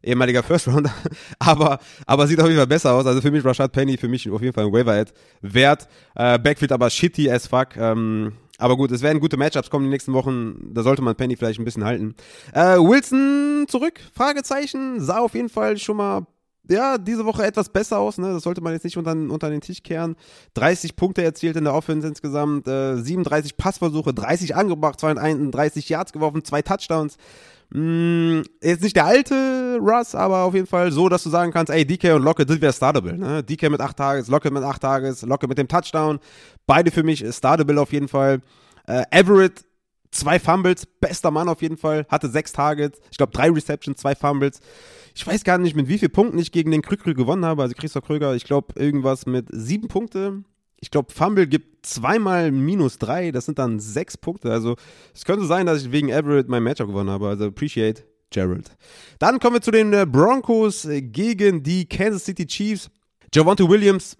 ehemaliger 0.03 0.43
First 0.43 0.67
Rounder, 0.67 0.93
aber, 1.39 1.79
aber 2.05 2.27
sieht 2.27 2.39
auf 2.39 2.47
jeden 2.47 2.57
Fall 2.57 2.67
besser 2.67 2.93
aus. 2.93 3.05
Also 3.05 3.21
für 3.21 3.31
mich 3.31 3.43
Rashad 3.43 3.71
Penny, 3.71 3.97
für 3.97 4.07
mich 4.07 4.29
auf 4.29 4.41
jeden 4.41 4.53
Fall 4.53 4.65
ein 4.65 4.73
Waiver-Ad 4.73 5.11
wert. 5.41 5.87
Äh, 6.15 6.39
Backfield 6.39 6.71
aber 6.71 6.89
shitty 6.89 7.29
as 7.29 7.47
fuck. 7.47 7.75
Ähm, 7.77 8.33
aber 8.57 8.75
gut, 8.75 8.91
es 8.91 9.01
werden 9.01 9.19
gute 9.19 9.37
Matchups 9.37 9.69
kommen 9.69 9.85
die 9.85 9.91
nächsten 9.91 10.13
Wochen. 10.13 10.73
Da 10.73 10.83
sollte 10.83 11.01
man 11.01 11.15
Penny 11.15 11.35
vielleicht 11.35 11.59
ein 11.59 11.65
bisschen 11.65 11.85
halten. 11.85 12.15
Äh, 12.53 12.77
Wilson 12.77 13.65
zurück? 13.67 14.01
Fragezeichen. 14.13 14.99
Sah 14.99 15.19
auf 15.19 15.35
jeden 15.35 15.49
Fall 15.49 15.77
schon 15.77 15.97
mal 15.97 16.25
ja, 16.69 16.97
diese 16.97 17.25
Woche 17.25 17.45
etwas 17.45 17.69
besser 17.69 17.99
aus, 17.99 18.17
ne? 18.17 18.33
Das 18.33 18.43
sollte 18.43 18.61
man 18.61 18.73
jetzt 18.73 18.83
nicht 18.83 18.97
unter, 18.97 19.11
unter 19.11 19.49
den 19.49 19.61
Tisch 19.61 19.83
kehren. 19.83 20.15
30 20.55 20.95
Punkte 20.95 21.23
erzielt 21.23 21.55
in 21.55 21.63
der 21.63 21.73
Offense 21.73 22.07
insgesamt, 22.07 22.67
äh, 22.67 22.97
37 22.97 23.57
Passversuche, 23.57 24.13
30 24.13 24.55
angebracht, 24.55 24.99
32 24.99 25.89
Yards 25.89 26.11
geworfen, 26.11 26.43
zwei 26.43 26.61
Touchdowns. 26.61 27.17
Mm, 27.69 28.41
jetzt 28.61 28.81
nicht 28.81 28.95
der 28.95 29.05
alte 29.05 29.77
Russ, 29.81 30.15
aber 30.15 30.43
auf 30.43 30.53
jeden 30.53 30.67
Fall 30.67 30.91
so, 30.91 31.09
dass 31.09 31.23
du 31.23 31.29
sagen 31.29 31.51
kannst, 31.51 31.71
ey, 31.71 31.85
DK 31.85 32.15
und 32.15 32.23
Locke, 32.23 32.45
das 32.45 32.61
wäre 32.61 32.71
startable. 32.71 33.17
Ne? 33.17 33.43
DK 33.43 33.69
mit 33.69 33.81
8 33.81 33.97
Tages, 33.97 34.27
Locke 34.27 34.51
mit 34.51 34.63
8 34.63 34.81
Tages, 34.81 35.21
Locke 35.23 35.47
mit 35.47 35.57
dem 35.57 35.67
Touchdown. 35.67 36.19
Beide 36.65 36.91
für 36.91 37.03
mich 37.03 37.25
startable 37.29 37.79
auf 37.81 37.91
jeden 37.91 38.07
Fall. 38.07 38.39
Äh, 38.87 39.03
Everett, 39.11 39.65
zwei 40.11 40.39
Fumbles, 40.39 40.85
bester 40.85 41.31
Mann 41.31 41.49
auf 41.49 41.61
jeden 41.61 41.77
Fall, 41.77 42.05
hatte 42.09 42.29
6 42.29 42.53
Targets, 42.53 42.99
ich 43.11 43.17
glaube 43.17 43.33
drei 43.33 43.49
Receptions, 43.49 43.99
zwei 43.99 44.15
Fumbles. 44.15 44.61
Ich 45.13 45.25
weiß 45.25 45.43
gar 45.43 45.57
nicht, 45.57 45.75
mit 45.75 45.87
wie 45.87 45.97
vielen 45.97 46.11
Punkten 46.11 46.37
ich 46.37 46.51
gegen 46.51 46.71
den 46.71 46.83
Krüger 46.83 47.15
gewonnen 47.15 47.43
habe. 47.43 47.63
Also 47.63 47.73
Christoph 47.75 48.05
Krüger, 48.05 48.35
ich 48.35 48.43
glaube 48.43 48.79
irgendwas 48.79 49.25
mit 49.25 49.47
sieben 49.51 49.87
Punkte. 49.87 50.43
Ich 50.79 50.91
glaube, 50.91 51.11
Fumble 51.11 51.47
gibt 51.47 51.85
zweimal 51.85 52.51
minus 52.51 52.99
drei, 52.99 53.31
das 53.31 53.45
sind 53.45 53.57
dann 53.59 53.79
sechs 53.79 54.17
Punkte. 54.17 54.51
Also 54.51 54.75
es 55.13 55.25
könnte 55.25 55.45
sein, 55.45 55.65
dass 55.65 55.81
ich 55.81 55.91
wegen 55.91 56.09
Everett 56.09 56.49
mein 56.49 56.63
Matchup 56.63 56.87
gewonnen 56.87 57.09
habe. 57.09 57.27
Also 57.27 57.45
appreciate 57.45 58.03
Gerald. 58.29 58.77
Dann 59.19 59.39
kommen 59.39 59.55
wir 59.55 59.61
zu 59.61 59.71
den 59.71 59.93
äh, 59.93 60.05
Broncos 60.05 60.85
äh, 60.85 61.01
gegen 61.01 61.63
die 61.63 61.87
Kansas 61.87 62.25
City 62.25 62.45
Chiefs. 62.45 62.89
Javonte 63.33 63.67
Williams 63.67 64.17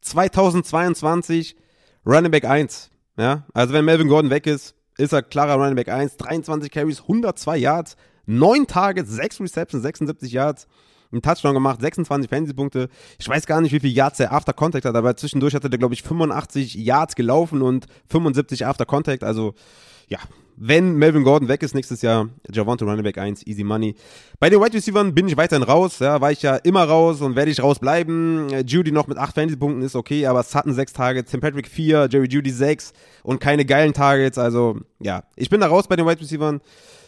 2022 0.00 1.56
Running 2.04 2.30
Back 2.30 2.44
1. 2.44 2.90
Ja, 3.16 3.46
also 3.52 3.74
wenn 3.74 3.84
Melvin 3.84 4.08
Gordon 4.08 4.30
weg 4.30 4.46
ist, 4.46 4.74
ist 4.96 5.12
er 5.12 5.22
klarer 5.22 5.54
Running 5.54 5.76
Back 5.76 5.88
1. 5.88 6.16
23 6.16 6.70
Carries, 6.70 7.02
102 7.02 7.56
Yards, 7.58 7.96
9 8.26 8.66
Targets, 8.66 9.10
6 9.10 9.40
Receptions, 9.40 9.82
76 9.82 10.32
Yards, 10.32 10.66
einen 11.12 11.22
Touchdown 11.22 11.54
gemacht, 11.54 11.80
26 11.80 12.28
Fantasy-Punkte. 12.28 12.88
Ich 13.18 13.28
weiß 13.28 13.46
gar 13.46 13.60
nicht, 13.60 13.72
wie 13.72 13.80
viel 13.80 13.92
Yards 13.92 14.20
er 14.20 14.32
After 14.32 14.52
Contact 14.52 14.84
hat, 14.84 14.94
aber 14.94 15.16
zwischendurch 15.16 15.54
hatte 15.54 15.70
der, 15.70 15.78
glaube 15.78 15.94
ich, 15.94 16.02
85 16.02 16.74
Yards 16.74 17.14
gelaufen 17.14 17.62
und 17.62 17.86
75 18.08 18.66
After 18.66 18.86
Contact. 18.86 19.24
Also, 19.24 19.54
ja, 20.08 20.18
wenn 20.56 20.94
Melvin 20.96 21.24
Gordon 21.24 21.48
weg 21.48 21.62
ist 21.62 21.74
nächstes 21.74 22.02
Jahr, 22.02 22.28
Javante 22.50 22.84
Running 22.84 23.02
Back 23.02 23.18
1, 23.18 23.46
easy 23.46 23.64
money. 23.64 23.94
Bei 24.38 24.50
den 24.50 24.60
Wide 24.60 24.74
Receivers 24.74 25.14
bin 25.14 25.26
ich 25.26 25.36
weiterhin 25.36 25.62
raus, 25.62 25.98
ja, 25.98 26.20
war 26.20 26.30
ich 26.30 26.42
ja 26.42 26.56
immer 26.56 26.84
raus 26.84 27.20
und 27.20 27.36
werde 27.36 27.50
ich 27.50 27.62
rausbleiben. 27.62 28.66
Judy 28.66 28.92
noch 28.92 29.06
mit 29.06 29.18
8 29.18 29.34
Fantasy-Punkten 29.34 29.82
ist 29.82 29.96
okay, 29.96 30.26
aber 30.26 30.42
Sutton 30.42 30.74
6 30.74 30.92
Targets, 30.92 31.30
Tim 31.30 31.40
Patrick 31.40 31.68
4, 31.68 32.08
Jerry 32.10 32.28
Judy 32.28 32.50
6 32.50 32.92
und 33.22 33.40
keine 33.40 33.64
geilen 33.64 33.92
Targets, 33.92 34.38
also 34.38 34.78
ja, 35.00 35.24
ich 35.36 35.50
bin 35.50 35.60
da 35.60 35.66
raus 35.66 35.88
bei 35.88 35.96
den 35.96 36.06
Wide 36.06 36.20
Receivers. 36.20 36.60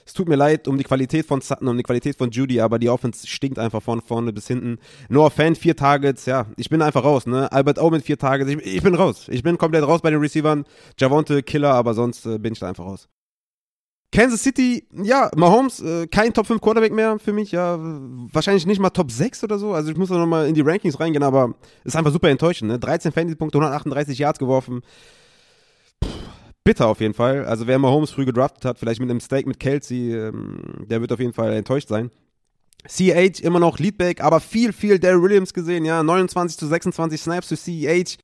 Es 0.07 0.13
tut 0.13 0.29
mir 0.29 0.37
leid 0.37 0.69
um 0.69 0.77
die 0.77 0.85
Qualität 0.85 1.27
von 1.27 1.41
Sutton, 1.41 1.69
um 1.69 1.77
die 1.77 1.83
Qualität 1.83 2.17
von 2.17 2.31
Judy, 2.31 2.61
aber 2.61 2.79
die 2.79 2.91
Offense 2.91 3.27
stinkt 3.27 3.59
einfach 3.59 3.83
von 3.83 4.01
vorne 4.01 4.33
bis 4.33 4.47
hinten. 4.47 4.79
Noah 5.09 5.31
Fan, 5.31 5.55
vier 5.55 5.77
Targets, 5.77 6.27
ja, 6.27 6.47
ich 6.57 6.69
bin 6.69 6.83
einfach 6.83 7.05
raus, 7.05 7.27
ne? 7.27 7.51
Albert 7.51 7.79
O 7.79 7.91
mit 7.91 8.05
vier 8.05 8.19
Targets, 8.19 8.51
ich, 8.51 8.59
ich 8.77 8.83
bin 8.83 8.95
raus. 8.95 9.27
Ich 9.31 9.43
bin 9.43 9.57
komplett 9.57 9.87
raus 9.87 10.03
bei 10.03 10.11
den 10.11 10.21
Receivern. 10.21 10.65
Javonte, 10.99 11.43
Killer, 11.43 11.73
aber 11.73 11.95
sonst 11.95 12.27
äh, 12.27 12.39
bin 12.39 12.53
ich 12.53 12.59
da 12.59 12.69
einfach 12.69 12.85
raus. 12.85 13.09
Kansas 14.13 14.45
City, 14.45 14.87
ja, 14.93 15.29
Mahomes, 15.35 15.81
äh, 15.81 16.07
kein 16.07 16.33
Top 16.33 16.47
5 16.47 16.61
Quarterback 16.61 16.93
mehr 16.93 17.19
für 17.19 17.33
mich, 17.33 17.51
ja, 17.51 17.77
wahrscheinlich 17.81 18.65
nicht 18.65 18.79
mal 18.79 18.91
Top 18.91 19.11
6 19.11 19.43
oder 19.43 19.59
so, 19.59 19.73
also 19.73 19.91
ich 19.91 19.97
muss 19.97 20.09
da 20.09 20.17
nochmal 20.17 20.47
in 20.47 20.55
die 20.55 20.61
Rankings 20.61 21.01
reingehen, 21.01 21.25
aber 21.25 21.55
ist 21.83 21.97
einfach 21.97 22.13
super 22.13 22.29
enttäuschend, 22.29 22.71
ne? 22.71 22.79
13 22.79 23.11
Fantasy-Punkte, 23.11 23.59
138 23.59 24.17
Yards 24.17 24.39
geworfen, 24.39 24.83
bitter 26.65 26.89
auf 26.89 27.01
jeden 27.01 27.15
Fall. 27.15 27.45
Also 27.45 27.67
wer 27.67 27.79
Mahomes 27.79 28.11
früh 28.11 28.25
gedraftet 28.25 28.65
hat, 28.65 28.79
vielleicht 28.79 29.01
mit 29.01 29.11
einem 29.11 29.21
Steak 29.21 29.47
mit 29.47 29.61
Kelsey, 29.61 30.15
ähm, 30.15 30.87
der 30.89 31.01
wird 31.01 31.13
auf 31.13 31.21
jeden 31.21 31.35
Fall 31.35 31.53
enttäuscht 31.53 31.89
sein. 31.89 32.11
CH 32.87 33.41
immer 33.41 33.61
noch 33.61 33.79
Leadback, 33.79 34.23
aber 34.23 34.41
viel, 34.41 34.73
viel 34.73 34.99
Daryl 34.99 35.23
Williams 35.23 35.55
gesehen, 35.55 35.85
ja, 35.85 36.03
29 36.03 36.59
zu 36.59 36.67
26 36.67 37.21
Snaps 37.21 37.49
für 37.49 37.57
CH. 37.57 38.19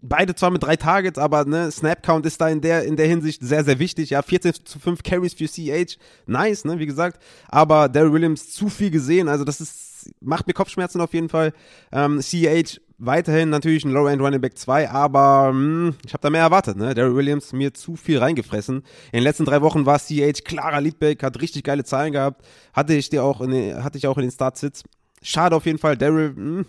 Beide 0.00 0.34
zwar 0.34 0.50
mit 0.50 0.62
drei 0.62 0.76
Targets, 0.76 1.18
aber 1.18 1.44
ne, 1.44 1.70
Snap 1.72 2.04
Count 2.04 2.24
ist 2.24 2.40
da 2.40 2.48
in 2.48 2.60
der, 2.60 2.84
in 2.84 2.96
der 2.96 3.08
Hinsicht 3.08 3.42
sehr, 3.42 3.64
sehr 3.64 3.80
wichtig. 3.80 4.10
Ja, 4.10 4.22
14 4.22 4.54
zu 4.64 4.78
5 4.78 5.02
Carries 5.02 5.34
für 5.34 5.46
CH. 5.48 5.98
Nice, 6.26 6.64
ne, 6.64 6.78
wie 6.78 6.86
gesagt. 6.86 7.20
Aber 7.48 7.88
Daryl 7.88 8.12
Williams 8.12 8.52
zu 8.52 8.68
viel 8.68 8.90
gesehen. 8.90 9.28
Also, 9.28 9.44
das 9.44 9.60
ist, 9.60 9.87
macht 10.20 10.46
mir 10.46 10.52
Kopfschmerzen 10.52 11.00
auf 11.00 11.14
jeden 11.14 11.28
Fall. 11.28 11.52
Ähm, 11.92 12.20
CH 12.20 12.80
weiterhin 12.98 13.48
natürlich 13.48 13.84
ein 13.84 13.92
Low-End 13.92 14.20
Running 14.20 14.40
Back 14.40 14.58
2, 14.58 14.90
aber 14.90 15.52
mh, 15.52 15.58
hm, 15.58 15.94
ich 16.04 16.12
habe 16.12 16.22
da 16.22 16.30
mehr 16.30 16.42
erwartet. 16.42 16.76
Ne? 16.76 16.94
Daryl 16.94 17.14
Williams 17.14 17.52
mir 17.52 17.72
zu 17.72 17.96
viel 17.96 18.18
reingefressen. 18.18 18.76
In 18.78 18.84
den 19.12 19.22
letzten 19.22 19.44
drei 19.44 19.62
Wochen 19.62 19.86
war 19.86 19.98
CH 19.98 20.44
klarer 20.44 20.80
Leadback, 20.80 21.22
hat 21.22 21.40
richtig 21.40 21.64
geile 21.64 21.84
Zahlen 21.84 22.12
gehabt. 22.12 22.44
Hatte 22.72 22.94
ich, 22.94 23.08
die 23.08 23.20
auch 23.20 23.40
in 23.40 23.50
den, 23.50 23.84
hatte 23.84 23.98
ich 23.98 24.06
auch 24.06 24.18
in 24.18 24.22
den 24.22 24.32
Startsits. 24.32 24.82
Schade 25.22 25.56
auf 25.56 25.66
jeden 25.66 25.78
Fall. 25.78 25.96
Daryl, 25.96 26.34
hm, 26.34 26.66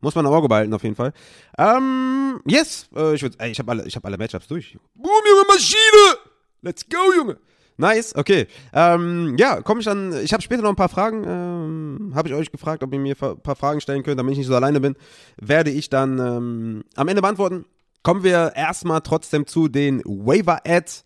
muss 0.00 0.14
man 0.14 0.26
im 0.26 0.32
Auge 0.32 0.48
behalten 0.48 0.74
auf 0.74 0.82
jeden 0.82 0.96
Fall. 0.96 1.12
Ähm, 1.58 2.40
yes, 2.46 2.88
äh, 2.94 3.14
ich, 3.14 3.22
ich 3.22 3.58
habe 3.58 3.70
alle, 3.70 3.84
hab 3.84 4.04
alle 4.04 4.18
Matchups 4.18 4.48
durch. 4.48 4.76
Boom, 4.94 5.10
Junge, 5.28 5.44
Maschine! 5.48 6.18
Let's 6.60 6.86
go, 6.88 7.12
Junge! 7.16 7.38
Nice, 7.76 8.14
okay. 8.14 8.46
Ähm, 8.72 9.36
ja, 9.38 9.60
komme 9.60 9.80
ich 9.80 9.86
dann. 9.86 10.12
Ich 10.22 10.32
habe 10.32 10.42
später 10.42 10.62
noch 10.62 10.70
ein 10.70 10.76
paar 10.76 10.88
Fragen. 10.88 11.24
Ähm, 11.26 12.12
habe 12.14 12.28
ich 12.28 12.34
euch 12.34 12.52
gefragt, 12.52 12.82
ob 12.82 12.92
ihr 12.92 13.00
mir 13.00 13.16
ein 13.20 13.40
paar 13.40 13.56
Fragen 13.56 13.80
stellen 13.80 14.02
könnt, 14.02 14.18
damit 14.18 14.32
ich 14.32 14.38
nicht 14.38 14.46
so 14.46 14.54
alleine 14.54 14.80
bin. 14.80 14.94
Werde 15.40 15.70
ich 15.70 15.90
dann 15.90 16.18
ähm, 16.18 16.84
am 16.94 17.08
Ende 17.08 17.22
beantworten. 17.22 17.64
Kommen 18.02 18.22
wir 18.22 18.52
erstmal 18.54 19.00
trotzdem 19.00 19.46
zu 19.46 19.68
den 19.68 20.02
Waiver-Ads. 20.04 21.04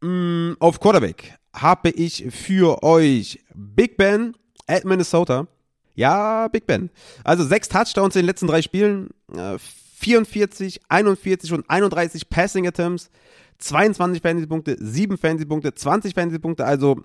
Mm, 0.00 0.52
auf 0.58 0.80
Quarterback 0.80 1.34
habe 1.52 1.90
ich 1.90 2.26
für 2.30 2.82
euch 2.82 3.40
Big 3.54 3.96
Ben 3.96 4.34
at 4.66 4.84
Minnesota. 4.84 5.46
Ja, 5.94 6.48
Big 6.48 6.66
Ben. 6.66 6.90
Also 7.24 7.44
sechs 7.44 7.68
Touchdowns 7.68 8.14
in 8.16 8.22
den 8.22 8.26
letzten 8.26 8.46
drei 8.46 8.62
Spielen. 8.62 9.10
Äh, 9.34 9.58
44, 9.98 10.82
41 10.88 11.52
und 11.52 11.68
31 11.68 12.28
Passing 12.28 12.66
Attempts. 12.66 13.10
22 13.58 14.22
Fantasy-Punkte, 14.22 14.76
7 14.78 15.18
Fantasy-Punkte, 15.18 15.74
20 15.74 16.14
Fantasy-Punkte, 16.14 16.64
also 16.64 17.00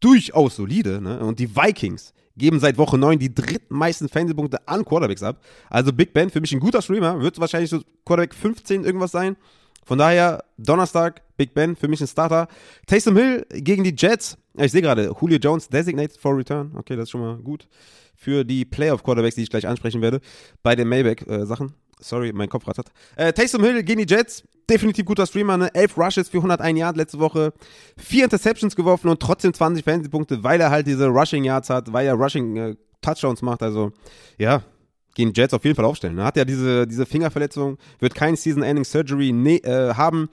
durchaus 0.00 0.56
solide. 0.56 1.00
Ne? 1.00 1.20
Und 1.20 1.38
die 1.38 1.54
Vikings 1.54 2.12
geben 2.36 2.60
seit 2.60 2.78
Woche 2.78 2.98
9 2.98 3.18
die 3.18 3.34
drittmeisten 3.34 4.08
Fantasy-Punkte 4.08 4.66
an 4.68 4.84
Quarterbacks 4.84 5.22
ab. 5.22 5.40
Also 5.70 5.92
Big 5.92 6.12
Ben, 6.12 6.30
für 6.30 6.40
mich 6.40 6.52
ein 6.52 6.60
guter 6.60 6.82
Streamer, 6.82 7.20
wird 7.20 7.38
wahrscheinlich 7.38 7.70
so 7.70 7.80
Quarterback 8.04 8.34
15 8.34 8.84
irgendwas 8.84 9.12
sein. 9.12 9.36
Von 9.84 9.98
daher, 9.98 10.44
Donnerstag, 10.56 11.22
Big 11.36 11.54
Ben, 11.54 11.76
für 11.76 11.88
mich 11.88 12.00
ein 12.00 12.06
Starter. 12.06 12.48
Taysom 12.86 13.16
Hill 13.16 13.46
gegen 13.50 13.84
die 13.84 13.94
Jets. 13.96 14.38
Ich 14.56 14.72
sehe 14.72 14.82
gerade, 14.82 15.14
Julio 15.20 15.38
Jones 15.38 15.68
designated 15.68 16.16
for 16.16 16.36
return. 16.36 16.72
Okay, 16.76 16.96
das 16.96 17.04
ist 17.04 17.10
schon 17.10 17.20
mal 17.20 17.36
gut. 17.36 17.68
Für 18.16 18.44
die 18.44 18.64
Playoff-Quarterbacks, 18.64 19.34
die 19.34 19.42
ich 19.42 19.50
gleich 19.50 19.66
ansprechen 19.66 20.00
werde, 20.00 20.20
bei 20.62 20.74
den 20.74 20.88
Maybach-Sachen. 20.88 21.68
Äh, 21.68 21.72
Sorry, 22.00 22.32
mein 22.32 22.48
Kopf 22.48 22.66
rattert. 22.66 22.88
Äh, 23.16 23.32
Taysom 23.32 23.62
Hill 23.62 23.82
gegen 23.82 24.04
die 24.04 24.12
Jets. 24.12 24.44
Definitiv 24.68 25.04
guter 25.04 25.26
Streamer, 25.26 25.56
ne? 25.56 25.74
11 25.74 25.96
Rushes 25.98 26.28
für 26.28 26.38
101 26.38 26.78
Yards 26.78 26.96
letzte 26.96 27.18
Woche. 27.18 27.52
Vier 27.96 28.24
Interceptions 28.24 28.74
geworfen 28.74 29.08
und 29.08 29.20
trotzdem 29.20 29.52
20 29.52 29.84
Fantasy-Punkte, 29.84 30.42
weil 30.42 30.60
er 30.60 30.70
halt 30.70 30.86
diese 30.86 31.08
Rushing 31.08 31.44
Yards 31.44 31.70
hat, 31.70 31.92
weil 31.92 32.06
er 32.06 32.14
Rushing 32.14 32.56
äh, 32.56 32.76
Touchdowns 33.02 33.42
macht. 33.42 33.62
Also, 33.62 33.92
ja, 34.38 34.62
gegen 35.14 35.32
Jets 35.34 35.52
auf 35.54 35.64
jeden 35.64 35.76
Fall 35.76 35.84
aufstellen. 35.84 36.16
Ne? 36.16 36.24
Hat 36.24 36.36
ja 36.36 36.44
diese, 36.44 36.86
diese 36.86 37.06
Fingerverletzung, 37.06 37.78
wird 37.98 38.14
kein 38.14 38.36
Season-Ending 38.36 38.84
Surgery 38.84 39.32
ne 39.32 39.56
äh, 39.64 39.94
haben. 39.94 40.28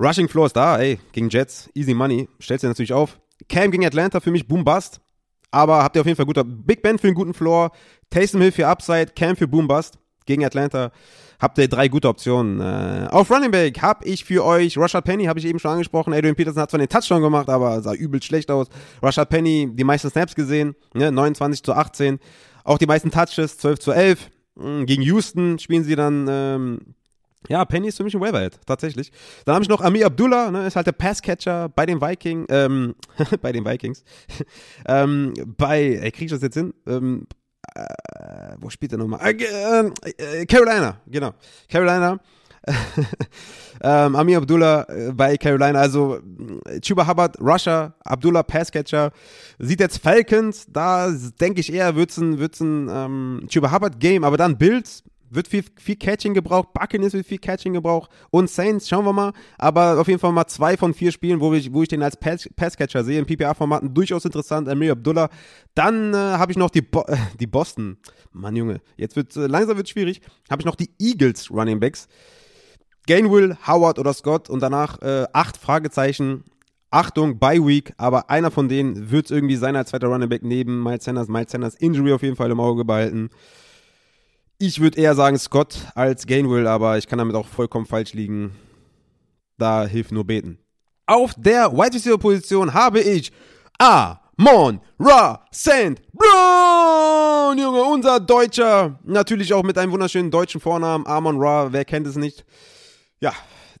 Rushing 0.00 0.28
Floor 0.28 0.46
ist 0.46 0.56
da, 0.56 0.78
ey, 0.78 0.98
gegen 1.12 1.28
Jets, 1.28 1.70
easy 1.74 1.94
money, 1.94 2.28
stellt 2.40 2.60
sich 2.60 2.68
natürlich 2.68 2.92
auf. 2.92 3.20
Cam 3.48 3.70
gegen 3.70 3.86
Atlanta 3.86 4.20
für 4.20 4.30
mich 4.30 4.48
Boom 4.48 4.64
Bust. 4.64 5.00
Aber 5.50 5.84
habt 5.84 5.94
ihr 5.94 6.00
auf 6.00 6.06
jeden 6.06 6.16
Fall 6.16 6.26
guter 6.26 6.42
Big 6.42 6.82
Ben 6.82 6.98
für 6.98 7.06
einen 7.06 7.14
guten 7.14 7.32
Floor, 7.32 7.70
Taysom 8.10 8.40
Hill 8.40 8.50
für 8.50 8.66
Upside, 8.66 9.12
Cam 9.14 9.36
für 9.36 9.46
Boom 9.46 9.68
Bust 9.68 9.98
gegen 10.26 10.44
Atlanta. 10.44 10.90
Habt 11.40 11.58
ihr 11.58 11.68
drei 11.68 11.88
gute 11.88 12.08
Optionen. 12.08 12.60
Äh, 12.60 13.08
auf 13.10 13.30
Running 13.30 13.50
Back 13.50 13.82
habe 13.82 14.04
ich 14.04 14.24
für 14.24 14.44
euch 14.44 14.78
Rashad 14.78 15.04
Penny, 15.04 15.24
habe 15.24 15.38
ich 15.38 15.46
eben 15.46 15.58
schon 15.58 15.72
angesprochen. 15.72 16.14
Adrian 16.14 16.36
Peterson 16.36 16.62
hat 16.62 16.70
zwar 16.70 16.78
den 16.78 16.88
Touchdown 16.88 17.22
gemacht, 17.22 17.48
aber 17.48 17.82
sah 17.82 17.92
übel 17.92 18.22
schlecht 18.22 18.50
aus. 18.50 18.68
Rashad 19.02 19.28
Penny, 19.28 19.68
die 19.72 19.84
meisten 19.84 20.10
Snaps 20.10 20.34
gesehen, 20.34 20.74
ne, 20.94 21.10
29 21.10 21.62
zu 21.62 21.72
18. 21.72 22.18
Auch 22.64 22.78
die 22.78 22.86
meisten 22.86 23.10
Touches, 23.10 23.58
12 23.58 23.78
zu 23.78 23.92
11. 23.92 24.30
Hm, 24.58 24.86
gegen 24.86 25.02
Houston 25.02 25.58
spielen 25.58 25.84
sie 25.84 25.96
dann 25.96 26.26
ähm, 26.28 26.80
ja, 27.48 27.64
Penny 27.64 27.88
ist 27.88 27.98
für 27.98 28.04
mich 28.04 28.14
ein 28.14 28.20
Waiver-Hit, 28.20 28.60
tatsächlich. 28.66 29.12
Dann 29.44 29.54
habe 29.54 29.62
ich 29.62 29.68
noch 29.68 29.80
Amir 29.80 30.06
Abdullah, 30.06 30.50
ne, 30.50 30.66
ist 30.66 30.76
halt 30.76 30.86
der 30.86 30.92
Passcatcher 30.92 31.68
bei 31.68 31.84
den 31.84 32.00
Vikings, 32.00 32.46
ähm, 32.48 32.94
bei 33.42 33.52
den 33.52 33.64
Vikings. 33.66 34.02
ähm, 34.86 35.34
bei, 35.58 35.98
ey, 36.02 36.10
krieg 36.10 36.26
ich 36.26 36.30
das 36.30 36.42
jetzt 36.42 36.54
hin? 36.54 36.72
Ähm, 36.86 37.26
äh, 37.74 38.56
wo 38.58 38.70
spielt 38.70 38.92
er 38.92 38.98
nochmal? 38.98 39.20
Äh, 39.22 39.90
äh, 40.18 40.46
Carolina, 40.46 40.96
genau. 41.06 41.32
Carolina. 41.68 42.18
ähm, 43.82 44.16
Amir 44.16 44.38
Abdullah 44.38 44.86
äh, 44.88 45.12
bei 45.12 45.36
Carolina, 45.36 45.80
also 45.80 46.18
äh, 46.66 46.80
Chuba 46.80 47.06
Hubbard, 47.06 47.38
Russia, 47.40 47.94
Abdullah 48.04 48.42
Passcatcher, 48.42 49.12
sieht 49.58 49.80
jetzt 49.80 49.98
Falcons, 49.98 50.66
da 50.70 51.10
denke 51.40 51.60
ich 51.60 51.72
eher, 51.72 51.94
wird 51.94 52.10
es 52.10 52.16
ein, 52.16 52.38
wird's 52.38 52.60
ein 52.60 52.88
ähm, 52.90 53.46
Chuba 53.48 53.70
Hubbard 53.70 54.00
Game, 54.00 54.24
aber 54.24 54.38
dann 54.38 54.56
Bills, 54.56 55.02
wird 55.30 55.48
viel, 55.48 55.64
viel 55.76 55.96
Catching 55.96 56.34
gebraucht, 56.34 56.72
Buccaneers 56.72 57.12
wird 57.12 57.26
viel 57.26 57.38
Catching 57.38 57.72
gebraucht 57.72 58.10
und 58.30 58.50
Saints, 58.50 58.88
schauen 58.88 59.04
wir 59.04 59.12
mal. 59.12 59.32
Aber 59.58 60.00
auf 60.00 60.08
jeden 60.08 60.20
Fall 60.20 60.32
mal 60.32 60.46
zwei 60.46 60.76
von 60.76 60.94
vier 60.94 61.12
Spielen, 61.12 61.40
wo 61.40 61.52
ich, 61.54 61.72
wo 61.72 61.82
ich 61.82 61.88
den 61.88 62.02
als 62.02 62.16
Pass, 62.16 62.48
Passcatcher 62.56 63.04
sehe, 63.04 63.18
in 63.18 63.26
PPA-Formaten 63.26 63.92
durchaus 63.92 64.24
interessant, 64.24 64.68
Amir 64.68 64.92
Abdullah. 64.92 65.28
Dann 65.74 66.14
äh, 66.14 66.16
habe 66.16 66.52
ich 66.52 66.58
noch 66.58 66.70
die, 66.70 66.82
Bo 66.82 67.04
die 67.40 67.46
Boston. 67.46 67.96
Mann, 68.32 68.56
Junge, 68.56 68.80
jetzt 68.96 69.16
wird 69.16 69.36
äh, 69.36 69.46
langsam 69.46 69.76
wird 69.76 69.88
schwierig. 69.88 70.20
Habe 70.50 70.62
ich 70.62 70.66
noch 70.66 70.76
die 70.76 70.90
Eagles 70.98 71.50
Running 71.50 71.80
Backs. 71.80 72.08
Gainwell, 73.06 73.56
Howard 73.66 73.98
oder 73.98 74.14
Scott 74.14 74.48
und 74.48 74.60
danach 74.60 75.00
äh, 75.02 75.26
acht 75.32 75.56
Fragezeichen. 75.56 76.44
Achtung, 76.90 77.40
Bye 77.40 77.66
Week, 77.66 77.92
aber 77.96 78.30
einer 78.30 78.52
von 78.52 78.68
denen 78.68 79.10
wird 79.10 79.24
es 79.24 79.32
irgendwie 79.32 79.56
sein 79.56 79.74
als 79.74 79.90
zweiter 79.90 80.06
Running 80.06 80.28
Back 80.28 80.44
neben 80.44 80.80
Miles 80.80 81.04
Sanders. 81.04 81.26
Miles 81.26 81.50
Sanders 81.50 81.74
Injury 81.74 82.12
auf 82.12 82.22
jeden 82.22 82.36
Fall 82.36 82.52
im 82.52 82.60
Auge 82.60 82.84
behalten. 82.84 83.30
Ich 84.66 84.80
würde 84.80 84.98
eher 84.98 85.14
sagen 85.14 85.38
Scott 85.38 85.76
als 85.94 86.26
Gainwell, 86.26 86.66
aber 86.66 86.96
ich 86.96 87.06
kann 87.06 87.18
damit 87.18 87.36
auch 87.36 87.46
vollkommen 87.46 87.84
falsch 87.84 88.14
liegen. 88.14 88.52
Da 89.58 89.84
hilft 89.84 90.10
nur 90.10 90.24
beten. 90.24 90.58
Auf 91.04 91.34
der 91.36 91.70
Wide 91.70 91.92
Receiver 91.92 92.16
Position 92.16 92.72
habe 92.72 93.02
ich 93.02 93.30
Amon 93.78 94.80
Ra 94.98 95.44
St. 95.52 96.00
Brown, 96.14 97.58
Junge, 97.58 97.82
unser 97.82 98.20
Deutscher. 98.20 98.98
Natürlich 99.04 99.52
auch 99.52 99.64
mit 99.64 99.76
einem 99.76 99.92
wunderschönen 99.92 100.30
deutschen 100.30 100.62
Vornamen. 100.62 101.06
Amon 101.06 101.36
Ra, 101.38 101.70
wer 101.70 101.84
kennt 101.84 102.06
es 102.06 102.16
nicht? 102.16 102.46
Ja, 103.20 103.34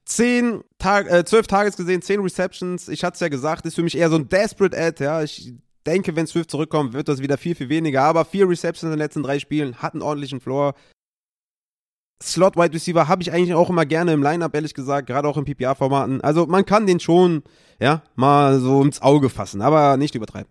10 0.04 0.64
Tag, 0.76 1.10
äh, 1.10 1.24
12 1.24 1.46
Tages 1.46 1.76
gesehen, 1.78 2.02
10 2.02 2.20
Receptions. 2.20 2.88
Ich 2.88 3.04
hatte 3.04 3.14
es 3.14 3.20
ja 3.20 3.28
gesagt, 3.28 3.64
ist 3.64 3.76
für 3.76 3.82
mich 3.82 3.96
eher 3.96 4.10
so 4.10 4.16
ein 4.16 4.28
Desperate 4.28 4.76
Ad. 4.76 5.02
Ja, 5.02 5.22
ich 5.22 5.54
denke, 5.86 6.16
wenn 6.16 6.26
Swift 6.26 6.50
zurückkommt, 6.50 6.92
wird 6.92 7.08
das 7.08 7.20
wieder 7.20 7.38
viel, 7.38 7.54
viel 7.54 7.68
weniger. 7.68 8.02
Aber 8.02 8.24
vier 8.24 8.48
Receptions 8.48 8.84
in 8.84 8.90
den 8.90 8.98
letzten 8.98 9.22
drei 9.22 9.38
Spielen, 9.38 9.76
hat 9.76 9.94
einen 9.94 10.02
ordentlichen 10.02 10.40
Floor. 10.40 10.74
Slot 12.22 12.56
Wide 12.56 12.72
Receiver 12.72 13.08
habe 13.08 13.22
ich 13.22 13.32
eigentlich 13.32 13.54
auch 13.54 13.68
immer 13.68 13.84
gerne 13.84 14.12
im 14.12 14.22
Lineup, 14.22 14.54
ehrlich 14.54 14.74
gesagt, 14.74 15.08
gerade 15.08 15.28
auch 15.28 15.36
in 15.36 15.44
PPA-Formaten. 15.44 16.20
Also 16.22 16.46
man 16.46 16.64
kann 16.64 16.86
den 16.86 17.00
schon, 17.00 17.42
ja, 17.80 18.02
mal 18.14 18.60
so 18.60 18.82
ins 18.82 19.02
Auge 19.02 19.28
fassen, 19.28 19.60
aber 19.60 19.96
nicht 19.96 20.14
übertreiben. 20.14 20.50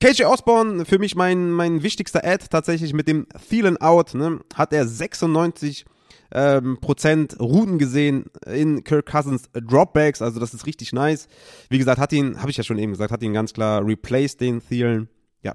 KJ 0.00 0.24
Osborne, 0.24 0.84
für 0.84 0.98
mich 0.98 1.14
mein, 1.14 1.52
mein 1.52 1.82
wichtigster 1.82 2.24
Ad 2.24 2.46
tatsächlich 2.50 2.92
mit 2.94 3.06
dem 3.06 3.26
Thielen 3.48 3.80
Out, 3.80 4.14
ne, 4.14 4.40
hat 4.54 4.72
er 4.72 4.88
96 4.88 5.84
ähm, 6.34 6.78
Prozent 6.80 7.38
Routen 7.40 7.78
gesehen 7.78 8.26
in 8.46 8.82
Kirk 8.84 9.06
Cousins 9.06 9.44
Dropbacks, 9.52 10.20
also 10.20 10.40
das 10.40 10.52
ist 10.52 10.66
richtig 10.66 10.92
nice. 10.92 11.28
Wie 11.70 11.78
gesagt, 11.78 12.00
hat 12.00 12.12
ihn, 12.12 12.40
habe 12.40 12.50
ich 12.50 12.56
ja 12.56 12.64
schon 12.64 12.78
eben 12.78 12.92
gesagt, 12.92 13.12
hat 13.12 13.22
ihn 13.22 13.32
ganz 13.32 13.52
klar 13.52 13.86
replaced, 13.86 14.40
den 14.40 14.60
Thielen. 14.60 15.08
Ja, 15.42 15.54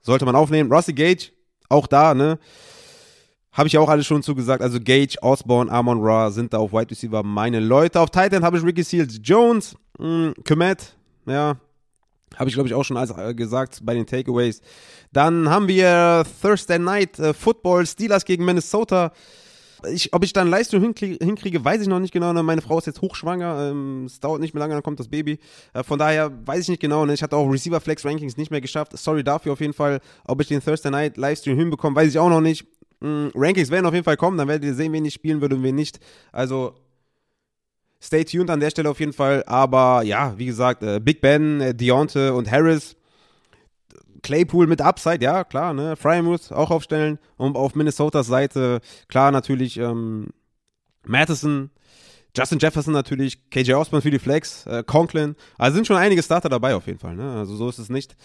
sollte 0.00 0.24
man 0.24 0.36
aufnehmen. 0.36 0.72
Rossi 0.72 0.92
Gage, 0.92 1.32
auch 1.68 1.86
da, 1.86 2.14
ne? 2.14 2.38
Habe 3.52 3.66
ich 3.66 3.72
ja 3.72 3.80
auch 3.80 3.88
alles 3.88 4.06
schon 4.06 4.22
zugesagt. 4.22 4.62
Also 4.62 4.78
Gage, 4.78 5.16
Osborne, 5.22 5.70
Amon 5.72 5.98
Ra 6.00 6.30
sind 6.30 6.52
da 6.52 6.58
auf 6.58 6.72
Wide 6.72 6.92
Receiver 6.92 7.24
meine 7.24 7.58
Leute. 7.58 7.98
Auf 7.98 8.10
Titan 8.10 8.44
habe 8.44 8.56
ich 8.56 8.64
Ricky 8.64 8.84
Seals 8.84 9.18
Jones, 9.22 9.74
mh, 9.98 10.34
Komet, 10.46 10.96
ja. 11.26 11.56
Habe 12.36 12.48
ich, 12.48 12.54
glaube 12.54 12.68
ich, 12.68 12.74
auch 12.74 12.84
schon 12.84 12.96
alles 12.96 13.10
äh, 13.10 13.34
gesagt 13.34 13.80
bei 13.82 13.94
den 13.94 14.06
Takeaways. 14.06 14.62
Dann 15.12 15.50
haben 15.50 15.66
wir 15.66 16.24
Thursday 16.40 16.78
Night 16.78 17.18
äh, 17.18 17.34
Football, 17.34 17.84
Steelers 17.86 18.24
gegen 18.24 18.44
Minnesota. 18.44 19.12
Ich, 19.88 20.12
ob 20.12 20.24
ich 20.24 20.32
dann 20.32 20.48
Leistung 20.48 20.80
hinkriege, 20.80 21.24
hinkriege, 21.24 21.64
weiß 21.64 21.82
ich 21.82 21.88
noch 21.88 22.00
nicht 22.00 22.12
genau. 22.12 22.32
Ne? 22.32 22.42
Meine 22.42 22.62
Frau 22.62 22.78
ist 22.78 22.86
jetzt 22.86 23.00
hochschwanger. 23.00 23.70
Ähm, 23.70 24.04
es 24.06 24.20
dauert 24.20 24.40
nicht 24.40 24.54
mehr 24.54 24.60
lange, 24.60 24.74
dann 24.74 24.82
kommt 24.82 25.00
das 25.00 25.08
Baby. 25.08 25.38
Äh, 25.72 25.82
von 25.82 25.98
daher 25.98 26.30
weiß 26.46 26.60
ich 26.60 26.68
nicht 26.68 26.80
genau. 26.80 27.06
Ne? 27.06 27.14
Ich 27.14 27.22
hatte 27.22 27.36
auch 27.36 27.46
Receiver 27.46 27.80
Flex 27.80 28.04
Rankings 28.04 28.36
nicht 28.36 28.50
mehr 28.50 28.60
geschafft. 28.60 28.96
Sorry 28.96 29.24
dafür 29.24 29.52
auf 29.52 29.60
jeden 29.60 29.72
Fall. 29.72 30.00
Ob 30.24 30.40
ich 30.40 30.48
den 30.48 30.62
Thursday 30.62 30.90
Night 30.90 31.16
Livestream 31.16 31.56
hinbekomme, 31.56 31.96
weiß 31.96 32.08
ich 32.08 32.18
auch 32.18 32.30
noch 32.30 32.40
nicht. 32.40 32.66
Mhm, 33.00 33.32
Rankings 33.34 33.70
werden 33.70 33.86
auf 33.86 33.94
jeden 33.94 34.04
Fall 34.04 34.16
kommen. 34.16 34.38
Dann 34.38 34.48
werdet 34.48 34.64
ihr 34.64 34.74
sehen, 34.74 34.92
wen 34.92 35.04
ich 35.04 35.14
spielen 35.14 35.40
würde 35.40 35.56
und 35.56 35.62
wen 35.62 35.74
nicht. 35.74 36.00
Also 36.32 36.74
stay 38.02 38.24
tuned 38.24 38.50
an 38.50 38.60
der 38.60 38.70
Stelle 38.70 38.90
auf 38.90 39.00
jeden 39.00 39.12
Fall. 39.12 39.44
Aber 39.46 40.02
ja, 40.02 40.34
wie 40.36 40.46
gesagt, 40.46 40.82
äh, 40.82 41.00
Big 41.00 41.20
Ben, 41.20 41.60
äh, 41.60 41.74
Deonte 41.74 42.34
und 42.34 42.50
Harris 42.50 42.96
Claypool 44.22 44.66
mit 44.66 44.80
Upside, 44.80 45.24
ja, 45.24 45.44
klar, 45.44 45.72
ne? 45.74 45.96
Fryermuth 45.96 46.52
auch 46.52 46.70
aufstellen. 46.70 47.18
Und 47.36 47.56
auf 47.56 47.74
Minnesotas 47.74 48.26
Seite, 48.26 48.80
klar, 49.08 49.30
natürlich 49.30 49.76
ähm, 49.76 50.28
Madison, 51.06 51.70
Justin 52.36 52.60
Jefferson 52.60 52.92
natürlich, 52.92 53.50
KJ 53.50 53.72
Osborne 53.74 54.02
für 54.02 54.10
die 54.10 54.18
Flex, 54.18 54.64
äh, 54.66 54.84
Conklin. 54.84 55.34
Also 55.58 55.74
sind 55.74 55.86
schon 55.86 55.96
einige 55.96 56.22
Starter 56.22 56.48
dabei 56.48 56.74
auf 56.74 56.86
jeden 56.86 56.98
Fall, 56.98 57.16
ne? 57.16 57.38
Also 57.38 57.56
so 57.56 57.68
ist 57.68 57.78
es 57.78 57.88
nicht. 57.88 58.16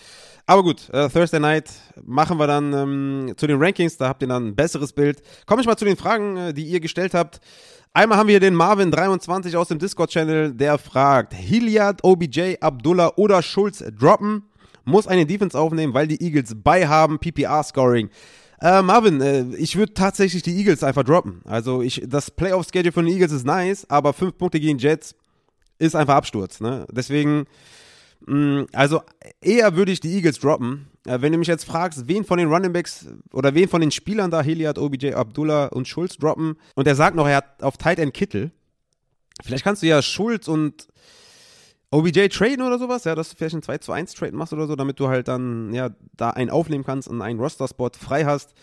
Aber 0.46 0.62
gut, 0.62 0.90
äh, 0.92 1.10
Thursday 1.10 1.40
Night 1.40 1.72
machen 2.04 2.38
wir 2.38 2.46
dann 2.46 2.72
ähm, 2.74 3.34
zu 3.36 3.48
den 3.48 3.62
Rankings, 3.62 3.98
da 3.98 4.08
habt 4.08 4.22
ihr 4.22 4.28
dann 4.28 4.50
ein 4.50 4.56
besseres 4.56 4.94
Bild. 4.94 5.24
Komme 5.48 5.62
ich 5.62 5.68
mal 5.68 5.78
zu 5.78 5.86
den 5.86 5.98
Fragen, 5.98 6.38
äh, 6.38 6.54
die 6.54 6.66
ihr 6.66 6.80
gestellt 6.80 7.16
habt. 7.16 7.40
Einmal 7.94 8.18
haben 8.18 8.28
wir 8.28 8.40
den 8.40 8.56
Marvin23 8.56 9.56
aus 9.56 9.70
dem 9.70 9.80
Discord-Channel, 9.80 10.54
der 10.54 10.78
fragt, 10.78 11.34
Hilliard, 11.34 12.04
OBJ, 12.04 12.58
Abdullah 12.60 13.14
oder 13.16 13.42
Schulz 13.42 13.84
droppen? 13.98 14.44
Muss 14.86 15.08
eine 15.08 15.26
Defense 15.26 15.58
aufnehmen, 15.60 15.94
weil 15.94 16.08
die 16.08 16.22
Eagles 16.22 16.56
bei 16.56 16.88
haben, 16.88 17.20
PPR-Scoring. 17.20 18.10
Äh, 18.62 18.82
Marvin, 18.82 19.22
äh, 19.22 19.46
ich 19.58 19.76
würde 19.76 19.94
tatsächlich 19.94 20.42
die 20.44 20.56
Eagles 20.58 20.84
einfach 20.84 21.04
droppen. 21.04 21.42
Also 21.46 21.82
ich, 21.82 22.02
das 22.08 22.32
Playoff-Schedule 22.32 22.92
von 22.92 23.06
den 23.06 23.14
Eagles 23.14 23.32
ist 23.32 23.46
nice, 23.46 23.86
aber 23.90 24.14
fünf 24.14 24.38
Punkte 24.38 24.60
gegen 24.60 24.78
Jets 24.78 25.16
ist 25.78 25.96
einfach 25.96 26.16
Absturz. 26.16 26.62
Ne? 26.62 26.86
Deswegen, 26.92 27.46
mh, 28.26 28.62
mm, 28.62 28.68
also 28.72 29.02
eher 29.42 29.76
würde 29.76 29.92
ich 29.92 30.00
die 30.00 30.14
Eagles 30.14 30.40
droppen. 30.40 30.88
Äh, 31.06 31.22
wenn 31.22 31.32
du 31.32 31.38
mich 31.38 31.48
jetzt 31.48 31.66
fragst, 31.66 32.08
wen 32.08 32.24
von 32.24 32.38
den 32.38 32.48
Running 32.48 32.72
Backs 32.72 33.08
oder 33.34 33.54
wen 33.54 33.68
von 33.68 33.82
den 33.82 33.92
Spielern 33.92 34.32
da, 34.32 34.42
Heliad, 34.42 34.78
OBJ, 34.78 35.14
Abdullah 35.14 35.68
und 35.68 35.88
Schulz 35.88 36.18
droppen 36.18 36.58
und 36.76 36.88
er 36.88 36.96
sagt 36.96 37.16
noch, 37.16 37.28
er 37.28 37.38
hat 37.38 37.62
auf 37.62 37.78
Tight 37.78 38.00
End 38.00 38.14
Kittel. 38.14 38.52
Vielleicht 39.44 39.66
kannst 39.66 39.84
du 39.84 39.88
ja 39.88 40.02
Schulz 40.02 40.48
und 40.48 40.88
OBJ 41.96 42.28
traden 42.28 42.62
oder 42.62 42.78
sowas, 42.78 43.06
ja, 43.06 43.16
dass 43.16 43.30
du 43.30 43.38
vielleicht 43.38 43.56
einen 43.56 43.64
2 43.64 43.78
zu 43.78 43.92
1 43.94 44.14
Trade 44.16 44.36
machst 44.36 44.52
oder 44.52 44.68
so, 44.68 44.76
damit 44.76 45.00
du 45.00 45.08
halt 45.08 45.30
dann, 45.30 45.74
ja, 45.74 45.92
da 46.18 46.32
einen 46.32 46.50
aufnehmen 46.50 46.84
kannst 46.84 47.08
und 47.08 47.22
einen 47.22 47.40
Roster-Spot 47.40 47.92
frei 47.98 48.26
hast. 48.26 48.54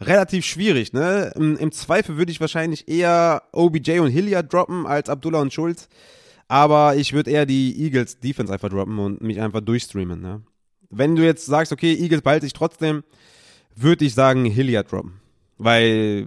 Relativ 0.00 0.44
schwierig, 0.44 0.92
ne? 0.92 1.32
Im, 1.36 1.56
Im, 1.56 1.70
Zweifel 1.70 2.16
würde 2.16 2.32
ich 2.32 2.40
wahrscheinlich 2.40 2.88
eher 2.88 3.44
OBJ 3.52 4.00
und 4.00 4.10
Hilliard 4.10 4.52
droppen 4.52 4.86
als 4.86 5.08
Abdullah 5.08 5.40
und 5.40 5.52
Schulz. 5.52 5.88
Aber 6.48 6.96
ich 6.96 7.12
würde 7.12 7.30
eher 7.30 7.46
die 7.46 7.80
Eagles 7.80 8.18
Defense 8.18 8.52
einfach 8.52 8.70
droppen 8.70 8.98
und 8.98 9.20
mich 9.20 9.40
einfach 9.40 9.60
durchstreamen, 9.60 10.20
ne? 10.20 10.42
Wenn 10.88 11.14
du 11.14 11.24
jetzt 11.24 11.46
sagst, 11.46 11.70
okay, 11.70 11.94
Eagles 11.94 12.22
behalte 12.22 12.46
ich 12.46 12.54
trotzdem, 12.54 13.04
würde 13.76 14.04
ich 14.04 14.14
sagen 14.14 14.46
Hilliard 14.46 14.90
droppen. 14.90 15.20
Weil, 15.58 16.26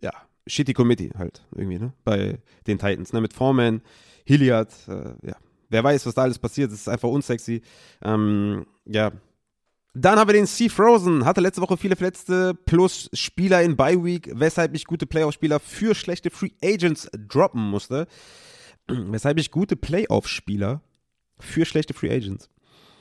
ja, 0.00 0.12
shitty 0.46 0.72
Committee 0.72 1.10
halt 1.18 1.42
irgendwie, 1.56 1.80
ne? 1.80 1.94
Bei 2.04 2.38
den 2.68 2.78
Titans, 2.78 3.12
ne? 3.12 3.20
Mit 3.20 3.32
Foreman, 3.32 3.82
Hilliard, 4.24 4.72
äh, 4.86 5.26
ja 5.26 5.36
wer 5.74 5.84
weiß, 5.84 6.06
was 6.06 6.14
da 6.14 6.22
alles 6.22 6.38
passiert. 6.38 6.72
Es 6.72 6.80
ist 6.80 6.88
einfach 6.88 7.08
unsexy. 7.08 7.60
Ähm, 8.02 8.64
ja. 8.86 9.12
Dann 9.92 10.18
haben 10.18 10.28
wir 10.28 10.34
den 10.34 10.46
Sea 10.46 10.68
Frozen, 10.68 11.24
hatte 11.24 11.40
letzte 11.40 11.60
Woche 11.60 11.76
viele 11.76 11.96
Verletzte 11.96 12.54
plus 12.54 13.10
Spieler 13.12 13.62
in 13.62 13.76
Bye 13.76 14.02
Week, 14.02 14.30
weshalb 14.32 14.74
ich 14.74 14.86
gute 14.86 15.06
Playoff-Spieler 15.06 15.60
für 15.60 15.94
schlechte 15.94 16.30
Free 16.30 16.50
Agents 16.62 17.08
droppen 17.12 17.62
musste. 17.62 18.06
weshalb 18.88 19.38
ich 19.38 19.50
gute 19.50 19.76
Playoff-Spieler 19.76 20.82
für 21.38 21.64
schlechte 21.64 21.94
Free 21.94 22.10
Agents. 22.10 22.48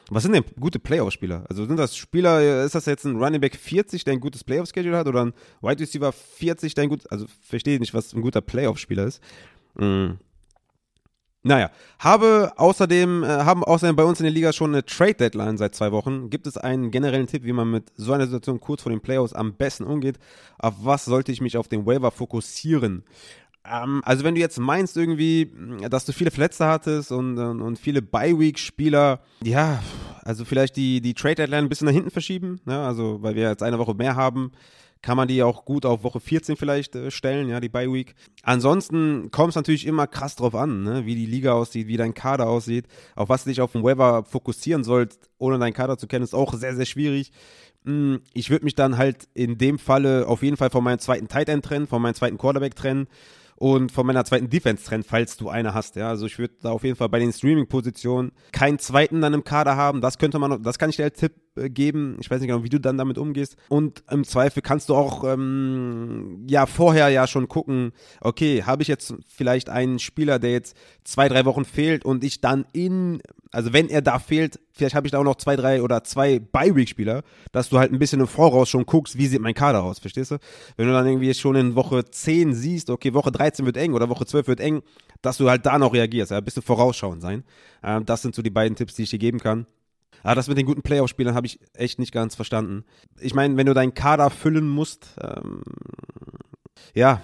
Was 0.09 0.23
sind 0.23 0.33
denn 0.33 0.45
gute 0.59 0.79
Playoff-Spieler? 0.79 1.45
Also 1.49 1.65
sind 1.65 1.77
das 1.77 1.95
Spieler, 1.95 2.63
ist 2.63 2.75
das 2.75 2.85
jetzt 2.85 3.05
ein 3.05 3.17
Running 3.17 3.41
Back 3.41 3.55
40, 3.55 4.03
der 4.03 4.13
ein 4.13 4.19
gutes 4.19 4.43
Playoff-Schedule 4.43 4.97
hat 4.97 5.07
oder 5.07 5.25
ein 5.25 5.33
Wide 5.61 5.81
Receiver 5.81 6.11
40, 6.11 6.73
der 6.73 6.83
ein 6.83 6.89
gut, 6.89 7.11
also 7.11 7.25
verstehe 7.41 7.75
ich 7.75 7.79
nicht, 7.79 7.93
was 7.93 8.13
ein 8.13 8.21
guter 8.21 8.41
Playoff-Spieler 8.41 9.05
ist. 9.05 9.21
Mhm. 9.75 10.19
Naja, 11.45 11.71
habe 11.99 12.53
außerdem, 12.55 13.23
äh, 13.23 13.27
haben 13.27 13.65
außerdem 13.65 13.97
bei 13.97 14.05
uns 14.05 14.19
in 14.19 14.23
der 14.23 14.31
Liga 14.31 14.53
schon 14.53 14.71
eine 14.71 14.85
Trade 14.85 15.15
Deadline 15.15 15.57
seit 15.57 15.75
zwei 15.75 15.91
Wochen. 15.91 16.29
Gibt 16.29 16.47
es 16.47 16.57
einen 16.57 16.89
generellen 16.89 17.27
Tipp, 17.27 17.43
wie 17.43 17.51
man 17.51 17.69
mit 17.69 17.91
so 17.97 18.13
einer 18.13 18.25
Situation 18.25 18.61
kurz 18.61 18.81
vor 18.81 18.91
den 18.91 19.01
Playoffs 19.01 19.33
am 19.33 19.53
besten 19.53 19.83
umgeht? 19.83 20.19
Auf 20.57 20.75
was 20.79 21.03
sollte 21.03 21.33
ich 21.33 21.41
mich 21.41 21.57
auf 21.57 21.67
den 21.67 21.85
Waiver 21.85 22.11
fokussieren? 22.11 23.03
Ähm, 23.65 24.01
also 24.05 24.23
wenn 24.23 24.35
du 24.35 24.41
jetzt 24.41 24.57
meinst 24.57 24.95
irgendwie, 24.95 25.51
dass 25.89 26.05
du 26.05 26.13
viele 26.13 26.31
Verletzte 26.31 26.65
hattest 26.65 27.11
und, 27.11 27.37
und, 27.37 27.61
und 27.61 27.77
viele 27.77 28.01
Bye-Week-Spieler, 28.01 29.19
ja, 29.43 29.83
also 30.21 30.45
vielleicht 30.45 30.77
die, 30.77 31.01
die 31.01 31.13
Trade 31.13 31.35
Deadline 31.35 31.65
ein 31.65 31.69
bisschen 31.69 31.87
nach 31.87 31.93
hinten 31.93 32.11
verschieben, 32.11 32.61
ne? 32.63 32.79
also 32.79 33.21
weil 33.21 33.35
wir 33.35 33.49
jetzt 33.49 33.63
eine 33.63 33.79
Woche 33.79 33.93
mehr 33.93 34.15
haben 34.15 34.53
kann 35.03 35.17
man 35.17 35.27
die 35.27 35.43
auch 35.43 35.65
gut 35.65 35.85
auf 35.85 36.03
Woche 36.03 36.19
14 36.19 36.55
vielleicht 36.55 36.95
äh, 36.95 37.11
stellen, 37.11 37.49
ja, 37.49 37.59
die 37.59 37.69
Bye 37.69 37.91
Week. 37.93 38.15
Ansonsten 38.41 39.29
kommt 39.29 39.49
es 39.49 39.55
natürlich 39.55 39.85
immer 39.85 40.07
krass 40.07 40.35
drauf 40.35 40.55
an, 40.55 40.81
ne, 40.81 41.05
wie 41.05 41.13
die 41.13 41.27
Liga 41.27 41.53
aussieht, 41.53 41.87
wie 41.87 41.97
dein 41.97 42.15
Kader 42.15 42.47
aussieht, 42.47 42.87
auf 43.15 43.29
was 43.29 43.43
du 43.43 43.49
dich 43.49 43.61
auf 43.61 43.73
dem 43.73 43.83
Weather 43.83 44.23
fokussieren 44.23 44.83
sollst, 44.83 45.29
ohne 45.37 45.59
deinen 45.59 45.73
Kader 45.73 45.97
zu 45.97 46.07
kennen, 46.07 46.23
ist 46.23 46.33
auch 46.33 46.53
sehr, 46.53 46.75
sehr 46.75 46.85
schwierig. 46.85 47.31
Hm, 47.85 48.21
ich 48.33 48.49
würde 48.49 48.63
mich 48.63 48.75
dann 48.75 48.97
halt 48.97 49.27
in 49.33 49.57
dem 49.57 49.77
Falle 49.77 50.25
auf 50.27 50.41
jeden 50.41 50.57
Fall 50.57 50.69
von 50.69 50.83
meinem 50.83 50.99
zweiten 50.99 51.27
Tight 51.27 51.49
End 51.49 51.65
trennen, 51.65 51.85
von 51.85 52.01
meinem 52.01 52.15
zweiten 52.15 52.37
Quarterback 52.37 52.75
trennen 52.75 53.07
und 53.57 53.91
von 53.91 54.07
meiner 54.07 54.23
zweiten 54.23 54.49
Defense 54.49 54.85
trennen, 54.85 55.03
falls 55.03 55.35
du 55.35 55.49
eine 55.49 55.73
hast. 55.73 55.97
Ja, 55.97 56.07
also 56.07 56.25
ich 56.25 56.39
würde 56.39 56.55
da 56.61 56.71
auf 56.71 56.85
jeden 56.85 56.95
Fall 56.95 57.09
bei 57.09 57.19
den 57.19 57.33
Streaming-Positionen 57.33 58.31
keinen 58.53 58.79
zweiten 58.79 59.19
dann 59.19 59.33
im 59.33 59.43
Kader 59.43 59.75
haben. 59.75 59.99
Das 59.99 60.17
könnte 60.17 60.39
man, 60.39 60.63
das 60.63 60.79
kann 60.79 60.89
ich 60.89 60.95
dir 60.95 61.03
als 61.03 61.19
Tipp 61.19 61.33
geben. 61.55 62.17
Ich 62.19 62.29
weiß 62.29 62.39
nicht 62.39 62.49
genau, 62.49 62.63
wie 62.63 62.69
du 62.69 62.79
dann 62.79 62.97
damit 62.97 63.17
umgehst. 63.17 63.55
Und 63.69 64.03
im 64.09 64.23
Zweifel 64.23 64.61
kannst 64.61 64.89
du 64.89 64.95
auch 64.95 65.23
ähm, 65.23 66.45
ja 66.47 66.65
vorher 66.65 67.09
ja 67.09 67.27
schon 67.27 67.47
gucken, 67.47 67.91
okay, 68.21 68.63
habe 68.63 68.81
ich 68.81 68.87
jetzt 68.87 69.13
vielleicht 69.27 69.69
einen 69.69 69.99
Spieler, 69.99 70.39
der 70.39 70.51
jetzt 70.51 70.75
zwei, 71.03 71.29
drei 71.29 71.45
Wochen 71.45 71.65
fehlt 71.65 72.05
und 72.05 72.23
ich 72.23 72.41
dann 72.41 72.65
in, 72.73 73.21
also 73.51 73.73
wenn 73.73 73.89
er 73.89 74.01
da 74.01 74.19
fehlt, 74.19 74.59
vielleicht 74.71 74.95
habe 74.95 75.05
ich 75.05 75.11
da 75.11 75.19
auch 75.19 75.23
noch 75.23 75.35
zwei, 75.35 75.55
drei 75.55 75.81
oder 75.81 76.03
zwei 76.03 76.39
Bi-Week-Spieler, 76.39 77.23
dass 77.51 77.69
du 77.69 77.77
halt 77.77 77.91
ein 77.91 77.99
bisschen 77.99 78.19
im 78.19 78.27
Voraus 78.27 78.69
schon 78.69 78.85
guckst, 78.85 79.17
wie 79.17 79.27
sieht 79.27 79.41
mein 79.41 79.53
Kader 79.53 79.83
aus, 79.83 79.99
verstehst 79.99 80.31
du? 80.31 80.37
Wenn 80.75 80.87
du 80.87 80.93
dann 80.93 81.05
irgendwie 81.05 81.33
schon 81.33 81.55
in 81.55 81.75
Woche 81.75 82.03
10 82.05 82.53
siehst, 82.53 82.89
okay, 82.89 83.13
Woche 83.13 83.31
13 83.31 83.65
wird 83.65 83.77
eng 83.77 83.93
oder 83.93 84.09
Woche 84.09 84.25
12 84.25 84.47
wird 84.47 84.59
eng, 84.59 84.81
dass 85.21 85.37
du 85.37 85.49
halt 85.49 85.65
da 85.65 85.77
noch 85.77 85.93
reagierst, 85.93 86.31
ja, 86.31 86.37
ein 86.37 86.43
bisschen 86.43 86.63
vorausschauend 86.63 87.21
sein. 87.21 87.43
Ähm, 87.83 88.05
das 88.05 88.21
sind 88.21 88.33
so 88.33 88.41
die 88.41 88.49
beiden 88.49 88.75
Tipps, 88.75 88.95
die 88.95 89.03
ich 89.03 89.11
dir 89.11 89.19
geben 89.19 89.39
kann. 89.39 89.67
Aber 90.21 90.35
das 90.35 90.47
mit 90.47 90.57
den 90.57 90.65
guten 90.65 90.81
Playoff-Spielern 90.81 91.35
habe 91.35 91.47
ich 91.47 91.59
echt 91.73 91.99
nicht 91.99 92.11
ganz 92.11 92.35
verstanden. 92.35 92.83
Ich 93.19 93.33
meine, 93.33 93.57
wenn 93.57 93.65
du 93.65 93.73
deinen 93.73 93.93
Kader 93.93 94.29
füllen 94.29 94.67
musst, 94.67 95.15
ähm, 95.21 95.63
ja, 96.93 97.21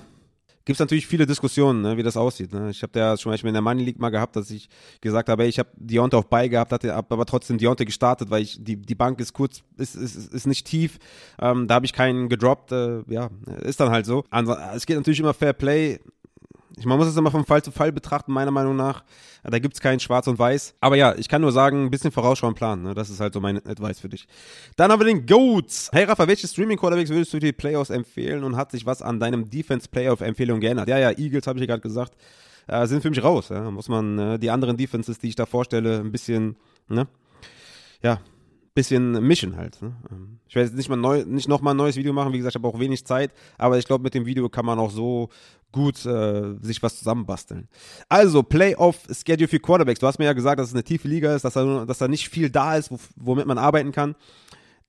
gibt 0.70 0.76
es 0.76 0.80
natürlich 0.82 1.08
viele 1.08 1.26
Diskussionen, 1.26 1.82
ne, 1.82 1.98
wie 1.98 2.04
das 2.04 2.16
aussieht. 2.16 2.54
Ne? 2.54 2.70
Ich 2.70 2.84
habe 2.84 3.00
ja 3.00 3.18
schon 3.18 3.32
Beispiel 3.32 3.48
in 3.48 3.56
der 3.56 3.62
Money 3.64 3.84
League 3.84 3.98
mal 3.98 4.12
gehabt, 4.12 4.36
dass 4.36 4.52
ich 4.52 4.70
gesagt 5.02 5.28
habe, 5.28 5.42
ey, 5.42 5.50
ich 5.50 5.58
habe 5.58 5.70
Deontay 5.78 6.18
auf 6.18 6.28
bei 6.28 6.48
gehabt, 6.48 6.72
hatte 6.72 6.94
aber 6.94 7.26
trotzdem 7.26 7.58
Deontay 7.58 7.86
gestartet, 7.86 8.30
weil 8.30 8.44
ich 8.44 8.64
die 8.64 8.76
die 8.76 8.94
Bank 8.94 9.20
ist 9.20 9.34
kurz, 9.34 9.64
ist 9.78 9.96
ist, 9.96 10.32
ist 10.32 10.46
nicht 10.46 10.68
tief. 10.68 11.00
Ähm, 11.42 11.68
da 11.68 11.74
habe 11.74 11.88
ich 11.88 11.94
keinen 11.94 12.30
gedroppt. 12.30 12.72
Äh, 12.72 13.02
ja, 13.08 13.32
ist 13.64 13.80
dann 13.80 13.90
halt 13.90 14.06
so. 14.06 14.24
Also, 14.30 14.56
es 14.76 14.86
geht 14.86 14.98
natürlich 14.98 15.20
immer 15.20 15.34
Fair 15.34 15.54
Play. 15.54 16.02
Ich, 16.78 16.86
man 16.86 16.98
muss 16.98 17.08
es 17.08 17.18
immer 17.18 17.32
vom 17.32 17.46
Fall 17.46 17.64
zu 17.64 17.72
Fall 17.72 17.92
betrachten, 17.92 18.32
meiner 18.32 18.52
Meinung 18.52 18.76
nach. 18.76 19.04
Da 19.44 19.58
gibt's 19.60 19.80
kein 19.80 20.00
Schwarz 20.00 20.28
und 20.28 20.38
Weiß. 20.38 20.76
Aber 20.80 20.96
ja, 20.96 21.16
ich 21.16 21.28
kann 21.28 21.42
nur 21.42 21.52
sagen, 21.52 21.86
ein 21.86 21.90
bisschen 21.90 22.12
vorausschauen 22.12 22.54
planen. 22.54 22.84
Ne? 22.84 22.94
Das 22.94 23.10
ist 23.10 23.20
halt 23.20 23.34
so 23.34 23.40
mein 23.40 23.58
Advice 23.66 24.00
für 24.00 24.10
dich. 24.10 24.28
Dann 24.76 24.92
haben 24.92 25.00
wir 25.00 25.06
den 25.06 25.26
Goats. 25.26 25.90
Hey 25.92 26.04
Rafa, 26.04 26.28
welche 26.28 26.48
Streaming-Quarterbacks 26.48 27.10
würdest 27.10 27.34
du 27.34 27.40
die 27.40 27.52
Playoffs 27.52 27.90
empfehlen 27.90 28.44
und 28.44 28.56
hat 28.56 28.72
sich 28.72 28.86
was 28.86 29.02
an 29.02 29.20
deinem 29.20 29.50
Defense-Playoff-Empfehlung 29.50 30.60
geändert? 30.60 30.88
Ja, 30.90 31.00
ja, 31.00 31.12
Eagles 31.12 31.48
habe 31.48 31.58
ich 31.58 31.62
ja 31.62 31.68
gerade 31.68 31.82
gesagt. 31.82 32.14
Äh, 32.68 32.86
sind 32.86 33.02
für 33.02 33.10
mich 33.10 33.24
raus. 33.24 33.50
Ja? 33.50 33.72
Muss 33.72 33.90
man 33.90 34.20
äh, 34.20 34.40
die 34.40 34.52
anderen 34.52 34.78
Defenses, 34.78 35.18
die 35.18 35.30
ich 35.30 35.36
da 35.36 35.46
vorstelle, 35.46 36.00
ein 36.00 36.12
bisschen, 36.12 36.56
ne? 36.88 37.08
Ja, 38.02 38.20
bisschen 38.80 39.12
mischen 39.28 39.58
halt. 39.58 39.82
Ne? 39.82 39.94
Ich 40.48 40.56
werde 40.56 40.70
jetzt 40.70 40.78
nicht 40.78 40.88
mal 40.88 40.96
neu, 40.96 41.26
nicht 41.26 41.50
nochmal 41.50 41.74
ein 41.74 41.78
neues 41.78 41.98
Video 41.98 42.14
machen, 42.14 42.32
wie 42.32 42.38
gesagt, 42.38 42.56
ich 42.56 42.62
habe 42.62 42.68
auch 42.68 42.80
wenig 42.80 43.06
Zeit, 43.06 43.32
aber 43.58 43.78
ich 43.78 43.86
glaube, 43.86 44.04
mit 44.04 44.14
dem 44.14 44.26
Video 44.26 44.48
kann 44.48 44.66
man 44.66 44.80
auch 44.80 44.90
so 44.90 45.30
gut 45.74 46.06
äh, 46.06 46.56
sich 46.62 46.82
was 46.82 46.98
zusammenbasteln. 46.98 47.68
Also, 48.08 48.42
Playoff-Schedule 48.42 49.50
für 49.50 49.60
Quarterbacks. 49.60 50.00
Du 50.00 50.08
hast 50.08 50.18
mir 50.18 50.26
ja 50.26 50.34
gesagt, 50.34 50.60
dass 50.60 50.70
es 50.70 50.74
eine 50.74 50.86
tiefe 50.86 51.10
Liga 51.10 51.36
ist, 51.36 51.44
dass 51.44 51.56
da, 51.56 51.86
dass 51.86 51.98
da 51.98 52.08
nicht 52.08 52.30
viel 52.30 52.50
da 52.50 52.78
ist, 52.78 52.90
womit 53.18 53.46
man 53.46 53.58
arbeiten 53.58 53.92
kann. 53.92 54.16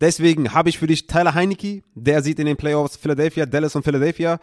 Deswegen 0.00 0.54
habe 0.54 0.68
ich 0.68 0.78
für 0.78 0.86
dich 0.86 1.08
Tyler 1.08 1.34
Heinecke, 1.34 1.82
der 1.94 2.22
sieht 2.22 2.38
in 2.38 2.46
den 2.46 2.56
Playoffs 2.56 2.96
Philadelphia, 2.96 3.44
Dallas 3.44 3.74
und 3.74 3.82
Philadelphia. 3.82 4.38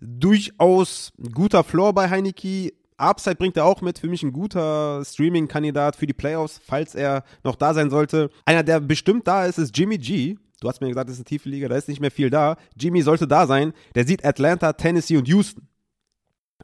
Durchaus 0.00 1.12
guter 1.34 1.64
Floor 1.64 1.92
bei 1.92 2.08
Heinecke, 2.08 2.72
Upside 3.02 3.36
bringt 3.36 3.56
er 3.56 3.64
auch 3.64 3.80
mit. 3.80 3.98
Für 3.98 4.08
mich 4.08 4.22
ein 4.22 4.32
guter 4.32 5.04
Streaming-Kandidat 5.04 5.96
für 5.96 6.06
die 6.06 6.12
Playoffs, 6.12 6.60
falls 6.64 6.94
er 6.94 7.24
noch 7.44 7.56
da 7.56 7.74
sein 7.74 7.90
sollte. 7.90 8.30
Einer, 8.44 8.62
der 8.62 8.80
bestimmt 8.80 9.26
da 9.26 9.46
ist, 9.46 9.58
ist 9.58 9.76
Jimmy 9.76 9.98
G. 9.98 10.36
Du 10.60 10.68
hast 10.68 10.80
mir 10.80 10.88
gesagt, 10.88 11.08
das 11.08 11.14
ist 11.14 11.20
eine 11.20 11.24
tiefe 11.24 11.48
Liga, 11.48 11.68
da 11.68 11.76
ist 11.76 11.88
nicht 11.88 12.00
mehr 12.00 12.12
viel 12.12 12.30
da. 12.30 12.56
Jimmy 12.76 13.02
sollte 13.02 13.26
da 13.26 13.46
sein. 13.46 13.72
Der 13.96 14.06
sieht 14.06 14.24
Atlanta, 14.24 14.72
Tennessee 14.72 15.16
und 15.16 15.26
Houston. 15.26 15.66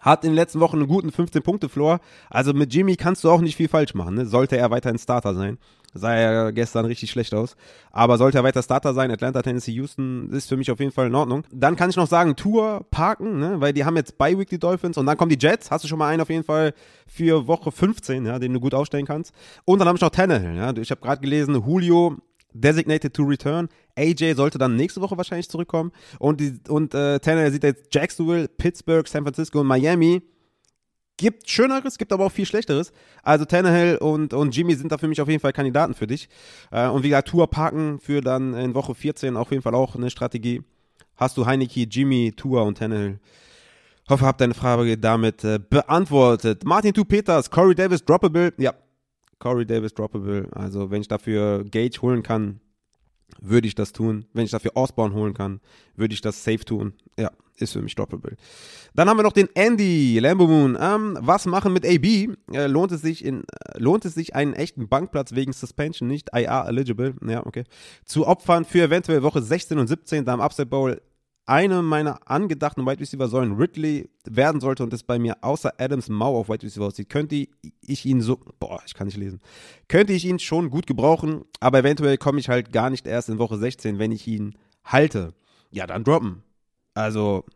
Hat 0.01 0.23
in 0.23 0.31
den 0.31 0.37
letzten 0.37 0.61
Wochen 0.61 0.77
einen 0.77 0.87
guten 0.87 1.11
15-Punkte-Floor. 1.11 1.99
Also 2.31 2.53
mit 2.53 2.73
Jimmy 2.73 2.95
kannst 2.95 3.25
du 3.25 3.31
auch 3.31 3.41
nicht 3.41 3.57
viel 3.57 3.69
falsch 3.69 3.95
machen. 3.95 4.15
Ne? 4.15 4.27
Sollte 4.27 4.57
er 4.57 4.71
weiterhin 4.71 4.99
Starter 4.99 5.35
sein. 5.35 5.59
Sah 5.95 6.17
ja 6.17 6.51
gestern 6.51 6.85
richtig 6.85 7.11
schlecht 7.11 7.35
aus. 7.35 7.57
Aber 7.91 8.19
sollte 8.19 8.39
er 8.39 8.45
weiter 8.45 8.63
Starter 8.63 8.93
sein, 8.93 9.11
Atlanta, 9.11 9.43
Tennessee, 9.43 9.73
Houston, 9.73 10.31
ist 10.31 10.49
für 10.49 10.57
mich 10.57 10.71
auf 10.71 10.81
jeden 10.81 10.93
Fall 10.93 11.07
in 11.07 11.15
Ordnung. 11.15 11.45
Dann 11.51 11.77
kann 11.77 11.89
ich 11.89 11.97
noch 11.97 12.07
sagen, 12.07 12.37
Tour 12.37 12.87
parken, 12.91 13.39
ne? 13.39 13.61
weil 13.61 13.73
die 13.73 13.85
haben 13.85 13.97
jetzt 13.97 14.19
bei 14.19 14.39
Week 14.39 14.49
die 14.49 14.59
Dolphins 14.59 14.99
und 14.99 15.07
dann 15.07 15.17
kommen 15.17 15.31
die 15.31 15.39
Jets. 15.41 15.71
Hast 15.71 15.85
du 15.85 15.89
schon 15.89 15.99
mal 15.99 16.09
einen 16.09 16.21
auf 16.21 16.29
jeden 16.29 16.45
Fall 16.45 16.75
für 17.07 17.47
Woche 17.47 17.73
15, 17.73 18.27
ja, 18.27 18.39
den 18.39 18.53
du 18.53 18.61
gut 18.61 18.75
aufstellen 18.75 19.07
kannst. 19.07 19.35
Und 19.65 19.79
dann 19.79 19.89
habe 19.89 19.97
ich 19.97 20.03
noch 20.03 20.11
Tannehill. 20.11 20.57
Ja? 20.57 20.77
Ich 20.77 20.91
habe 20.91 21.01
gerade 21.01 21.21
gelesen, 21.21 21.55
Julio 21.55 22.17
designated 22.53 23.15
to 23.15 23.23
return. 23.23 23.69
AJ 23.97 24.35
sollte 24.35 24.59
dann 24.59 24.77
nächste 24.77 25.01
Woche 25.01 25.17
wahrscheinlich 25.17 25.49
zurückkommen. 25.49 25.93
Und, 26.19 26.69
und 26.69 26.95
äh, 26.95 27.19
Tannehill 27.19 27.53
sieht 27.53 27.65
jetzt 27.65 27.95
Jacksonville, 27.95 28.49
Pittsburgh, 28.49 29.07
San 29.09 29.23
Francisco 29.23 29.61
und 29.61 29.67
Miami 29.67 30.23
Gibt 31.19 31.51
Schöneres, 31.51 31.99
gibt 31.99 32.13
aber 32.13 32.25
auch 32.25 32.33
viel 32.33 32.47
Schlechteres. 32.47 32.93
Also 33.23 33.45
Tannehill 33.45 33.99
und, 33.99 34.33
und 34.33 34.57
Jimmy 34.57 34.75
sind 34.77 34.93
da 34.93 34.99
für 34.99 35.09
mich 35.09 35.21
auf 35.21 35.29
jeden 35.29 35.41
Fall 35.41 35.53
Kandidaten 35.53 35.93
für 35.95 36.07
dich. 36.07 36.29
Äh, 36.71 36.89
und 36.89 37.03
wie 37.03 37.09
gesagt, 37.09 37.29
Tour 37.29 37.51
parken 37.51 37.99
für 37.99 38.21
dann 38.21 38.55
in 38.55 38.75
Woche 38.75 38.95
14 38.95 39.37
auf 39.37 39.51
jeden 39.51 39.63
Fall 39.63 39.75
auch 39.75 39.97
eine 39.97 40.11
Strategie. 40.11 40.63
Hast 41.17 41.37
du 41.37 41.45
Heineke, 41.45 41.81
Jimmy, 41.81 42.33
Tour 42.35 42.65
und 42.65 42.79
Tannehill. 42.79 43.19
Hoffe, 44.09 44.25
habt 44.25 44.41
deine 44.41 44.55
Frage 44.55 44.97
damit 44.97 45.43
äh, 45.43 45.59
beantwortet. 45.59 46.65
Martin 46.65 46.95
Tu 46.95 47.05
Peters, 47.05 47.51
Corey 47.51 47.75
Davis 47.75 48.05
droppable. 48.05 48.55
Ja, 48.57 48.73
Corey 49.41 49.67
Davis 49.67 49.93
droppable. 49.93 50.49
Also 50.53 50.91
wenn 50.91 51.01
ich 51.01 51.09
dafür 51.09 51.65
Gage 51.65 52.01
holen 52.01 52.23
kann, 52.23 52.61
würde 53.41 53.69
ich 53.69 53.75
das 53.75 53.93
tun. 53.93 54.27
Wenn 54.33 54.45
ich 54.45 54.51
dafür 54.51 54.73
Osborne 54.75 55.15
holen 55.15 55.35
kann, 55.35 55.61
würde 55.97 56.15
ich 56.15 56.21
das 56.21 56.43
safe 56.43 56.65
tun. 56.65 56.95
Ja, 57.19 57.31
ist 57.57 57.73
für 57.73 57.83
mich 57.83 57.95
droppable. 57.95 58.37
Dann 58.95 59.09
haben 59.09 59.19
wir 59.19 59.23
noch 59.23 59.33
den 59.33 59.49
Andy 59.55 60.19
Lambo 60.19 60.47
Moon. 60.47 60.77
Ähm, 60.81 61.19
was 61.21 61.47
machen 61.47 61.73
mit 61.73 61.87
AB? 61.87 62.37
Äh, 62.53 62.67
lohnt 62.67 62.93
es 62.93 63.03
sich 63.03 63.25
in, 63.25 63.43
äh, 63.43 63.79
lohnt 63.79 64.05
es 64.05 64.15
sich 64.15 64.35
einen 64.35 64.55
echten 64.55 64.89
Bankplatz 64.89 65.35
wegen 65.35 65.53
Suspension 65.53 66.09
nicht 66.09 66.31
IR 66.33 66.67
eligible? 66.69 67.15
Ja, 67.27 67.45
okay. 67.47 67.65
Zu 68.05 68.27
opfern 68.27 68.65
für 68.65 68.83
eventuell 68.83 69.23
Woche 69.23 69.43
16 69.43 69.79
und 69.79 69.87
17 69.87 70.25
da 70.25 70.35
im 70.35 70.41
Upside 70.41 70.67
Bowl 70.67 71.01
eine 71.49 71.81
meiner 71.81 72.31
angedachten 72.31 72.85
Wide 72.85 73.01
Receiver 73.01 73.27
sollen 73.27 73.57
Ridley 73.57 74.11
werden 74.25 74.61
sollte 74.61 74.83
und 74.83 74.93
es 74.93 75.03
bei 75.03 75.19
mir 75.19 75.39
außer 75.41 75.73
Adams 75.79 76.11
Mau 76.11 76.37
auf 76.39 76.51
Wide 76.51 76.63
Receiver 76.63 76.85
aussieht, 76.85 77.09
könnte 77.09 77.49
ich 77.81 78.05
ihn 78.05 78.21
so, 78.21 78.39
boah, 78.61 78.83
ich 78.87 78.93
kann 78.93 79.07
nicht 79.07 79.17
lesen, 79.17 79.41
könnte 79.89 80.13
ich 80.13 80.27
ihn 80.27 80.39
schon 80.39 80.69
gut 80.69 80.87
gebrauchen, 80.87 81.47
aber 81.59 81.79
eventuell 81.79 82.19
komme 82.19 82.39
ich 82.39 82.51
halt 82.51 82.71
gar 82.71 82.91
nicht 82.91 83.07
erst 83.07 83.31
in 83.31 83.39
Woche 83.39 83.57
16, 83.57 83.99
wenn 83.99 84.13
ich 84.13 84.27
ihn 84.27 84.57
halte. 84.85 85.33
Ja, 85.71 85.87
dann 85.87 86.05
droppen. 86.05 86.43
Also, 86.93 87.47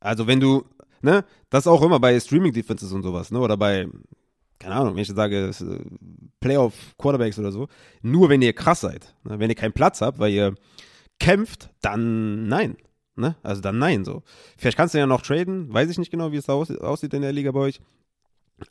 also 0.00 0.26
wenn 0.26 0.40
du, 0.40 0.64
ne, 1.02 1.22
das 1.50 1.66
auch 1.66 1.82
immer 1.82 2.00
bei 2.00 2.18
Streaming 2.18 2.54
Defenses 2.54 2.92
und 2.92 3.02
sowas, 3.02 3.30
ne, 3.30 3.40
oder 3.40 3.58
bei, 3.58 3.88
keine 4.58 4.74
Ahnung, 4.74 4.94
wenn 4.94 5.02
ich 5.02 5.08
sage, 5.08 5.50
äh, 5.50 5.78
Playoff 6.40 6.72
Quarterbacks 6.96 7.38
oder 7.38 7.52
so, 7.52 7.68
nur 8.00 8.30
wenn 8.30 8.40
ihr 8.40 8.54
krass 8.54 8.80
seid, 8.80 9.14
ne, 9.24 9.38
wenn 9.38 9.50
ihr 9.50 9.56
keinen 9.56 9.74
Platz 9.74 10.00
habt, 10.00 10.18
weil 10.18 10.32
ihr 10.32 10.54
kämpft, 11.18 11.68
dann 11.82 12.48
nein, 12.48 12.78
ne, 13.18 13.36
also 13.42 13.60
dann 13.60 13.78
nein, 13.78 14.04
so. 14.04 14.22
Vielleicht 14.56 14.76
kannst 14.76 14.94
du 14.94 14.98
ja 14.98 15.06
noch 15.06 15.22
traden, 15.22 15.72
weiß 15.72 15.90
ich 15.90 15.98
nicht 15.98 16.10
genau, 16.10 16.32
wie 16.32 16.36
es 16.36 16.48
aussieht 16.48 17.14
in 17.14 17.22
der 17.22 17.32
Liga 17.32 17.52
bei 17.52 17.60
euch, 17.60 17.80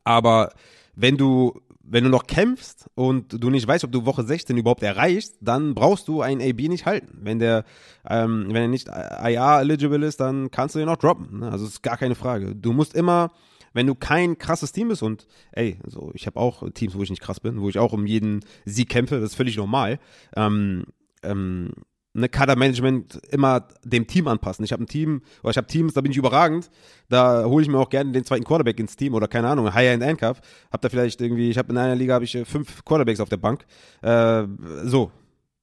aber 0.03 0.51
wenn 0.95 1.17
du 1.17 1.61
wenn 1.89 2.03
du 2.03 2.09
noch 2.09 2.27
kämpfst 2.27 2.89
und 2.95 3.41
du 3.41 3.49
nicht 3.49 3.67
weißt, 3.67 3.85
ob 3.85 3.91
du 3.91 4.05
Woche 4.05 4.23
16 4.23 4.57
überhaupt 4.57 4.83
erreichst, 4.83 5.37
dann 5.39 5.73
brauchst 5.73 6.07
du 6.07 6.21
einen 6.21 6.41
AB 6.41 6.67
nicht 6.67 6.85
halten. 6.85 7.17
Wenn 7.21 7.39
der, 7.39 7.63
ähm, 8.07 8.47
wenn 8.49 8.63
er 8.63 8.67
nicht 8.67 8.89
IA 8.89 9.61
eligible 9.61 10.05
ist, 10.05 10.19
dann 10.19 10.51
kannst 10.51 10.75
du 10.75 10.79
ihn 10.79 10.89
auch 10.89 10.97
droppen. 10.97 11.39
Ne? 11.39 11.49
Also 11.49 11.65
ist 11.65 11.83
gar 11.83 11.97
keine 11.97 12.15
Frage. 12.15 12.55
Du 12.55 12.73
musst 12.73 12.93
immer, 12.93 13.31
wenn 13.73 13.87
du 13.87 13.95
kein 13.95 14.37
krasses 14.37 14.73
Team 14.73 14.89
bist 14.89 15.01
und 15.01 15.27
ey, 15.53 15.79
also 15.85 16.11
ich 16.13 16.27
habe 16.27 16.39
auch 16.39 16.69
Teams, 16.71 16.93
wo 16.93 17.03
ich 17.03 17.09
nicht 17.09 17.21
krass 17.21 17.39
bin, 17.39 17.61
wo 17.61 17.69
ich 17.69 17.79
auch 17.79 17.93
um 17.93 18.05
jeden 18.05 18.41
Sieg 18.65 18.89
kämpfe, 18.89 19.15
das 19.15 19.31
ist 19.31 19.35
völlig 19.35 19.55
normal. 19.55 19.99
Ähm, 20.35 20.85
ähm, 21.23 21.71
ne, 22.17 22.29
Kadermanagement 22.29 23.19
immer 23.29 23.67
dem 23.83 24.07
Team 24.07 24.27
anpassen. 24.27 24.65
Ich 24.65 24.71
habe 24.71 24.83
ein 24.83 24.87
Team, 24.87 25.21
oder 25.43 25.51
ich 25.51 25.57
habe 25.57 25.67
Teams, 25.67 25.93
da 25.93 26.01
bin 26.01 26.11
ich 26.11 26.17
überragend. 26.17 26.69
Da 27.09 27.45
hole 27.45 27.63
ich 27.63 27.69
mir 27.69 27.77
auch 27.77 27.89
gerne 27.89 28.11
den 28.11 28.25
zweiten 28.25 28.43
Quarterback 28.43 28.79
ins 28.79 28.95
Team 28.95 29.13
oder 29.13 29.27
keine 29.27 29.47
Ahnung, 29.47 29.73
High-End 29.73 30.03
Handcuff. 30.03 30.41
Hab 30.71 30.81
da 30.81 30.89
vielleicht 30.89 31.21
irgendwie, 31.21 31.49
ich 31.49 31.57
habe 31.57 31.71
in 31.71 31.77
einer 31.77 31.95
Liga 31.95 32.15
habe 32.15 32.25
ich 32.25 32.35
äh, 32.35 32.45
fünf 32.45 32.83
Quarterbacks 32.83 33.19
auf 33.19 33.29
der 33.29 33.37
Bank. 33.37 33.65
Äh, 34.01 34.43
so, 34.83 35.11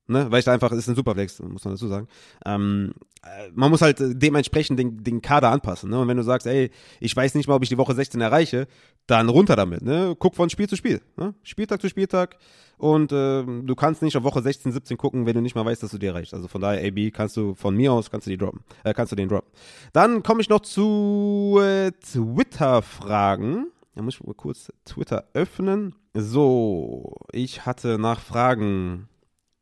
ne, 0.06 0.30
weil 0.30 0.38
ich 0.38 0.44
da 0.44 0.52
einfach, 0.52 0.70
ist 0.72 0.88
ein 0.88 0.94
Superflex, 0.94 1.40
muss 1.40 1.64
man 1.64 1.74
dazu 1.74 1.88
sagen. 1.88 2.08
Ähm, 2.46 2.94
äh, 2.94 3.13
man 3.54 3.70
muss 3.70 3.82
halt 3.82 3.98
dementsprechend 4.00 4.78
den, 4.78 5.02
den 5.02 5.22
Kader 5.22 5.50
anpassen, 5.50 5.90
ne? 5.90 6.00
Und 6.00 6.08
wenn 6.08 6.16
du 6.16 6.22
sagst, 6.22 6.46
ey, 6.46 6.70
ich 7.00 7.14
weiß 7.14 7.34
nicht 7.34 7.48
mal, 7.48 7.54
ob 7.54 7.62
ich 7.62 7.68
die 7.68 7.78
Woche 7.78 7.94
16 7.94 8.20
erreiche, 8.20 8.66
dann 9.06 9.28
runter 9.28 9.56
damit, 9.56 9.82
ne? 9.82 10.14
Guck 10.18 10.34
von 10.34 10.50
Spiel 10.50 10.68
zu 10.68 10.76
Spiel, 10.76 11.00
ne? 11.16 11.34
Spieltag 11.42 11.80
zu 11.80 11.88
Spieltag 11.88 12.36
und 12.76 13.12
äh, 13.12 13.44
du 13.44 13.74
kannst 13.74 14.02
nicht 14.02 14.16
auf 14.16 14.24
Woche 14.24 14.42
16, 14.42 14.72
17 14.72 14.96
gucken, 14.96 15.26
wenn 15.26 15.34
du 15.34 15.40
nicht 15.40 15.54
mal 15.54 15.64
weißt, 15.64 15.82
dass 15.82 15.90
du 15.90 15.98
die 15.98 16.06
erreichst. 16.06 16.34
Also 16.34 16.48
von 16.48 16.60
daher, 16.60 16.86
AB, 16.86 17.12
kannst 17.12 17.36
du 17.36 17.54
von 17.54 17.76
mir 17.76 17.92
aus, 17.92 18.10
kannst 18.10 18.26
du 18.26 18.30
die 18.30 18.38
droppen, 18.38 18.60
äh, 18.82 18.92
kannst 18.94 19.12
du 19.12 19.16
den 19.16 19.28
droppen. 19.28 19.50
Dann 19.92 20.22
komme 20.22 20.40
ich 20.40 20.48
noch 20.48 20.60
zu 20.60 21.58
äh, 21.60 21.92
Twitter-Fragen. 21.92 23.66
Da 23.94 24.02
muss 24.02 24.14
ich 24.14 24.24
mal 24.24 24.34
kurz 24.34 24.72
Twitter 24.84 25.24
öffnen. 25.34 25.94
So, 26.14 27.16
ich 27.32 27.64
hatte 27.64 27.98
nach 27.98 28.20
Fragen 28.20 29.08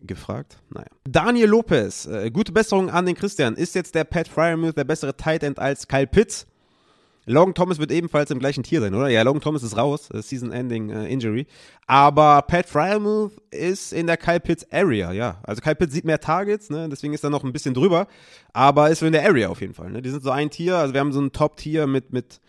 gefragt. 0.06 0.58
Naja. 0.70 0.86
Daniel 1.04 1.48
Lopez, 1.48 2.06
äh, 2.06 2.30
gute 2.30 2.52
Besserung 2.52 2.90
an 2.90 3.06
den 3.06 3.14
Christian. 3.14 3.54
Ist 3.54 3.74
jetzt 3.74 3.94
der 3.94 4.04
Pat 4.04 4.28
Fryermuth 4.28 4.76
der 4.76 4.84
bessere 4.84 5.16
Tight 5.16 5.42
End 5.42 5.58
als 5.58 5.88
Kyle 5.88 6.06
Pitts? 6.06 6.46
Logan 7.24 7.54
Thomas 7.54 7.78
wird 7.78 7.92
ebenfalls 7.92 8.32
im 8.32 8.40
gleichen 8.40 8.64
Tier 8.64 8.80
sein, 8.80 8.94
oder? 8.94 9.08
Ja, 9.08 9.22
Logan 9.22 9.40
Thomas 9.40 9.62
ist 9.62 9.76
raus, 9.76 10.10
äh, 10.10 10.20
Season-Ending 10.20 10.90
äh, 10.90 11.06
Injury. 11.06 11.46
Aber 11.86 12.42
Pat 12.42 12.66
Fryermuth 12.66 13.32
ist 13.52 13.92
in 13.92 14.08
der 14.08 14.16
Kyle 14.16 14.40
Pitts 14.40 14.66
Area, 14.72 15.12
ja. 15.12 15.40
Also 15.44 15.60
Kyle 15.60 15.76
Pitts 15.76 15.92
sieht 15.92 16.04
mehr 16.04 16.18
Targets, 16.18 16.68
ne? 16.68 16.88
deswegen 16.88 17.14
ist 17.14 17.22
er 17.22 17.30
noch 17.30 17.44
ein 17.44 17.52
bisschen 17.52 17.74
drüber. 17.74 18.08
Aber 18.52 18.90
ist 18.90 18.98
so 18.98 19.06
in 19.06 19.12
der 19.12 19.24
Area 19.24 19.48
auf 19.48 19.60
jeden 19.60 19.74
Fall. 19.74 19.90
Ne? 19.90 20.02
Die 20.02 20.10
sind 20.10 20.24
so 20.24 20.30
ein 20.30 20.50
Tier, 20.50 20.78
also 20.78 20.94
wir 20.94 21.00
haben 21.00 21.12
so 21.12 21.20
ein 21.20 21.30
Top-Tier 21.30 21.86
mit, 21.86 22.12
mit, 22.12 22.40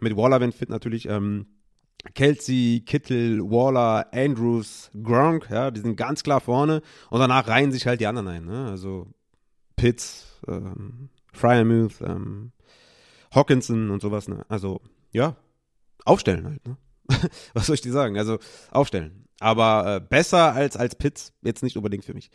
mit 0.00 0.14
Waller, 0.14 0.40
wenn 0.40 0.52
fit 0.52 0.68
natürlich. 0.68 1.08
Ähm, 1.08 1.46
Kelsey, 2.14 2.82
Kittel, 2.84 3.40
Waller, 3.40 4.06
Andrews, 4.12 4.90
Gronk, 5.02 5.48
ja, 5.50 5.70
die 5.70 5.80
sind 5.80 5.96
ganz 5.96 6.22
klar 6.22 6.40
vorne 6.40 6.82
und 7.10 7.20
danach 7.20 7.46
reihen 7.46 7.72
sich 7.72 7.86
halt 7.86 8.00
die 8.00 8.06
anderen 8.06 8.28
ein. 8.28 8.44
Ne? 8.44 8.66
Also 8.68 9.06
Pitts, 9.76 10.40
ähm, 10.48 11.10
Fryermuth, 11.32 12.00
ähm, 12.02 12.52
Hawkinson 13.34 13.90
und 13.90 14.02
sowas. 14.02 14.28
Ne? 14.28 14.44
Also, 14.48 14.80
ja, 15.12 15.36
aufstellen 16.04 16.44
halt. 16.44 16.66
Ne? 16.66 16.76
Was 17.54 17.66
soll 17.66 17.74
ich 17.74 17.80
dir 17.80 17.92
sagen? 17.92 18.18
Also, 18.18 18.38
aufstellen. 18.70 19.26
Aber 19.40 19.96
äh, 19.96 20.00
besser 20.00 20.52
als, 20.52 20.76
als 20.76 20.94
Pitts, 20.94 21.32
jetzt 21.42 21.62
nicht 21.62 21.76
unbedingt 21.76 22.04
für 22.04 22.14
mich. 22.14 22.30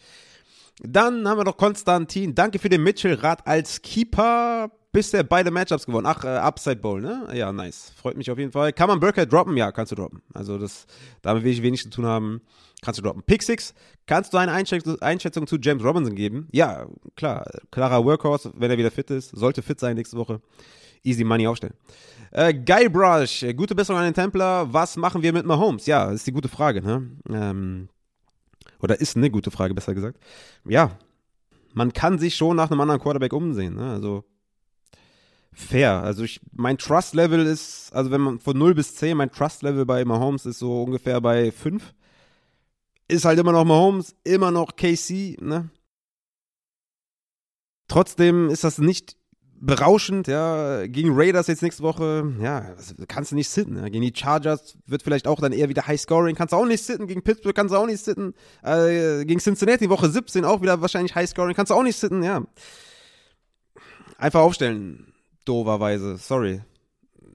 Dann 0.80 1.28
haben 1.28 1.38
wir 1.38 1.43
noch 1.43 1.57
Konstantin. 1.57 2.36
Danke 2.36 2.59
für 2.59 2.70
den 2.70 2.84
Mitchell-Rat 2.84 3.47
als 3.47 3.82
Keeper. 3.82 4.72
Bisher 4.98 5.22
beide 5.22 5.52
Matchups 5.52 5.86
gewonnen. 5.86 6.08
Ach, 6.08 6.24
äh, 6.24 6.28
Upside 6.28 6.78
Bowl, 6.78 7.00
ne? 7.00 7.28
Ja, 7.32 7.54
nice. 7.54 7.91
Freut 7.95 8.18
mich 8.18 8.32
auf 8.32 8.39
jeden 8.39 8.52
Fall. 8.52 8.74
Kann 8.74 8.88
man 8.88 9.00
Burkhead 9.00 9.32
droppen? 9.32 9.56
Ja, 9.56 9.72
kannst 9.72 9.91
du 9.91 9.95
droppen. 9.95 10.24
Also, 10.34 10.58
das, 10.58 10.88
damit 11.22 11.43
will 11.43 11.52
ich 11.52 11.62
wenig 11.62 11.84
zu 11.84 11.91
tun 11.91 12.08
haben. 12.08 12.41
Kannst 12.82 12.98
du 12.98 13.04
droppen. 13.04 13.22
Pick 13.22 13.43
6. 13.43 13.76
Kannst 14.08 14.34
du 14.34 14.39
eine 14.39 14.52
Einschätzung, 14.54 15.45
zu 15.45 15.58
James 15.62 15.84
Robinson 15.84 16.16
geben? 16.16 16.48
Ja, 16.52 16.88
klar. 17.16 17.45
Klarer 17.70 18.04
Workhorse, 18.06 18.52
wenn 18.56 18.72
er 18.72 18.78
wieder 18.80 18.89
fit 18.89 19.12
ist. 19.12 19.38
Sollte 19.38 19.62
fit 19.62 19.80
sein 19.80 19.98
nächste 19.98 20.18
Woche 20.18 20.41
easy 21.04 21.24
money 21.24 21.45
aufstellen. 21.45 21.76
Äh, 22.32 22.56
Guybrush, 22.56 23.45
gute 23.56 23.76
Besserung 23.76 24.00
an 24.00 24.06
den 24.08 24.16
Templer. 24.16 24.74
Was 24.74 24.98
machen 24.98 25.22
wir 25.22 25.32
mit 25.32 25.45
Mahomes? 25.45 25.86
Ja, 25.86 26.10
ist 26.10 26.26
die 26.26 26.32
gute 26.32 26.50
Frage, 26.50 26.82
ne? 26.82 27.08
Ähm, 27.30 27.89
oder 28.82 29.00
ist 29.00 29.16
eine 29.16 29.30
gute 29.30 29.52
Frage, 29.52 29.76
besser 29.76 29.93
gesagt. 29.93 30.18
Ja, 30.68 30.98
man 31.76 31.93
kann 31.93 32.18
sich 32.18 32.36
schon 32.36 32.58
nach 32.58 32.72
einem 32.72 32.82
anderen 32.82 33.00
Quarterback 33.00 33.34
umsehen, 33.34 33.76
ne? 33.76 33.91
Also 33.91 34.24
fair. 35.58 36.03
Also 36.03 36.24
ich, 36.24 36.39
mein 36.51 36.78
Trust-Level 36.78 37.45
ist, 37.45 37.91
also 37.93 38.12
wenn 38.12 38.22
man 38.22 38.39
von 38.39 38.58
0 38.58 38.76
bis 38.76 38.95
10, 38.95 39.18
mein 39.18 39.32
Trust-Level 39.32 39.86
bei 39.86 40.05
Mahomes 40.05 40.45
ist 40.45 40.60
so 40.60 40.84
ungefähr 40.84 41.20
bei 41.20 41.51
5. 41.51 41.93
Ist 43.08 43.26
halt 43.26 43.39
immer 43.39 43.51
noch 43.53 43.66
Mahomes, 43.66 44.16
immer 44.24 44.51
noch 44.51 44.76
KC, 44.76 45.38
ne? 45.41 45.70
Trotzdem 47.88 48.49
ist 48.49 48.66
das 48.66 48.80
nicht 48.80 49.16
berauschend, 49.60 50.28
ja. 50.28 50.86
Gegen 50.88 51.12
Raiders 51.14 51.47
jetzt 51.47 51.64
nächste 51.64 51.84
Woche, 51.84 52.34
ja, 52.41 52.76
kannst 53.08 53.32
du 53.32 53.36
nicht 53.36 53.49
sitten. 53.49 53.78
Ja. 53.78 53.89
Gegen 53.89 54.01
die 54.01 54.14
Chargers 54.14 54.78
wird 54.86 55.03
vielleicht 55.03 55.26
auch 55.26 55.39
dann 55.39 55.53
eher 55.53 55.70
wieder 55.70 55.88
High 55.88 55.99
Scoring, 55.99 56.36
kannst 56.36 56.51
du 56.51 56.58
auch 56.58 56.66
nicht 56.66 56.84
sitten. 56.84 57.08
Gegen 57.08 57.24
Pittsburgh 57.24 57.55
kannst 57.55 57.74
du 57.74 57.78
auch 57.78 57.88
nicht 57.88 58.03
sitten. 58.03 58.34
Äh, 58.62 59.26
gegen 59.26 59.39
Cincinnati 59.39 59.89
Woche 59.89 60.10
17 60.10 60.45
auch 60.45 60.62
wieder 60.62 60.82
wahrscheinlich 60.82 61.16
High 61.16 61.30
Scoring, 61.30 61.55
kannst 61.55 61.72
du 61.72 61.76
auch 61.76 61.84
nicht 61.84 61.97
sitten, 61.97 62.24
ja. 62.24 62.43
Einfach 64.18 64.41
aufstellen, 64.41 65.07
doverweise, 65.48 66.18
sorry. 66.18 66.62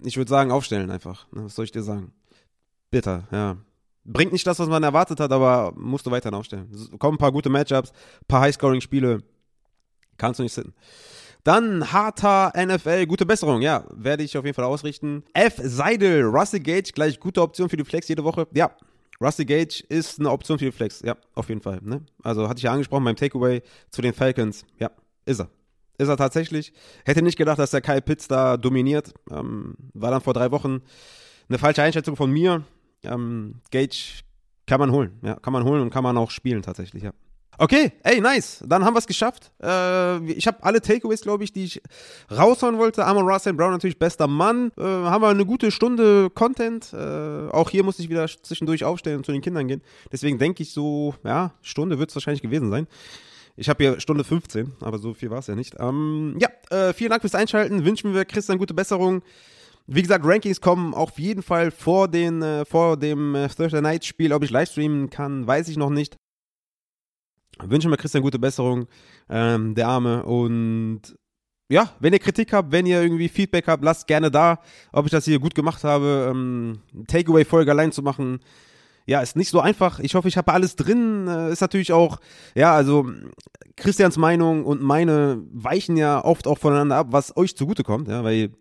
Ich 0.04 0.16
würde 0.16 0.28
sagen, 0.28 0.50
aufstellen 0.50 0.90
einfach. 0.90 1.26
Ne, 1.32 1.44
was 1.44 1.54
soll 1.54 1.64
ich 1.64 1.72
dir 1.72 1.82
sagen? 1.82 2.12
Bitter, 2.90 3.28
ja. 3.30 3.56
Bringt 4.04 4.32
nicht 4.32 4.46
das, 4.46 4.58
was 4.58 4.68
man 4.68 4.82
erwartet 4.82 5.20
hat, 5.20 5.30
aber 5.30 5.72
musst 5.76 6.06
du 6.06 6.10
weiterhin 6.10 6.34
aufstellen. 6.34 6.68
Kommen 6.98 7.14
ein 7.14 7.18
paar 7.18 7.32
gute 7.32 7.50
Matchups, 7.50 7.92
paar 8.26 8.40
High-Scoring-Spiele. 8.40 9.22
Kannst 10.16 10.40
du 10.40 10.42
nicht 10.42 10.52
sitten. 10.52 10.74
Dann 11.44 11.92
harter 11.92 12.52
NFL, 12.56 13.06
gute 13.06 13.26
Besserung, 13.26 13.62
ja, 13.62 13.84
werde 13.90 14.22
ich 14.22 14.36
auf 14.38 14.44
jeden 14.44 14.54
Fall 14.54 14.64
ausrichten. 14.64 15.24
F. 15.34 15.54
Seidel, 15.62 16.22
Rusty 16.24 16.60
Gage, 16.60 16.92
gleich 16.94 17.18
gute 17.18 17.42
Option 17.42 17.68
für 17.68 17.76
die 17.76 17.84
Flex 17.84 18.06
jede 18.08 18.22
Woche. 18.22 18.46
Ja, 18.54 18.70
Rusty 19.20 19.44
Gage 19.44 19.84
ist 19.88 20.20
eine 20.20 20.30
Option 20.30 20.58
für 20.58 20.66
die 20.66 20.72
Flex, 20.72 21.00
ja, 21.00 21.16
auf 21.34 21.48
jeden 21.48 21.60
Fall. 21.60 21.80
Ne? 21.82 22.02
Also 22.22 22.48
hatte 22.48 22.58
ich 22.58 22.64
ja 22.64 22.72
angesprochen 22.72 23.04
beim 23.04 23.16
Takeaway 23.16 23.62
zu 23.90 24.02
den 24.02 24.12
Falcons. 24.12 24.64
Ja, 24.78 24.90
ist 25.24 25.40
er. 25.40 25.48
Ist 25.98 26.08
er 26.08 26.16
tatsächlich. 26.16 26.72
Hätte 27.04 27.22
nicht 27.22 27.36
gedacht, 27.36 27.58
dass 27.58 27.70
der 27.70 27.80
Kyle 27.80 28.02
Pitts 28.02 28.28
da 28.28 28.56
dominiert. 28.56 29.14
Ähm, 29.30 29.74
war 29.94 30.10
dann 30.10 30.20
vor 30.20 30.34
drei 30.34 30.50
Wochen 30.50 30.82
eine 31.48 31.58
falsche 31.58 31.82
Einschätzung 31.82 32.16
von 32.16 32.30
mir. 32.30 32.64
Ähm, 33.04 33.60
Gage 33.70 34.22
kann 34.66 34.80
man 34.80 34.90
holen, 34.92 35.18
ja, 35.22 35.34
kann 35.34 35.52
man 35.52 35.64
holen 35.64 35.82
und 35.82 35.90
kann 35.90 36.04
man 36.04 36.16
auch 36.16 36.30
spielen 36.30 36.62
tatsächlich, 36.62 37.02
ja. 37.02 37.12
Okay, 37.58 37.92
ey, 38.02 38.20
nice. 38.20 38.64
Dann 38.66 38.84
haben 38.84 38.94
wir 38.94 38.98
es 38.98 39.06
geschafft. 39.06 39.52
Äh, 39.62 40.24
ich 40.32 40.46
habe 40.46 40.62
alle 40.62 40.80
Takeaways, 40.80 41.20
glaube 41.20 41.44
ich, 41.44 41.52
die 41.52 41.64
ich 41.64 41.82
raushauen 42.30 42.78
wollte. 42.78 43.04
Amon 43.04 43.28
Russell 43.28 43.52
Brown 43.52 43.72
natürlich 43.72 43.98
bester 43.98 44.26
Mann. 44.26 44.72
Äh, 44.78 44.82
haben 44.82 45.22
wir 45.22 45.28
eine 45.28 45.44
gute 45.44 45.70
Stunde 45.70 46.30
Content. 46.30 46.92
Äh, 46.94 47.50
auch 47.50 47.68
hier 47.68 47.84
muss 47.84 47.98
ich 47.98 48.08
wieder 48.08 48.26
zwischendurch 48.26 48.84
aufstellen 48.84 49.18
und 49.18 49.26
zu 49.26 49.32
den 49.32 49.42
Kindern 49.42 49.68
gehen. 49.68 49.82
Deswegen 50.10 50.38
denke 50.38 50.62
ich 50.62 50.72
so, 50.72 51.14
ja, 51.24 51.52
Stunde 51.60 51.98
wird 51.98 52.08
es 52.08 52.16
wahrscheinlich 52.16 52.42
gewesen 52.42 52.70
sein. 52.70 52.86
Ich 53.56 53.68
habe 53.68 53.84
hier 53.84 54.00
Stunde 54.00 54.24
15, 54.24 54.72
aber 54.80 54.98
so 54.98 55.14
viel 55.14 55.30
war 55.30 55.38
es 55.40 55.46
ja 55.46 55.54
nicht. 55.54 55.74
Ähm, 55.78 56.36
ja, 56.40 56.48
äh, 56.70 56.92
vielen 56.92 57.10
Dank 57.10 57.22
fürs 57.22 57.34
Einschalten. 57.34 57.84
Wünschen 57.84 58.14
wir 58.14 58.24
Christian 58.24 58.58
gute 58.58 58.74
Besserung. 58.74 59.22
Wie 59.86 60.02
gesagt, 60.02 60.24
Rankings 60.24 60.60
kommen 60.60 60.94
auf 60.94 61.18
jeden 61.18 61.42
Fall 61.42 61.70
vor, 61.70 62.08
den, 62.08 62.40
äh, 62.42 62.64
vor 62.64 62.96
dem 62.96 63.34
äh, 63.34 63.48
Thursday 63.48 63.82
Night 63.82 64.04
Spiel. 64.04 64.32
Ob 64.32 64.42
ich 64.42 64.50
livestreamen 64.50 65.10
kann, 65.10 65.46
weiß 65.46 65.68
ich 65.68 65.76
noch 65.76 65.90
nicht 65.90 66.16
wünsche 67.60 67.88
mir 67.88 67.96
Christian 67.96 68.22
gute 68.22 68.38
Besserung, 68.38 68.86
ähm, 69.28 69.74
der 69.74 69.88
Arme. 69.88 70.24
Und 70.24 71.02
ja, 71.68 71.92
wenn 72.00 72.12
ihr 72.12 72.18
Kritik 72.18 72.52
habt, 72.52 72.72
wenn 72.72 72.86
ihr 72.86 73.02
irgendwie 73.02 73.28
Feedback 73.28 73.66
habt, 73.66 73.84
lasst 73.84 74.06
gerne 74.06 74.30
da, 74.30 74.60
ob 74.92 75.06
ich 75.06 75.10
das 75.10 75.24
hier 75.24 75.38
gut 75.38 75.54
gemacht 75.54 75.84
habe. 75.84 76.28
Ähm, 76.30 76.80
Takeaway-Folge 77.06 77.70
allein 77.70 77.92
zu 77.92 78.02
machen, 78.02 78.40
ja, 79.06 79.20
ist 79.20 79.36
nicht 79.36 79.50
so 79.50 79.60
einfach. 79.60 79.98
Ich 80.00 80.14
hoffe, 80.14 80.28
ich 80.28 80.36
habe 80.36 80.52
alles 80.52 80.76
drin. 80.76 81.26
Äh, 81.28 81.52
ist 81.52 81.60
natürlich 81.60 81.92
auch, 81.92 82.18
ja, 82.54 82.74
also 82.74 83.06
Christians 83.76 84.16
Meinung 84.16 84.64
und 84.64 84.82
meine 84.82 85.42
weichen 85.52 85.96
ja 85.96 86.24
oft 86.24 86.46
auch 86.46 86.58
voneinander 86.58 86.96
ab, 86.96 87.08
was 87.10 87.36
euch 87.36 87.56
zugutekommt, 87.56 88.08
ja, 88.08 88.22
weil 88.22 88.52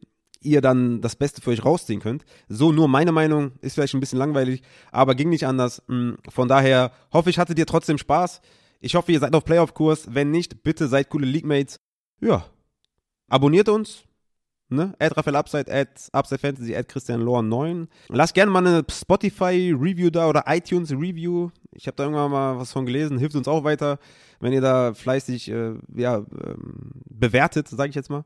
ihr 0.42 0.62
dann 0.62 1.02
das 1.02 1.16
Beste 1.16 1.42
für 1.42 1.52
euch 1.52 1.64
rausziehen 1.64 2.02
könnt. 2.02 2.26
So 2.50 2.72
nur 2.72 2.88
meine 2.88 3.12
Meinung 3.12 3.52
ist 3.62 3.76
vielleicht 3.76 3.94
ein 3.94 4.00
bisschen 4.00 4.20
langweilig, 4.20 4.64
aber 4.92 5.16
ging 5.16 5.30
nicht 5.30 5.46
anders. 5.46 5.84
Mm, 5.88 6.14
von 6.30 6.48
daher 6.48 6.92
hoffe 7.14 7.30
ich, 7.30 7.38
hattet 7.38 7.60
ihr 7.60 7.68
trotzdem 7.68 7.98
Spaß. 7.98 8.42
Ich 8.80 8.96
hoffe, 8.96 9.12
ihr 9.12 9.20
seid 9.20 9.36
auf 9.36 9.46
Playoff-Kurs. 9.46 10.08
Wenn 10.16 10.32
nicht, 10.32 10.64
bitte 10.64 10.88
seid 10.88 11.10
coole 11.10 11.28
League-Mates. 11.28 11.80
Ja. 12.20 12.46
Abonniert 13.28 13.70
uns. 13.70 14.04
Ne? 14.72 14.94
Add 15.00 15.18
Raphael 15.18 15.36
Upside, 15.36 15.70
add 15.70 15.90
Upside 16.14 16.40
Fantasy, 16.40 16.74
add 16.74 16.88
Christian 16.88 17.20
Lohr 17.22 17.44
9. 17.44 17.90
Lasst 18.08 18.34
gerne 18.34 18.52
mal 18.52 18.66
eine 18.66 18.86
Spotify-Review 18.90 20.10
da 20.10 20.30
oder 20.30 20.46
iTunes-Review. 20.48 21.50
Ich 21.74 21.88
habe 21.88 21.98
da 21.98 22.04
irgendwann 22.04 22.32
mal 22.32 22.58
was 22.58 22.72
von 22.72 22.86
gelesen. 22.86 23.18
Hilft 23.18 23.36
uns 23.36 23.50
auch 23.50 23.66
weiter, 23.66 24.00
wenn 24.40 24.54
ihr 24.54 24.62
da 24.62 24.94
fleißig 24.94 25.52
äh, 25.52 25.74
ja, 25.94 26.18
ähm, 26.18 26.92
bewertet, 27.10 27.68
sage 27.68 27.90
ich 27.90 27.96
jetzt 27.96 28.10
mal. 28.10 28.24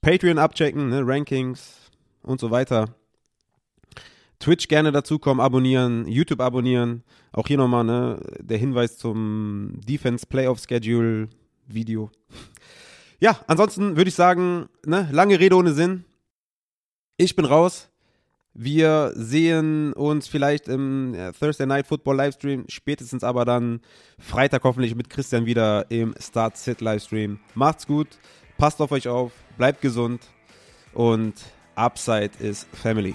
Patreon 0.00 0.38
abchecken, 0.38 0.88
ne? 0.88 1.02
Rankings 1.04 1.90
und 2.22 2.40
so 2.40 2.50
weiter. 2.50 2.86
Twitch 4.38 4.68
gerne 4.68 4.92
dazukommen, 4.92 5.44
abonnieren, 5.44 6.06
YouTube 6.08 6.40
abonnieren. 6.40 7.02
Auch 7.32 7.46
hier 7.46 7.58
nochmal 7.58 7.84
ne, 7.84 8.20
der 8.40 8.56
Hinweis 8.56 8.96
zum 8.96 9.78
Defense 9.86 10.26
Playoff 10.26 10.58
Schedule 10.58 11.28
Video. 11.66 12.10
Ja, 13.18 13.40
ansonsten 13.46 13.96
würde 13.96 14.08
ich 14.08 14.14
sagen, 14.14 14.68
ne, 14.84 15.08
lange 15.10 15.38
Rede 15.40 15.56
ohne 15.56 15.72
Sinn. 15.72 16.04
Ich 17.16 17.34
bin 17.34 17.44
raus. 17.44 17.88
Wir 18.58 19.12
sehen 19.14 19.92
uns 19.92 20.28
vielleicht 20.28 20.68
im 20.68 21.14
Thursday 21.38 21.66
Night 21.66 21.86
Football 21.86 22.16
Livestream, 22.16 22.64
spätestens 22.68 23.22
aber 23.22 23.44
dann 23.44 23.80
Freitag 24.18 24.64
hoffentlich 24.64 24.94
mit 24.94 25.10
Christian 25.10 25.44
wieder 25.44 25.90
im 25.90 26.14
Start 26.18 26.56
Sit 26.56 26.80
Livestream. 26.80 27.38
Macht's 27.54 27.86
gut, 27.86 28.08
passt 28.56 28.80
auf 28.80 28.92
euch 28.92 29.08
auf, 29.08 29.32
bleibt 29.58 29.82
gesund 29.82 30.22
und 30.94 31.34
Upside 31.74 32.30
is 32.40 32.66
Family. 32.72 33.14